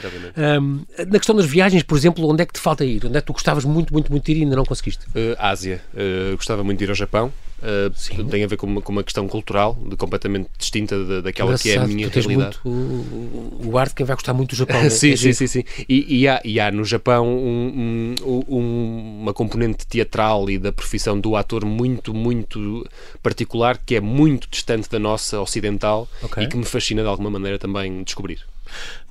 Um, 0.61 0.85
na 0.97 1.19
questão 1.19 1.35
das 1.35 1.45
viagens, 1.45 1.83
por 1.83 1.97
exemplo, 1.97 2.25
onde 2.25 2.41
é 2.41 2.45
que 2.45 2.53
te 2.53 2.59
falta 2.59 2.85
ir? 2.85 3.05
Onde 3.05 3.17
é 3.17 3.19
que 3.19 3.27
tu 3.27 3.33
gostavas 3.33 3.65
muito, 3.65 3.91
muito, 3.91 4.09
muito 4.09 4.23
de 4.23 4.31
ir 4.31 4.37
e 4.37 4.43
ainda 4.43 4.55
não 4.55 4.63
conseguiste? 4.63 5.05
Uh, 5.07 5.35
Ásia. 5.37 5.81
Uh, 5.93 6.37
gostava 6.37 6.63
muito 6.63 6.79
de 6.79 6.84
ir 6.85 6.89
ao 6.89 6.95
Japão. 6.95 7.31
Uh, 7.57 8.25
tem 8.25 8.43
a 8.43 8.47
ver 8.47 8.57
com 8.57 8.67
uma, 8.67 8.81
com 8.81 8.91
uma 8.91 9.03
questão 9.03 9.27
cultural 9.27 9.77
de, 9.89 9.95
completamente 9.95 10.49
distinta 10.57 10.97
de, 10.97 11.21
daquela 11.21 11.51
Engraçado, 11.51 11.63
que 11.63 11.71
é 11.71 11.77
a 11.77 11.87
minha 11.87 12.09
realidade. 12.09 12.57
Muito, 12.63 13.61
o, 13.63 13.71
o 13.71 13.77
arte 13.77 13.95
quem 13.95 14.05
vai 14.05 14.15
gostar 14.15 14.33
muito 14.33 14.51
do 14.51 14.55
Japão. 14.55 14.75
Né? 14.85 14.89
sim, 14.89 15.13
é 15.13 15.15
sim, 15.15 15.33
sim, 15.33 15.47
sim, 15.47 15.63
E, 15.87 16.21
e, 16.21 16.27
há, 16.27 16.41
e 16.43 16.59
há 16.59 16.69
no 16.69 16.83
Japão 16.83 17.27
um, 17.27 18.13
um, 18.23 19.19
uma 19.21 19.33
componente 19.33 19.87
teatral 19.87 20.49
e 20.49 20.59
da 20.59 20.71
profissão 20.71 21.19
do 21.19 21.35
ator 21.35 21.65
muito, 21.65 22.13
muito 22.13 22.87
particular 23.23 23.79
que 23.83 23.95
é 23.95 24.01
muito 24.01 24.47
distante 24.51 24.89
da 24.89 24.99
nossa 24.99 25.39
ocidental 25.39 26.07
okay. 26.21 26.43
e 26.43 26.47
que 26.47 26.57
me 26.57 26.65
fascina 26.65 27.01
de 27.01 27.07
alguma 27.07 27.29
maneira 27.29 27.57
também 27.57 28.03
descobrir. 28.03 28.45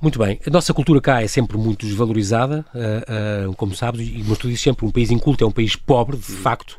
Muito 0.01 0.19
bem. 0.19 0.39
A 0.45 0.49
nossa 0.49 0.73
cultura 0.73 1.01
cá 1.01 1.23
é 1.23 1.27
sempre 1.27 1.57
muito 1.57 1.85
desvalorizada, 1.85 2.65
uh, 2.73 3.49
uh, 3.49 3.55
como 3.55 3.75
sabes, 3.75 4.07
e 4.07 4.23
mas 4.27 4.37
tu 4.37 4.47
dizes 4.47 4.61
sempre 4.61 4.85
um 4.85 4.91
país 4.91 5.11
inculto 5.11 5.43
é 5.43 5.47
um 5.47 5.51
país 5.51 5.75
pobre, 5.75 6.17
de 6.17 6.23
facto. 6.23 6.77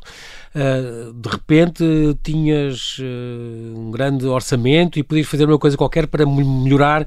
Uh, 0.57 1.13
de 1.13 1.29
repente 1.29 1.83
tinhas 2.23 2.97
uh, 2.97 3.77
um 3.77 3.91
grande 3.91 4.25
orçamento 4.25 4.97
e 4.97 5.03
podias 5.03 5.27
fazer 5.27 5.45
uma 5.45 5.59
coisa 5.59 5.77
qualquer 5.77 6.07
para 6.07 6.25
melhorar 6.25 7.05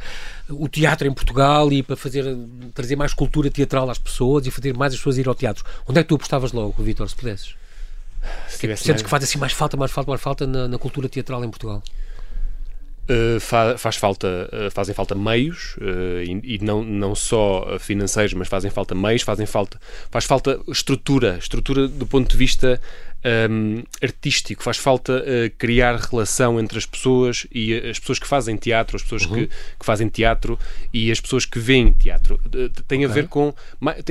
o 0.49 0.69
teatro 0.69 1.09
em 1.09 1.13
Portugal 1.13 1.73
e 1.73 1.83
para 1.83 1.97
fazer 1.97 2.25
trazer 2.73 2.95
mais 2.95 3.13
cultura 3.13 3.51
teatral 3.51 3.91
às 3.91 3.99
pessoas 3.99 4.47
e 4.47 4.53
fazer 4.53 4.77
mais 4.77 4.93
as 4.93 5.01
pessoas 5.01 5.19
ir 5.19 5.27
ao 5.27 5.35
teatro. 5.35 5.65
Onde 5.85 5.99
é 5.99 6.03
que 6.05 6.09
tu 6.09 6.15
apostavas 6.15 6.53
logo, 6.53 6.81
Vitor, 6.81 7.09
se 7.09 7.17
pudesses? 7.17 7.57
Se 8.47 8.59
que, 8.59 8.69
sentes 8.69 8.87
mais... 8.87 9.03
que 9.03 9.09
faz 9.09 9.25
assim 9.25 9.39
mais 9.39 9.53
falta, 9.53 9.77
mais 9.77 9.91
falta, 9.91 10.11
mais 10.13 10.21
falta 10.21 10.47
na, 10.47 10.69
na 10.69 10.79
cultura 10.79 11.09
teatral 11.09 11.45
em 11.45 11.51
Portugal? 11.51 11.83
Fa 13.41 13.77
faz 13.77 13.97
falta, 13.97 14.49
uh, 14.53 14.71
fazem 14.71 14.95
falta 14.95 15.17
meios 15.17 15.77
uh, 15.79 16.23
e, 16.23 16.55
e, 16.55 16.59
não, 16.65 16.85
não 16.85 17.15
só 17.15 17.77
financeiros, 17.81 18.35
mas 18.35 18.47
fazem 18.47 18.71
falta 18.71 18.95
meios, 18.95 19.23
fazem 19.23 19.47
falta, 19.47 19.81
faz 20.11 20.25
falta 20.25 20.61
estrutura, 20.69 21.37
estrutura 21.37 21.89
do 21.89 22.07
ponto 22.07 22.31
de 22.31 22.37
vista 22.37 22.81
um, 23.51 23.83
artístico, 24.03 24.63
faz 24.63 24.79
falta 24.79 25.23
criar 25.59 25.97
relação 25.97 26.59
entre 26.59 26.79
as 26.79 26.87
pessoas 26.87 27.47
e 27.53 27.75
as 27.75 27.99
pessoas 27.99 28.19
que 28.19 28.27
fazem 28.27 28.57
teatro, 28.57 28.97
as 28.97 29.03
pessoas 29.03 29.27
uhum. 29.27 29.35
que, 29.35 29.47
que, 29.47 29.85
fazem 29.85 30.09
teatro 30.09 30.59
e 30.93 31.11
as 31.11 31.21
pessoas 31.21 31.45
que 31.45 31.59
veem 31.59 31.93
teatro. 31.93 32.41
tem 32.89 33.05
a 33.05 33.09
ver 33.09 33.29
com. 33.29 33.53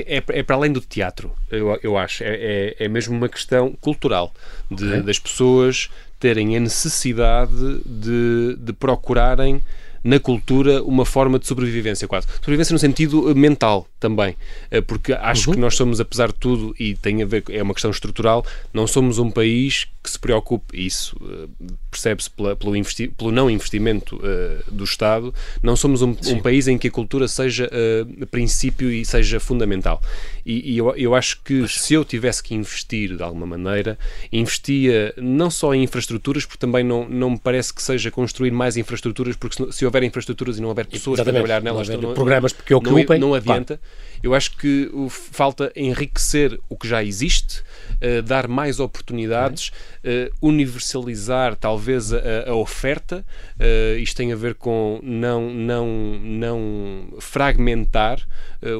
É, 0.05 0.23
é, 0.27 0.43
para 0.43 0.55
além 0.55 0.71
do 0.71 0.81
teatro, 0.81 1.31
eu, 1.49 1.79
eu 1.81 1.97
acho. 1.97 2.23
É, 2.23 2.35
é, 2.35 2.75
é 2.85 2.87
mesmo 2.87 3.15
uma 3.15 3.29
questão 3.29 3.71
cultural 3.81 4.33
de, 4.69 4.85
okay. 4.85 5.01
das 5.01 5.17
pessoas 5.17 5.89
terem 6.19 6.57
a 6.57 6.59
necessidade 6.59 7.81
de, 7.85 8.57
de 8.59 8.73
procurarem 8.73 9.61
na 10.03 10.19
cultura 10.19 10.83
uma 10.83 11.05
forma 11.05 11.39
de 11.39 11.47
sobrevivência 11.47 12.07
quase. 12.07 12.27
Sobrevivência 12.35 12.73
no 12.73 12.79
sentido 12.79 13.29
eh, 13.29 13.33
mental 13.33 13.87
também, 13.99 14.35
eh, 14.71 14.81
porque 14.81 15.13
acho 15.13 15.49
uhum. 15.49 15.55
que 15.55 15.59
nós 15.59 15.75
somos, 15.75 15.99
apesar 15.99 16.27
de 16.27 16.35
tudo, 16.35 16.75
e 16.79 16.95
tem 16.95 17.21
a 17.21 17.25
ver, 17.25 17.43
é 17.49 17.61
uma 17.61 17.73
questão 17.73 17.91
estrutural, 17.91 18.45
não 18.73 18.87
somos 18.87 19.19
um 19.19 19.29
país 19.29 19.87
que 20.01 20.09
se 20.09 20.19
preocupe, 20.19 20.85
isso 20.85 21.15
uh, 21.21 21.49
percebe-se 21.91 22.29
pelo, 22.29 22.55
pelo, 22.55 23.31
não 23.31 23.49
investimento 23.49 24.15
uh, 24.15 24.71
do 24.71 24.85
Estado, 24.85 25.33
não 25.61 25.75
somos 25.75 26.01
um, 26.01 26.15
um, 26.27 26.39
país 26.41 26.67
em 26.69 26.77
que 26.77 26.87
a 26.87 26.91
cultura 26.91 27.27
seja 27.27 27.69
uh, 27.69 28.25
princípio 28.27 28.89
e 28.89 29.03
seja 29.03 29.39
fundamental. 29.39 30.01
E, 30.45 30.73
e 30.73 30.77
eu, 30.77 30.95
eu, 30.95 31.13
acho 31.13 31.41
que 31.43 31.61
Mas... 31.61 31.81
se 31.81 31.93
eu 31.93 32.05
tivesse 32.05 32.41
que 32.41 32.55
investir 32.55 33.17
de 33.17 33.21
alguma 33.21 33.45
maneira, 33.45 33.99
investia 34.31 35.13
não 35.17 35.51
só 35.51 35.73
em 35.73 35.83
infraestruturas, 35.83 36.45
porque 36.45 36.59
também 36.59 36.83
não, 36.83 37.07
não 37.07 37.31
me 37.31 37.39
parece 37.39 37.73
que 37.73 37.83
seja 37.83 38.09
construir 38.09 38.51
mais 38.51 38.77
infraestruturas, 38.77 39.35
porque 39.35 39.57
se, 39.57 39.71
se 39.79 39.85
houver 39.89 40.03
infraestruturas 40.03 40.57
e 40.57 40.61
não 40.61 40.69
houver 40.69 40.85
pessoas 40.85 41.19
Exatamente. 41.19 41.41
para 41.41 41.47
trabalhar 41.47 41.61
nelas, 41.61 41.89
não, 41.89 42.01
não, 42.01 42.13
programas 42.13 42.53
porque 42.53 42.73
ocupem, 42.73 43.19
não, 43.19 43.29
não 43.29 43.33
adianta. 43.35 43.77
Claro. 43.77 44.09
Eu 44.21 44.33
acho 44.33 44.57
que 44.57 44.91
falta 45.09 45.71
enriquecer 45.75 46.59
o 46.67 46.77
que 46.77 46.87
já 46.87 47.03
existe, 47.03 47.61
uh, 48.01 48.21
dar 48.21 48.47
mais 48.47 48.79
oportunidades, 48.79 49.71
uh, 50.03 50.33
universalizar 50.41 51.55
talvez 51.55 52.13
a, 52.13 52.19
a 52.47 52.55
oferta. 52.55 53.25
Uh, 53.57 53.97
isto 53.97 54.17
tem 54.17 54.33
a 54.33 54.35
ver 54.35 54.55
com 54.55 54.99
não, 55.01 55.49
não, 55.49 55.87
não 56.21 57.13
fragmentar 57.19 58.25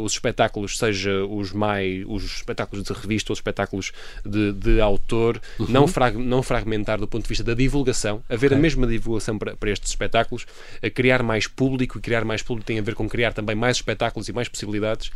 os 0.04 0.12
espetáculos, 0.12 0.78
seja 0.78 1.24
os 1.24 1.54
mais 1.54 2.04
os 2.06 2.26
espetáculos 2.26 2.84
de 2.84 2.92
revista 2.92 3.32
ou 3.32 3.34
os 3.34 3.38
espetáculos 3.40 3.94
de, 4.26 4.52
de 4.52 4.82
autor, 4.82 5.40
uhum. 5.58 5.68
não, 5.70 5.88
frag, 5.88 6.18
não 6.18 6.44
fragmentar 6.44 7.00
do 7.00 7.08
ponto 7.08 7.24
de 7.24 7.30
vista 7.30 7.46
da 7.46 7.54
divulgação, 7.54 8.22
haver 8.28 8.48
okay. 8.48 8.58
a 8.58 8.60
mesma 8.60 8.86
divulgação 8.86 9.40
para, 9.40 9.56
para 9.56 9.72
estes 9.72 9.90
espetáculos, 9.90 10.46
criar 11.00 11.24
mais 11.24 11.48
público 11.48 11.98
e 11.98 12.02
criar 12.02 12.26
mais 12.26 12.42
público 12.44 12.68
tem 12.68 12.78
a 12.78 12.82
ver 12.82 12.94
com 12.94 13.08
criar 13.08 13.32
também 13.32 13.56
mais 13.56 13.78
espetáculos 13.78 14.28
e 14.28 14.34
mais 14.34 14.50
possibilidades. 14.50 15.12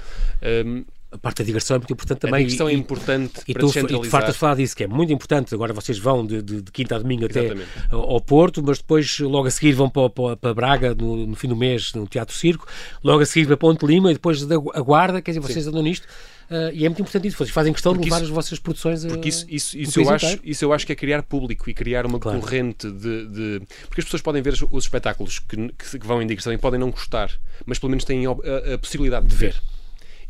Um, 0.66 0.86
a 1.14 1.18
parte 1.18 1.38
da 1.38 1.46
digressão 1.46 1.76
é 1.76 1.80
muito 1.80 1.94
importante 1.94 2.20
também. 2.20 2.36
A 2.36 2.40
digressão 2.40 2.68
é 2.68 2.74
importante 2.74 3.42
e, 3.48 3.54
para. 3.54 3.66
E 3.66 3.88
tu 3.88 4.04
fartas 4.06 4.36
falar 4.36 4.56
disso, 4.56 4.76
que 4.76 4.84
é 4.84 4.88
muito 4.88 5.14
importante. 5.14 5.54
Agora 5.54 5.72
vocês 5.72 6.00
vão 6.00 6.26
de, 6.26 6.42
de, 6.42 6.62
de 6.62 6.72
quinta 6.72 6.96
a 6.96 7.00
domingo 7.00 7.26
Exatamente. 7.26 7.68
até 7.78 7.96
ao 7.96 8.20
Porto, 8.20 8.64
mas 8.64 8.80
depois 8.80 9.20
logo 9.20 9.48
a 9.48 9.52
seguir 9.52 9.74
vão 9.74 9.90
para, 9.90 10.10
para, 10.10 10.38
para 10.38 10.54
Braga 10.54 10.96
no, 10.96 11.28
no, 11.28 11.36
fim 11.36 11.48
do 11.48 11.56
mês, 11.56 11.94
no 11.94 12.08
Teatro 12.08 12.36
Circo, 12.36 12.68
logo 13.04 13.22
a 13.22 13.26
seguir 13.26 13.46
para 13.46 13.58
Ponte 13.58 13.86
Lima 13.86 14.10
e 14.10 14.14
depois 14.14 14.44
da 14.46 14.58
Guarda, 14.58 15.22
quer 15.22 15.32
dizer, 15.32 15.40
vocês 15.40 15.64
Sim. 15.64 15.70
andam 15.70 15.84
nisto. 15.84 16.08
Uh, 16.50 16.70
e 16.74 16.86
é 16.86 16.90
muito 16.90 17.02
importante 17.02 17.28
isso. 17.28 17.38
Vocês 17.38 17.52
fazem 17.52 17.72
questão 17.72 17.94
porque 17.94 18.04
de 18.04 18.10
levar 18.10 18.18
isso, 18.18 18.32
as 18.32 18.36
vossas 18.36 18.60
produções 18.60 19.06
a, 19.06 19.08
Porque 19.08 19.30
isso, 19.30 19.46
isso, 19.50 19.78
isso 19.78 20.00
eu 20.00 20.10
acho, 20.10 20.40
isso 20.44 20.66
eu 20.66 20.74
acho 20.74 20.86
que 20.86 20.92
é 20.92 20.96
criar 20.96 21.24
público 21.24 21.70
e 21.70 21.74
criar 21.74 22.06
uma 22.06 22.20
claro. 22.20 22.40
corrente 22.40 22.92
de, 22.92 23.28
de, 23.28 23.62
Porque 23.88 24.02
as 24.02 24.06
pessoas 24.06 24.22
podem 24.22 24.42
ver 24.42 24.54
os, 24.54 24.64
os 24.70 24.84
espetáculos 24.84 25.40
que, 25.40 25.56
que, 25.56 26.00
que, 26.00 26.06
vão 26.06 26.22
em 26.22 26.28
digressão 26.28 26.52
e 26.52 26.58
podem 26.58 26.80
não 26.80 26.92
gostar, 26.92 27.32
mas 27.66 27.80
pelo 27.80 27.92
menos 27.92 28.04
têm 28.04 28.26
a, 28.26 28.32
a, 28.32 28.74
a 28.74 28.78
possibilidade 28.78 29.28
de 29.28 29.36
ver. 29.36 29.56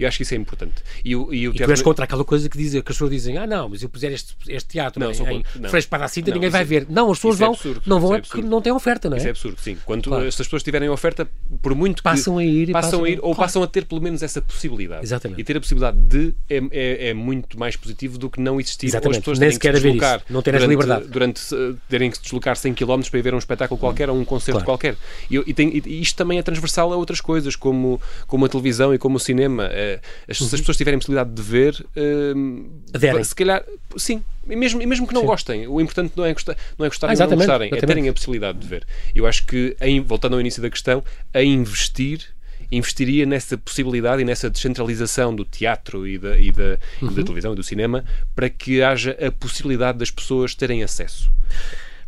Eu 0.04 0.08
acho 0.08 0.18
que 0.18 0.24
isso 0.24 0.34
é 0.34 0.38
importante. 0.38 0.76
E, 1.04 1.16
o, 1.16 1.34
e, 1.34 1.48
o 1.48 1.52
e 1.52 1.54
teatro... 1.54 1.66
tu 1.66 1.72
és 1.72 1.82
contra 1.82 2.06
aquela 2.06 2.26
coisa 2.26 2.50
que, 2.50 2.58
diz, 2.58 2.72
que 2.72 2.78
as 2.80 2.84
pessoas 2.84 3.12
dizem 3.12 3.38
ah 3.38 3.48
não, 3.48 3.70
mas 3.70 3.82
eu 3.82 3.90
puser 3.90 4.12
este, 4.12 4.36
este 4.48 4.70
teatro 4.70 5.00
não, 5.00 5.12
em, 5.12 5.40
em 5.40 5.70
frente 5.70 5.88
para 5.88 6.06
a 6.06 6.08
cinta, 6.08 6.30
não, 6.30 6.36
ninguém 6.36 6.50
vai 6.50 6.62
é, 6.62 6.66
ver. 6.66 6.86
Não, 6.90 7.12
as 7.12 7.18
pessoas 7.18 7.36
é 7.36 7.46
vão, 7.46 7.54
absurdo, 7.54 7.82
não 7.86 8.00
vão 8.00 8.16
é, 8.16 8.18
é 8.18 8.22
porque 8.22 8.42
não 8.42 8.62
têm 8.62 8.74
oferta, 8.74 9.10
não 9.10 9.16
é? 9.16 9.20
Isso 9.20 9.28
é 9.28 9.32
absurdo, 9.32 9.60
sim. 9.60 9.78
Quando 9.86 10.10
claro. 10.10 10.28
as 10.28 10.36
pessoas 10.36 10.64
tiverem 10.64 10.90
oferta, 10.90 11.28
por 11.62 11.74
muito 11.76 11.98
que... 11.98 12.04
Passam 12.04 12.38
a 12.38 12.44
ir. 12.44 12.72
Passam, 12.72 12.92
passam 12.92 13.04
a 13.06 13.10
ir, 13.10 13.16
ou 13.16 13.34
claro. 13.34 13.38
passam 13.38 13.64
a 13.64 13.68
ter 13.68 13.86
pelo 13.86 14.02
menos 14.02 14.22
essa 14.22 14.42
possibilidade. 14.42 15.04
Exatamente. 15.04 15.40
E 15.40 15.44
ter 15.44 15.58
a 15.58 15.60
possibilidade 15.60 15.98
de 15.98 16.34
é, 16.50 16.62
é, 16.72 17.10
é 17.10 17.14
muito 17.14 17.58
mais 17.60 17.76
positivo 17.76 18.18
do 18.18 18.30
que 18.30 18.40
não 18.40 18.60
existir. 18.60 18.88
Exatamente. 18.88 19.16
Ou 19.16 19.20
as 19.20 19.20
pessoas 19.20 19.40
Nem 19.40 19.52
sequer 19.52 19.76
haver 19.76 19.96
isso. 19.96 20.22
Não 20.30 20.42
ter 20.42 20.56
essa 20.56 20.66
liberdade. 20.66 21.08
Durante 21.08 21.54
uh, 21.54 21.78
terem 21.90 22.10
que 22.10 22.18
se 22.18 22.24
deslocar 22.24 22.56
100 22.56 22.74
km 22.74 23.02
para 23.10 23.20
ir 23.20 23.22
ver 23.22 23.34
um 23.34 23.38
espetáculo 23.38 23.80
qualquer 23.80 24.10
ou 24.10 24.18
um 24.18 24.26
concerto 24.26 24.64
claro. 24.64 24.66
qualquer. 24.66 24.96
E, 25.30 25.38
e, 25.38 25.54
tem, 25.54 25.82
e, 25.86 26.02
isto 26.02 26.16
também 26.16 26.40
é 26.40 26.44
transversal 26.44 26.92
a 26.92 26.96
outras 26.96 27.22
coisas, 27.22 27.56
como, 27.56 28.02
como 28.28 28.46
a 28.46 28.50
televisão 28.50 28.94
e 28.94 28.98
como 28.98 29.18
o 29.18 29.20
cinema. 29.20 29.68
Uh, 29.68 29.93
as, 30.28 30.40
uhum. 30.40 30.48
Se 30.48 30.56
as 30.56 30.62
pessoas 30.62 30.78
tiverem 30.78 31.00
possibilidade 31.00 31.32
de 31.32 31.42
ver, 31.42 31.86
uh, 31.96 33.24
se 33.24 33.36
calhar, 33.36 33.64
sim, 33.98 34.24
e 34.50 34.56
mesmo, 34.56 34.82
e 34.82 34.86
mesmo 34.86 35.08
que 35.08 35.14
não 35.14 35.22
sim. 35.22 35.28
gostem, 35.28 35.68
o 35.68 35.80
importante 35.80 36.14
não 36.16 36.26
é 36.26 36.34
gostar, 36.34 36.58
não 36.78 36.86
é 36.86 36.90
gostarem 36.90 37.18
ah, 37.18 37.24
ou 37.24 37.30
não 37.30 37.38
gostarem, 37.38 37.70
é 37.74 37.78
terem 37.78 38.10
a 38.10 38.14
possibilidade 38.14 38.58
de 38.60 38.68
ver. 38.68 38.86
Eu 39.16 39.26
acho 39.26 39.46
que, 39.46 39.76
em, 39.82 40.02
voltando 40.02 40.34
ao 40.34 40.42
início 40.42 40.62
da 40.62 40.70
questão, 40.70 41.04
a 41.34 41.42
investir 41.42 42.34
investiria 42.72 43.26
nessa 43.26 43.58
possibilidade 43.58 44.22
e 44.22 44.26
nessa 44.26 44.50
descentralização 44.50 45.36
do 45.36 45.46
teatro 45.46 46.08
e 46.08 46.18
da, 46.18 46.38
e 46.38 46.52
da, 46.52 46.80
uhum. 47.02 47.12
e 47.12 47.16
da 47.16 47.24
televisão 47.24 47.54
e 47.54 47.56
do 47.56 47.64
cinema 47.64 48.04
para 48.36 48.50
que 48.50 48.82
haja 48.82 49.16
a 49.24 49.32
possibilidade 49.32 50.00
das 50.00 50.10
pessoas 50.10 50.56
terem 50.56 50.84
acesso. 50.84 51.32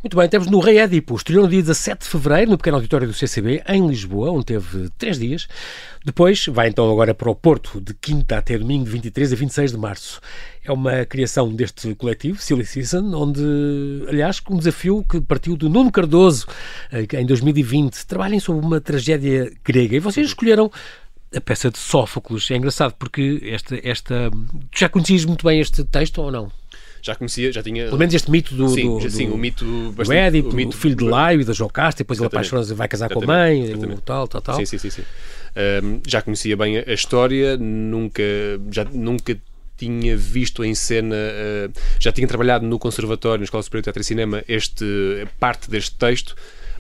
Muito 0.06 0.18
bem, 0.18 0.30
temos 0.30 0.46
no 0.46 0.60
Rei 0.60 0.78
Édipo, 0.78 1.16
estreou 1.16 1.46
no 1.46 1.50
dia 1.50 1.64
17 1.64 2.04
de 2.04 2.08
fevereiro, 2.08 2.52
no 2.52 2.60
pequeno 2.60 2.78
auditório 2.78 3.08
do 3.08 3.14
CCB, 3.14 3.64
em 3.68 3.88
Lisboa, 3.88 4.30
onde 4.30 4.46
teve 4.46 4.88
três 5.00 5.18
dias. 5.18 5.48
Depois 6.06 6.46
vai 6.46 6.68
então 6.68 6.92
agora 6.92 7.16
para 7.16 7.28
o 7.28 7.34
Porto, 7.34 7.82
de 7.82 7.92
quinta 7.96 8.38
até 8.38 8.56
domingo, 8.56 8.86
23 8.86 9.34
a 9.34 9.36
26 9.36 9.72
de 9.72 9.78
março. 9.80 10.22
É 10.64 10.72
uma 10.72 11.06
criação 11.06 11.52
deste 11.52 11.96
coletivo, 11.96 12.40
Silly 12.40 12.68
Season, 12.68 13.16
onde, 13.16 13.42
aliás, 14.08 14.40
um 14.48 14.58
desafio 14.58 15.04
que 15.10 15.20
partiu 15.20 15.58
do 15.58 15.72
Nuno 15.72 15.92
Cardoso 15.92 16.46
eh, 16.92 17.08
em 17.20 17.26
2020. 17.26 18.06
Trabalhem 18.06 18.40
sobre 18.40 18.64
uma 18.64 18.80
tragédia 18.80 19.52
grega 19.64 19.96
e 19.96 20.00
vocês 20.00 20.28
escolheram 20.28 20.72
a 21.36 21.42
peça 21.42 21.72
de 21.72 21.80
Sófocles. 21.80 22.52
É 22.52 22.58
engraçado 22.58 22.94
porque 23.00 23.42
esta, 23.44 23.76
esta. 23.84 24.30
Tu 24.70 24.82
já 24.82 24.88
conhecias 24.88 25.26
muito 25.26 25.44
bem 25.44 25.60
este 25.60 25.84
texto 25.84 26.22
ou 26.22 26.32
não? 26.32 26.52
Já 27.06 27.16
conhecia, 27.16 27.52
já 27.52 27.62
tinha. 27.62 27.86
Pelo 27.86 28.00
menos 28.00 28.16
este 28.16 28.32
mito 28.32 28.56
do. 28.56 28.68
Sim, 28.70 28.98
do, 28.98 29.10
sim 29.10 29.28
do, 29.28 29.36
o 29.36 29.38
mito. 29.38 29.66
Bastante, 29.96 30.08
do 30.08 30.14
Édipo, 30.14 30.50
o, 30.50 30.56
mito, 30.56 30.76
o 30.76 30.78
filho 30.78 30.96
de 30.96 31.04
Laio 31.04 31.42
e 31.42 31.46
da 31.46 31.54
Jocasta, 31.54 32.00
depois 32.00 32.18
ele 32.18 32.26
apaixona-se 32.26 32.74
vai 32.74 32.88
casar 32.88 33.10
com 33.10 33.24
a 33.24 33.28
mãe, 33.28 33.74
o 33.74 34.02
tal, 34.02 34.28
tal, 34.28 34.42
tal. 34.42 34.56
Sim, 34.56 34.66
sim, 34.66 34.80
sim. 34.80 34.90
sim. 34.90 35.04
Um, 35.84 36.02
já 36.06 36.22
conhecia 36.22 36.58
bem 36.58 36.80
a, 36.80 36.94
história, 36.94 37.58
nunca. 37.58 38.24
Já, 38.72 38.86
nunca 38.86 39.38
tinha 39.78 40.18
visto 40.18 40.64
em 40.64 40.74
cena, 40.74 41.16
uh, 41.16 41.80
já 42.00 42.12
tinha 42.12 42.28
trabalhado 42.28 42.66
no 42.66 42.80
Conservatório, 42.80 43.40
na 43.40 43.44
Escola 43.44 43.62
Superior 43.62 43.82
de 43.82 43.86
Teatro 43.86 44.02
e 44.02 44.06
Cinema, 44.06 44.44
este, 44.48 45.28
parte 45.40 45.70
deste 45.70 45.96
texto, 45.96 46.36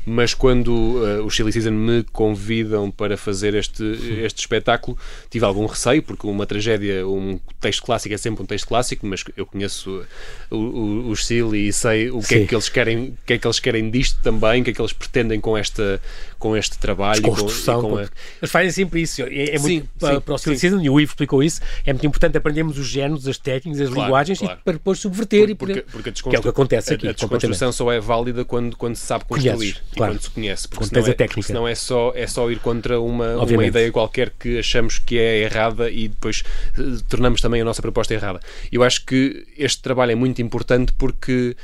mas 0.05 0.33
quando 0.33 0.69
uh, 0.69 1.25
os 1.25 1.33
Chili 1.33 1.51
Season 1.51 1.71
me 1.71 2.03
convidam 2.11 2.91
para 2.91 3.17
fazer 3.17 3.55
este, 3.55 3.83
este 4.23 4.39
espetáculo, 4.39 4.97
tive 5.29 5.45
algum 5.45 5.65
receio, 5.65 6.03
porque 6.03 6.27
uma 6.27 6.45
tragédia, 6.45 7.07
um 7.07 7.39
texto 7.59 7.83
clássico 7.83 8.13
é 8.13 8.17
sempre 8.17 8.43
um 8.43 8.45
texto 8.45 8.67
clássico, 8.67 9.05
mas 9.07 9.23
eu 9.35 9.45
conheço 9.45 10.05
o, 10.51 10.55
o, 10.55 11.09
os 11.09 11.25
Silly 11.25 11.67
e 11.67 11.73
sei 11.73 12.09
o 12.11 12.19
que 12.19 12.35
é 12.35 12.45
que 12.45 12.53
eles 12.53 12.69
querem, 12.69 13.09
o 13.09 13.17
que 13.25 13.33
é 13.33 13.37
que 13.37 13.47
eles 13.47 13.59
querem 13.59 13.89
disto 13.89 14.21
também, 14.21 14.61
o 14.61 14.63
que 14.63 14.71
é 14.71 14.73
que 14.73 14.81
eles 14.81 14.93
pretendem 14.93 15.39
com 15.39 15.57
esta 15.57 16.01
com 16.37 16.55
este 16.55 16.77
trabalho. 16.77 17.21
Construção. 17.21 17.81
Com, 17.81 17.89
com 17.91 17.97
a... 17.97 18.01
Eles 18.01 18.51
fazem 18.51 18.71
sempre 18.71 19.01
isso. 19.01 19.21
É, 19.23 19.55
é 19.55 19.57
sim, 19.57 19.61
muito, 19.61 19.89
para, 19.99 20.15
sim, 20.15 20.21
para 20.21 20.33
o 20.33 20.37
Season, 20.37 20.81
e 20.81 20.89
o 20.89 20.99
Ivo 20.99 21.11
explicou 21.11 21.43
isso, 21.43 21.61
é 21.85 21.93
muito 21.93 22.05
importante 22.05 22.37
aprendermos 22.37 22.77
os 22.77 22.87
géneros, 22.87 23.27
as 23.27 23.37
técnicas, 23.37 23.81
as 23.81 23.89
claro, 23.89 24.03
linguagens 24.03 24.39
claro. 24.39 24.59
e 24.59 24.63
para 24.63 24.73
depois 24.73 24.99
subverter 24.99 25.55
porque, 25.55 25.79
e 25.79 25.81
porque, 25.81 25.91
porque 25.91 26.11
que 26.11 26.35
é 26.35 26.39
o 26.39 26.41
que 26.41 26.49
acontece 26.49 26.93
aqui. 26.93 27.07
A, 27.07 27.11
a 27.11 27.13
desconstrução 27.13 27.71
só 27.71 27.91
é 27.91 27.99
válida 27.99 28.45
quando, 28.45 28.75
quando 28.75 28.95
se 28.95 29.05
sabe 29.05 29.25
construir. 29.25 29.55
Conheces 29.55 29.81
e 29.91 29.95
claro. 29.95 30.13
quando 30.13 30.21
se 30.21 30.29
conhece. 30.29 30.67
Porque 30.67 30.85
senão, 30.85 31.07
é, 31.07 31.13
técnica. 31.13 31.47
senão 31.47 31.67
é 31.67 31.75
só, 31.75 32.11
é 32.15 32.27
só 32.27 32.49
ir 32.51 32.59
contra 32.59 32.99
uma, 32.99 33.35
uma 33.37 33.65
ideia 33.65 33.91
qualquer 33.91 34.31
que 34.31 34.59
achamos 34.59 34.99
que 34.99 35.17
é 35.17 35.39
errada 35.43 35.89
e 35.89 36.07
depois 36.07 36.43
uh, 36.77 37.03
tornamos 37.09 37.41
também 37.41 37.61
a 37.61 37.65
nossa 37.65 37.81
proposta 37.81 38.13
errada. 38.13 38.39
Eu 38.71 38.83
acho 38.83 39.05
que 39.05 39.45
este 39.57 39.81
trabalho 39.81 40.11
é 40.11 40.15
muito 40.15 40.41
importante 40.41 40.93
porque 40.93 41.55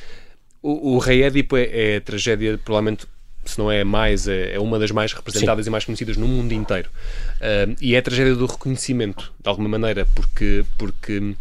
o, 0.62 0.96
o 0.96 0.98
Rei 1.00 1.24
Édipo 1.24 1.58
é, 1.58 1.70
é 1.72 1.98
a 1.98 2.02
tragédia, 2.02 2.60
provavelmente 2.64 3.06
se 3.46 3.58
não 3.58 3.72
é 3.72 3.84
mais, 3.84 4.28
é, 4.28 4.54
é 4.56 4.60
uma 4.60 4.78
das 4.78 4.92
mais 4.92 5.14
representadas 5.14 5.66
Sim. 5.66 5.70
e 5.70 5.72
mais 5.72 5.86
conhecidas 5.86 6.18
no 6.18 6.28
mundo 6.28 6.54
inteiro. 6.54 6.90
Uh, 7.38 7.76
e 7.82 7.96
é 7.96 7.98
a 7.98 8.02
tragédia 8.02 8.36
do 8.36 8.46
reconhecimento, 8.46 9.32
de 9.40 9.50
alguma 9.50 9.70
maneira, 9.70 10.08
porque, 10.16 10.64
porque 10.78 11.36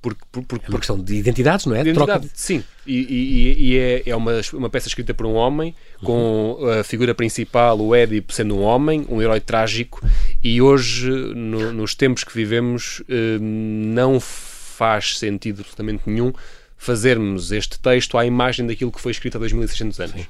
porque, 0.00 0.22
por, 0.30 0.60
é 0.62 0.68
uma 0.68 0.78
questão 0.78 1.00
de 1.00 1.16
identidades, 1.16 1.66
não 1.66 1.74
é? 1.74 1.80
Identidade, 1.80 2.20
Troca... 2.20 2.28
sim. 2.32 2.62
E, 2.86 2.94
e, 2.94 3.70
e, 3.70 3.76
é, 3.76 4.02
é 4.06 4.14
uma, 4.14 4.40
uma 4.52 4.70
peça 4.70 4.86
escrita 4.86 5.12
por 5.12 5.26
um 5.26 5.34
homem, 5.34 5.74
com 6.00 6.58
a 6.78 6.84
figura 6.84 7.12
principal, 7.12 7.80
o 7.80 7.92
Édipo, 7.92 8.32
sendo 8.32 8.56
um 8.56 8.62
homem, 8.62 9.04
um 9.08 9.20
herói 9.20 9.40
trágico, 9.40 10.00
e 10.44 10.62
hoje, 10.62 11.10
no, 11.10 11.72
nos 11.72 11.96
tempos 11.96 12.22
que 12.22 12.32
vivemos, 12.32 13.02
não 13.40 14.20
faz 14.20 15.18
sentido 15.18 15.62
absolutamente 15.62 16.02
nenhum 16.06 16.32
fazermos 16.76 17.50
este 17.50 17.78
texto 17.78 18.16
à 18.18 18.26
imagem 18.26 18.66
daquilo 18.66 18.92
que 18.92 19.00
foi 19.00 19.10
escrito 19.10 19.36
há 19.36 19.40
2600 19.40 20.00
anos. 20.00 20.14
Sim. 20.14 20.26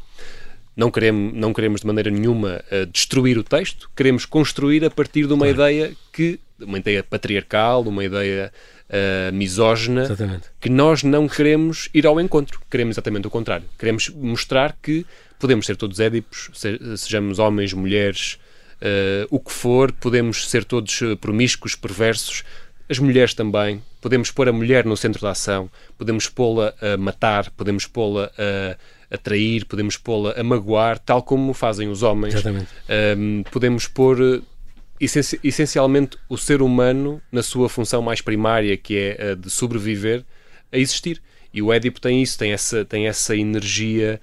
Não 0.76 0.90
queremos, 0.90 1.32
não 1.32 1.54
queremos 1.54 1.80
de 1.80 1.86
maneira 1.86 2.10
nenhuma 2.10 2.62
uh, 2.70 2.86
destruir 2.86 3.38
o 3.38 3.42
texto, 3.42 3.90
queremos 3.96 4.26
construir 4.26 4.84
a 4.84 4.90
partir 4.90 5.26
de 5.26 5.32
uma 5.32 5.46
claro. 5.46 5.54
ideia 5.54 5.96
que, 6.12 6.38
uma 6.60 6.78
ideia 6.78 7.02
patriarcal, 7.02 7.82
uma 7.82 8.04
ideia 8.04 8.52
uh, 8.90 9.34
misógina 9.34 10.02
exatamente. 10.02 10.48
que 10.60 10.68
nós 10.68 11.02
não 11.02 11.26
queremos 11.26 11.88
ir 11.94 12.06
ao 12.06 12.20
encontro. 12.20 12.60
Queremos 12.70 12.94
exatamente 12.94 13.26
o 13.26 13.30
contrário. 13.30 13.66
Queremos 13.78 14.10
mostrar 14.10 14.76
que 14.82 15.06
podemos 15.38 15.66
ser 15.66 15.76
todos 15.76 16.00
édipos, 16.00 16.50
sejamos 16.96 17.38
homens, 17.38 17.72
mulheres, 17.72 18.38
uh, 18.80 19.26
o 19.30 19.40
que 19.40 19.52
for, 19.52 19.92
podemos 19.92 20.48
ser 20.48 20.64
todos 20.64 21.00
eh, 21.02 21.16
promíscuos, 21.16 21.74
perversos, 21.74 22.44
as 22.88 22.98
mulheres 22.98 23.34
também. 23.34 23.82
Podemos 24.00 24.30
pôr 24.30 24.48
a 24.48 24.52
mulher 24.52 24.84
no 24.84 24.96
centro 24.96 25.20
da 25.22 25.30
ação, 25.30 25.70
podemos 25.98 26.28
pô-la 26.28 26.74
a 26.80 26.96
matar, 26.96 27.50
podemos 27.50 27.86
pô-la 27.86 28.30
a, 28.38 28.76
a 29.10 29.16
trair, 29.16 29.64
podemos 29.64 29.96
pô-la 29.96 30.32
a 30.32 30.42
magoar, 30.42 30.98
tal 30.98 31.22
como 31.22 31.52
fazem 31.52 31.88
os 31.88 32.02
homens. 32.02 32.34
Exatamente. 32.34 32.68
Um, 33.16 33.42
podemos 33.50 33.86
pôr 33.86 34.42
essencialmente 35.42 36.16
o 36.28 36.36
ser 36.36 36.62
humano 36.62 37.20
na 37.30 37.42
sua 37.42 37.68
função 37.68 38.00
mais 38.02 38.20
primária, 38.20 38.76
que 38.76 38.96
é 38.96 39.32
a 39.32 39.34
de 39.34 39.50
sobreviver, 39.50 40.24
a 40.72 40.78
existir. 40.78 41.22
E 41.52 41.62
o 41.62 41.72
Édipo 41.72 42.00
tem 42.00 42.22
isso, 42.22 42.38
tem 42.38 42.52
essa, 42.52 42.84
tem 42.84 43.06
essa 43.06 43.36
energia 43.36 44.20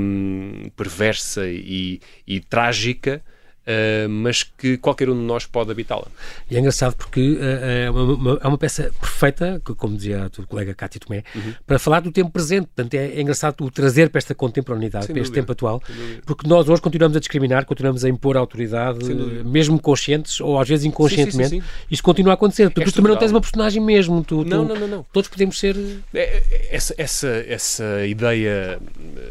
um, 0.00 0.70
perversa 0.76 1.46
e, 1.46 2.00
e 2.26 2.40
trágica 2.40 3.22
uh, 3.68 4.08
mas 4.08 4.42
que 4.42 4.76
qualquer 4.78 5.10
um 5.10 5.14
de 5.14 5.22
nós 5.22 5.46
pode 5.46 5.70
habitá-la. 5.70 6.06
E 6.50 6.56
é 6.56 6.58
engraçado 6.58 6.96
porque 6.96 7.32
uh, 7.32 7.38
é, 7.40 7.90
uma, 7.90 8.02
uma, 8.02 8.40
é 8.42 8.48
uma 8.48 8.58
peça 8.58 8.90
perfeita, 8.98 9.60
como 9.76 9.96
dizia 9.96 10.24
a 10.24 10.28
tua 10.30 10.46
colega 10.46 10.74
Cátia 10.74 11.00
Tomé, 11.00 11.22
uhum. 11.34 11.54
para 11.66 11.78
falar 11.78 12.00
do 12.00 12.10
tempo 12.10 12.30
presente. 12.30 12.66
Portanto, 12.66 12.94
é, 12.94 13.06
é 13.06 13.20
engraçado 13.20 13.64
o 13.64 13.70
trazer 13.70 14.08
para 14.10 14.18
esta 14.18 14.34
contemporaneidade, 14.34 15.06
Sem 15.06 15.14
para 15.14 15.22
este 15.22 15.34
tempo 15.34 15.52
atual, 15.52 15.82
porque 16.24 16.48
nós 16.48 16.68
hoje 16.68 16.80
continuamos 16.80 17.16
a 17.16 17.20
discriminar, 17.20 17.64
continuamos 17.64 18.04
a 18.04 18.08
impor 18.08 18.36
a 18.36 18.40
autoridade, 18.40 19.04
mesmo 19.44 19.78
conscientes 19.78 20.40
ou 20.40 20.58
às 20.58 20.68
vezes 20.68 20.84
inconscientemente. 20.84 21.50
Sim, 21.50 21.60
sim, 21.60 21.66
sim, 21.66 21.86
Isto 21.90 22.02
continua 22.02 22.32
a 22.32 22.34
acontecer. 22.34 22.70
Tu, 22.70 22.80
é 22.80 22.84
tu 22.84 22.92
também 22.92 23.12
não 23.12 23.18
tens 23.18 23.30
uma 23.30 23.40
personagem 23.40 23.82
mesmo. 23.82 24.22
Tu, 24.24 24.44
não, 24.44 24.66
tu, 24.66 24.74
não, 24.74 24.80
não, 24.80 24.88
não. 24.88 25.06
Todos 25.12 25.28
podemos 25.28 25.58
ser. 25.58 25.76
É, 26.14 26.20
é, 26.20 26.68
essa, 26.70 26.94
essa, 26.96 27.28
essa 27.46 28.06
ideia 28.06 28.78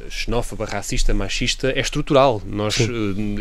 xenófoba, 0.10 0.66
racista, 0.66 1.14
machista 1.14 1.72
é 1.72 1.80
estrutural. 1.80 2.42
Nós, 2.46 2.78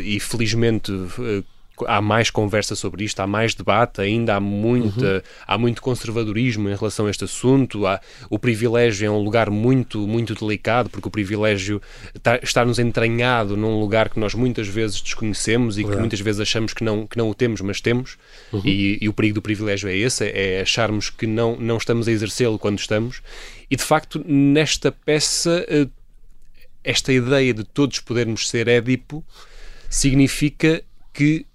e 0.03 0.21
felizmente, 0.21 0.86
eh, 0.93 1.43
há 1.87 2.01
mais 2.01 2.31
conversa 2.31 2.75
sobre 2.75 3.05
isto, 3.05 3.21
há 3.21 3.27
mais 3.27 3.55
debate, 3.55 4.01
ainda 4.01 4.37
há, 4.37 4.41
muita, 4.41 5.17
uhum. 5.17 5.21
há 5.47 5.59
muito 5.59 5.83
conservadorismo 5.83 6.69
em 6.69 6.75
relação 6.75 7.07
a 7.07 7.11
este 7.11 7.25
assunto. 7.25 7.87
Há, 7.87 8.01
o 8.31 8.39
privilégio 8.39 9.07
é 9.07 9.11
um 9.11 9.19
lugar 9.19 9.51
muito, 9.51 10.07
muito 10.07 10.35
delicado, 10.35 10.89
porque 10.89 11.09
o 11.09 11.11
privilégio 11.11 11.83
está, 12.15 12.39
está-nos 12.43 12.79
entranhado 12.79 13.57
num 13.57 13.79
lugar 13.79 14.09
que 14.09 14.19
nós 14.19 14.35
muitas 14.35 14.69
vezes 14.69 15.01
desconhecemos 15.01 15.79
e 15.79 15.85
que 15.85 15.97
muitas 15.97 16.21
vezes 16.21 16.41
achamos 16.41 16.73
que 16.73 16.85
não, 16.85 17.07
que 17.07 17.19
não 17.19 17.29
o 17.29 17.35
temos, 17.35 17.61
mas 17.61 17.81
temos. 17.81 18.17
Uhum. 18.53 18.63
E, 18.65 18.99
e, 19.01 19.09
o 19.09 19.13
perigo 19.13 19.35
do 19.35 19.43
privilégio 19.43 19.89
é 19.89 19.97
esse: 19.97 20.25
é 20.25 20.61
acharmos 20.61 21.11
que 21.11 21.27
não, 21.27 21.57
não 21.57 21.77
estamos 21.77 22.09
a 22.09 22.13
exercê-lo 22.13 22.59
quando 22.59 22.79
estamos. 22.79 23.21
E 23.71 23.77
de 23.77 23.83
facto, 23.83 24.25
nesta 24.27 24.93
peça, 24.93 25.65
eh, 25.69 25.89
esta 26.85 27.13
ideia 27.13 27.53
de 27.53 27.65
todos 27.65 27.99
podermos 27.99 28.49
ser 28.49 28.69
Édipo 28.69 29.25
significa 29.89 30.83
que 31.13 31.47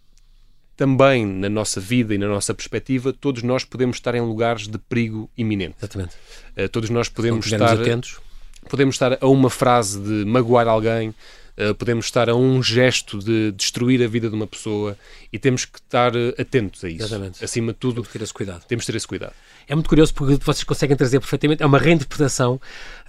também 0.76 1.26
na 1.26 1.48
nossa 1.50 1.80
vida 1.80 2.16
e 2.16 2.18
na 2.18 2.28
nossa 2.28 2.54
perspectiva, 2.54 3.14
todos 3.14 3.44
nós 3.44 3.64
podemos 3.64 3.98
estar 3.98 4.16
em 4.16 4.22
lugares 4.22 4.68
de 4.68 4.78
perigo 4.80 5.30
iminente. 5.38 5.76
Exatamente. 5.78 6.16
Uh, 6.58 6.68
todos 6.70 6.90
nós 6.90 7.08
podemos 7.08 7.46
estar 7.46 7.80
atentos. 7.80 8.20
Podemos 8.68 8.96
estar 8.96 9.18
a 9.22 9.28
uma 9.28 9.50
frase 9.50 10.00
de 10.00 10.26
magoar 10.26 10.68
alguém, 10.68 11.10
uh, 11.10 11.76
podemos 11.76 12.06
estar 12.06 12.30
a 12.30 12.36
um 12.36 12.64
gesto 12.64 13.20
de 13.20 13.52
destruir 13.52 14.04
a 14.04 14.08
vida 14.08 14.28
de 14.28 14.36
uma 14.36 14.48
pessoa 14.48 14.98
e 15.32 15.38
temos 15.38 15.66
que 15.66 15.78
estar 15.78 16.16
uh, 16.16 16.34
atentos 16.40 16.84
a 16.84 16.90
isso. 16.90 17.04
Exatamente. 17.04 17.44
Acima 17.44 17.74
de 17.74 17.78
tudo, 17.78 17.96
temos 17.96 18.08
que 18.08 18.18
ter 18.18 18.24
esse 18.24 18.34
cuidado. 18.34 18.66
Temos 18.66 18.86
que 18.86 18.92
ter 18.92 18.98
esse 18.98 19.08
cuidado 19.08 19.34
é 19.72 19.76
muito 19.76 19.88
curioso 19.88 20.14
porque 20.14 20.38
vocês 20.44 20.66
conseguem 20.66 20.98
trazer 20.98 21.22
perfeitamente, 21.22 21.64
é 21.64 21.66
uma 21.66 21.78
reinterpretação. 21.78 22.56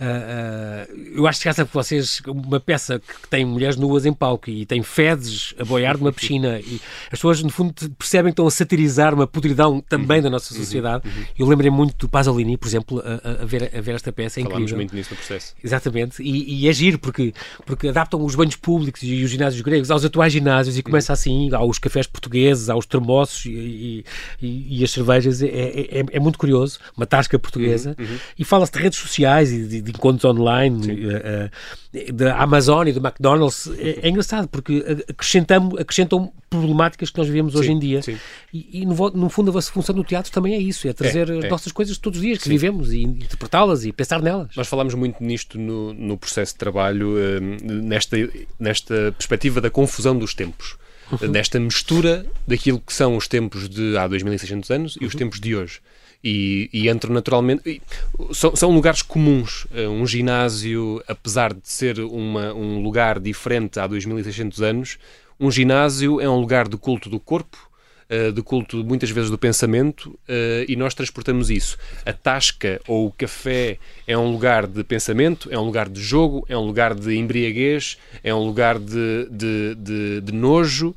Uh, 0.01 0.05
uh, 0.05 1.17
eu 1.17 1.27
acho 1.27 1.41
que 1.41 1.49
essa 1.49 1.65
vocês, 1.65 2.23
uma 2.25 2.61
peça 2.61 3.01
que 3.01 3.29
tem 3.29 3.45
mulheres 3.45 3.77
nuas 3.77 4.07
em 4.07 4.13
palco 4.13 4.49
e 4.49 4.65
tem 4.65 4.81
fezes 4.81 5.55
a 5.59 5.65
boiar 5.65 5.99
numa 5.99 6.13
piscina 6.13 6.61
e 6.61 6.81
as 7.07 7.19
pessoas, 7.19 7.43
no 7.43 7.51
fundo, 7.51 7.75
percebem 7.99 8.31
que 8.31 8.35
estão 8.35 8.47
a 8.47 8.51
satirizar 8.51 9.13
uma 9.13 9.27
podridão 9.27 9.81
também 9.81 10.19
uhum, 10.19 10.23
da 10.23 10.31
nossa 10.31 10.55
uhum, 10.55 10.61
sociedade. 10.61 11.09
Uhum, 11.09 11.13
uhum. 11.13 11.27
Eu 11.37 11.49
lembrei 11.49 11.71
muito 11.71 11.97
do 11.97 12.09
Pasolini, 12.09 12.57
por 12.57 12.69
exemplo, 12.69 13.03
a, 13.05 13.43
a, 13.43 13.45
ver, 13.45 13.73
a 13.77 13.81
ver 13.81 13.97
esta 13.97 14.13
peça. 14.13 14.39
É 14.39 14.45
Falámos 14.45 14.63
incrível. 14.63 14.77
muito 14.77 14.95
nisso 14.95 15.11
no 15.11 15.17
processo. 15.17 15.57
Exatamente, 15.65 16.23
e, 16.23 16.63
e 16.63 16.69
é 16.69 16.73
giro 16.73 17.01
porque, 17.01 17.35
porque 17.67 17.89
adaptam 17.89 18.25
os 18.25 18.37
banhos 18.37 18.55
públicos 18.55 19.03
e 19.03 19.25
os 19.25 19.31
ginásios 19.33 19.61
gregos 19.63 19.91
aos 19.91 20.05
atuais 20.05 20.33
ginásios 20.33 20.79
e 20.79 20.83
começa 20.83 21.13
assim, 21.13 21.53
aos 21.53 21.81
cafés 21.81 22.07
portugueses, 22.07 22.69
aos 22.69 22.87
termossos 22.87 23.47
e, 23.47 24.05
e, 24.41 24.79
e 24.79 24.85
as 24.85 24.93
cervejas. 24.93 25.43
É, 25.43 25.47
é, 25.49 25.99
é, 25.99 26.05
é 26.13 26.21
muito 26.21 26.39
curioso 26.39 26.52
maravilhoso, 26.53 26.79
uma 26.97 27.07
tasca 27.07 27.39
portuguesa, 27.39 27.97
uhum, 27.99 28.05
uhum. 28.05 28.19
e 28.39 28.45
fala-se 28.45 28.73
de 28.73 28.79
redes 28.79 28.99
sociais 28.99 29.51
e 29.53 29.63
de, 29.65 29.81
de 29.81 29.91
encontros 29.91 30.25
online, 30.25 31.07
uh, 31.07 32.13
da 32.13 32.37
Amazon 32.37 32.87
e 32.87 32.93
do 32.93 33.01
McDonald's. 33.01 33.71
É, 33.79 34.07
é, 34.07 34.09
engraçado, 34.09 34.49
porque 34.49 34.85
acrescentam, 35.09 35.73
acrescentam 35.79 36.33
problemáticas 36.49 37.11
que 37.11 37.19
nós 37.19 37.27
vivemos 37.27 37.53
sim, 37.53 37.59
hoje 37.59 37.73
em 37.73 37.79
dia. 37.79 38.01
E, 38.53 38.83
e 38.83 38.87
no, 38.87 38.95
no, 39.11 39.29
fundo, 39.29 39.57
a 39.57 39.63
função 39.63 39.95
do 39.95 40.05
teatro 40.05 40.31
também 40.31 40.55
é 40.55 40.59
isso, 40.59 40.87
é 40.87 40.93
trazer 40.93 41.29
é, 41.29 41.39
as 41.39 41.45
é. 41.45 41.49
nossas 41.49 41.73
coisas 41.73 41.97
todos 41.99 42.19
os 42.19 42.25
dias 42.25 42.39
que 42.39 42.45
sim. 42.45 42.51
vivemos 42.51 42.93
e 42.93 43.03
interpretá-las 43.03 43.85
e 43.85 43.93
pensar 43.93 44.23
nelas. 44.23 44.55
Nós 44.57 44.69
falámos 44.69 44.95
muito 44.95 45.23
nisto 45.23 45.59
no, 45.59 45.93
no 45.95 46.17
processo 46.17 46.53
de 46.53 46.59
trabalho, 46.59 47.15
nesta, 47.63 48.17
nesta 48.59 49.15
perspectiva 49.17 49.61
da 49.61 49.71
confusão 49.71 50.19
dos 50.19 50.35
tempos 50.35 50.77
desta 51.31 51.61
mistura 51.61 52.27
daquilo 52.47 52.81
que 52.81 52.93
são 52.93 53.17
os 53.17 53.29
tempos 53.29 53.69
de 53.69 53.97
há 53.97 54.07
2600 54.07 54.71
anos 54.71 54.99
e 55.01 55.05
os 55.05 55.13
uhum. 55.13 55.19
tempos 55.19 55.41
de 55.41 55.55
hoje. 55.55 55.81
E, 56.25 56.71
e 56.73 56.89
entram 56.89 57.13
naturalmente. 57.13 57.63
E, 57.69 57.83
são, 58.33 58.55
são, 58.55 58.71
lugares 58.71 59.03
comuns. 59.03 59.65
Uh, 59.67 59.91
um 59.91 60.07
ginásio, 60.07 61.03
apesar 61.09 61.53
de 61.53 61.69
ser 61.69 61.99
uma, 62.01 62.55
um 62.55 62.81
lugar 62.81 63.19
diferente 63.19 63.81
há 63.81 63.87
2600 63.87 64.63
anos, 64.63 64.99
um 65.39 65.51
ginásio 65.51 66.21
é 66.21 66.29
um 66.29 66.39
lugar 66.39 66.69
de 66.69 66.77
culto 66.77 67.11
do 67.11 67.19
corpo, 67.19 67.59
uh, 68.09 68.31
de 68.31 68.41
culto 68.43 68.85
muitas 68.85 69.11
vezes 69.11 69.31
do 69.31 69.37
pensamento, 69.37 70.11
uh, 70.11 70.65
e 70.69 70.77
nós 70.77 70.95
transportamos 70.95 71.51
isso. 71.51 71.77
A 72.07 72.13
tasca 72.13 72.81
ou 72.87 73.09
o 73.09 73.13
café 73.13 73.79
é 74.07 74.17
um 74.17 74.31
lugar 74.31 74.69
de 74.69 74.85
pensamento, 74.85 75.49
é 75.51 75.59
um 75.59 75.65
lugar 75.65 75.89
de 75.89 76.01
jogo, 76.01 76.45
é 76.49 76.57
um 76.57 76.65
lugar 76.65 76.95
de 76.95 77.17
embriaguez, 77.17 77.99
é 78.23 78.33
um 78.33 78.45
lugar 78.45 78.79
de, 78.79 79.27
de, 79.29 79.75
de, 79.75 80.21
de 80.21 80.33
nojo. 80.33 80.95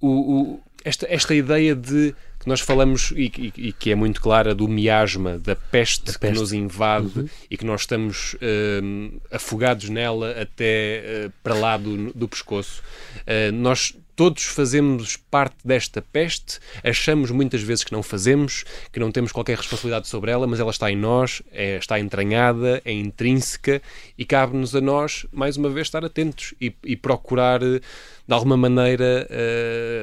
O, 0.00 0.08
o, 0.08 0.60
esta, 0.84 1.06
esta 1.08 1.34
ideia 1.34 1.76
de 1.76 2.12
que 2.42 2.48
nós 2.48 2.60
falamos 2.60 3.12
e, 3.12 3.30
e, 3.38 3.68
e, 3.68 3.72
que 3.72 3.92
é 3.92 3.94
muito 3.94 4.20
clara 4.20 4.52
do 4.52 4.66
miasma, 4.66 5.38
da 5.38 5.54
peste, 5.54 6.06
peste. 6.06 6.18
que 6.18 6.30
nos 6.32 6.52
invade 6.52 7.20
uhum. 7.20 7.28
e 7.48 7.56
que 7.56 7.64
nós 7.64 7.82
estamos 7.82 8.34
uh, 8.34 9.20
afogados 9.30 9.88
nela 9.88 10.32
até 10.32 11.28
uh, 11.28 11.32
para 11.40 11.54
lá 11.54 11.76
do, 11.76 12.12
do 12.12 12.26
pescoço. 12.26 12.82
Uh, 13.18 13.52
nós 13.52 13.96
todos 14.16 14.42
fazemos 14.42 15.16
parte 15.16 15.56
desta 15.64 16.02
peste, 16.02 16.58
achamos 16.82 17.30
muitas 17.30 17.62
vezes 17.62 17.84
que 17.84 17.92
não 17.92 18.02
fazemos, 18.02 18.64
que 18.92 18.98
não 18.98 19.12
temos 19.12 19.30
qualquer 19.30 19.56
responsabilidade 19.56 20.08
sobre 20.08 20.32
ela, 20.32 20.46
mas 20.46 20.58
ela 20.58 20.72
está 20.72 20.90
em 20.90 20.96
nós, 20.96 21.42
é, 21.52 21.76
está 21.76 21.98
entranhada, 21.98 22.82
é 22.84 22.92
intrínseca 22.92 23.80
e 24.18 24.24
cabe-nos 24.24 24.74
a 24.74 24.80
nós, 24.80 25.26
mais 25.32 25.56
uma 25.56 25.70
vez, 25.70 25.86
estar 25.86 26.04
atentos 26.04 26.54
e, 26.60 26.74
e 26.84 26.96
procurar, 26.96 27.60
de 27.60 27.80
alguma 28.28 28.56
maneira, 28.56 29.26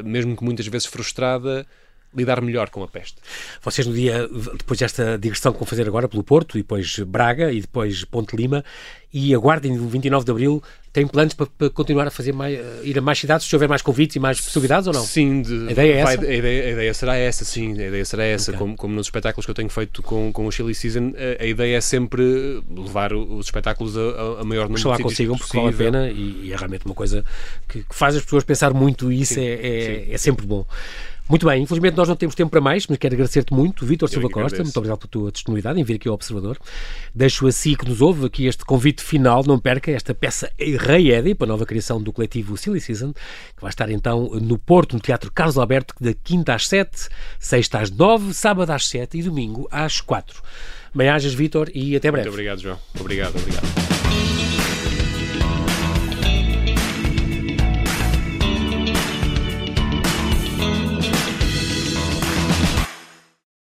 mesmo 0.04 0.36
que 0.36 0.44
muitas 0.44 0.66
vezes 0.68 0.88
frustrada, 0.88 1.66
lidar 2.16 2.42
melhor 2.42 2.70
com 2.70 2.84
a 2.84 2.88
peste. 2.88 3.18
Vocês 3.62 3.86
no 3.86 3.94
dia, 3.94 4.28
depois 4.58 4.80
desta 4.80 5.18
digressão 5.18 5.52
que 5.52 5.60
vão 5.60 5.68
fazer 5.68 5.88
agora 5.88 6.08
pelo 6.08 6.24
Porto, 6.24 6.58
e 6.58 6.62
depois 6.62 7.00
Braga, 7.00 7.52
e 7.52 7.62
depois 7.62 8.04
Ponte 8.04 8.36
Lima, 8.36 8.64
e 9.12 9.34
aguardem 9.34 9.78
o 9.80 9.88
29 9.88 10.24
de 10.24 10.32
Abril, 10.32 10.64
têm 10.94 11.08
planos 11.08 11.34
para, 11.34 11.48
para 11.48 11.70
continuar 11.70 12.08
a 12.08 12.12
fazer 12.12 12.32
mais, 12.32 12.60
ir 12.84 12.98
a 12.98 13.02
mais 13.02 13.18
cidades, 13.18 13.48
se 13.48 13.56
houver 13.56 13.68
mais 13.68 13.82
convites 13.82 14.16
e 14.16 14.20
mais 14.20 14.40
possibilidades 14.40 14.88
ou 14.88 14.94
não? 14.94 15.04
Sim, 15.04 15.42
de, 15.42 15.68
a 15.68 15.72
ideia 15.72 15.94
é 15.94 15.98
essa? 15.98 16.18
Vai, 16.18 16.28
a, 16.28 16.34
ideia, 16.36 16.64
a, 16.66 16.70
ideia, 16.72 16.94
será 16.94 17.16
essa, 17.16 17.44
sim, 17.44 17.72
a 17.72 17.88
ideia 17.88 18.06
será 18.06 18.24
essa, 18.24 18.52
okay. 18.52 18.60
como, 18.60 18.76
como 18.76 18.96
nos 18.96 19.08
espetáculos 19.08 19.46
que 19.46 19.52
eu 19.52 19.56
tenho 19.56 19.70
feito 19.70 20.04
com, 20.04 20.32
com 20.32 20.46
o 20.46 20.52
Chili 20.52 20.76
Season, 20.76 21.14
a, 21.16 21.44
a 21.44 21.46
ideia 21.46 21.78
é 21.78 21.82
sempre 21.82 22.64
levar 22.70 23.14
os 23.14 23.48
espetáculos 23.48 23.98
a, 23.98 24.42
a 24.42 24.44
maior 24.44 24.64
número 24.64 24.80
Oxalá 24.80 24.98
de 24.98 25.04
consigam, 25.04 25.38
porque 25.38 25.58
vale 25.58 25.70
a 25.70 25.78
pena 25.78 26.10
e, 26.10 26.46
e, 26.46 26.54
é 26.54 26.56
realmente 26.56 26.86
uma 26.86 26.96
coisa 26.96 27.26
que, 27.68 27.84
que, 27.84 27.96
faz 27.96 28.16
as 28.16 28.24
pessoas 28.24 28.44
pensar 28.44 28.74
muito 28.74 29.12
e 29.12 29.22
isso 29.22 29.36
sim, 29.36 29.42
é, 29.42 29.54
é, 29.54 30.14
é 30.14 30.18
sempre 30.18 30.46
bom. 30.46 30.66
Muito 31.30 31.46
bem, 31.46 31.62
infelizmente 31.62 31.96
nós 31.96 32.10
não 32.10 32.16
temos 32.16 32.34
tempo 32.34 32.50
para 32.50 32.60
mais, 32.60 32.88
mas 32.88 32.98
quero 32.98 33.14
agradecer-te 33.14 33.54
muito, 33.54 33.86
Vítor 33.86 34.10
Silva 34.10 34.28
Costa, 34.28 34.40
agradeço. 34.48 34.64
muito 34.64 34.78
obrigado 34.78 34.98
pela 34.98 35.12
tua 35.12 35.32
disponibilidade 35.32 35.80
em 35.80 35.84
vir 35.84 35.98
aqui 35.98 36.08
ao 36.08 36.16
Observador. 36.16 36.58
Deixo 37.14 37.46
a 37.46 37.52
si 37.52 37.76
que 37.76 37.88
nos 37.88 38.02
ouve 38.02 38.26
aqui 38.26 38.48
este 38.48 38.66
convite 38.66 39.04
final, 39.04 39.44
não 39.46 39.60
perca 39.60 39.92
esta 39.92 40.16
peça 40.16 40.52
Rei 40.58 41.36
para 41.36 41.46
a 41.46 41.50
nova 41.50 41.68
criação 41.68 42.02
do 42.02 42.12
coletivo 42.12 42.58
Silly 42.58 42.82
Season, 42.82 43.14
que 43.14 43.62
vai 43.62 43.70
estar 43.70 43.92
então 43.92 44.32
no 44.42 44.58
Porto, 44.58 44.94
no 44.94 45.00
Teatro 45.00 45.32
Carlos 45.32 45.56
Alberto, 45.60 45.94
da 46.02 46.16
quinta 46.16 46.56
às 46.56 46.68
sete, 46.68 47.10
sexta 47.38 47.78
às 47.78 47.92
nove, 47.92 48.34
sábado 48.34 48.72
às 48.72 48.88
sete 48.88 49.20
e 49.20 49.22
domingo 49.22 49.68
às 49.70 50.02
quatro. 50.02 50.42
Bem-ajas, 50.96 51.36
Vítor, 51.36 51.70
e 51.76 51.96
até 51.96 52.10
breve. 52.10 52.28
Muito 52.28 52.34
obrigado, 52.34 52.60
João. 52.60 52.80
Obrigado, 53.00 53.36
obrigado. 53.36 53.99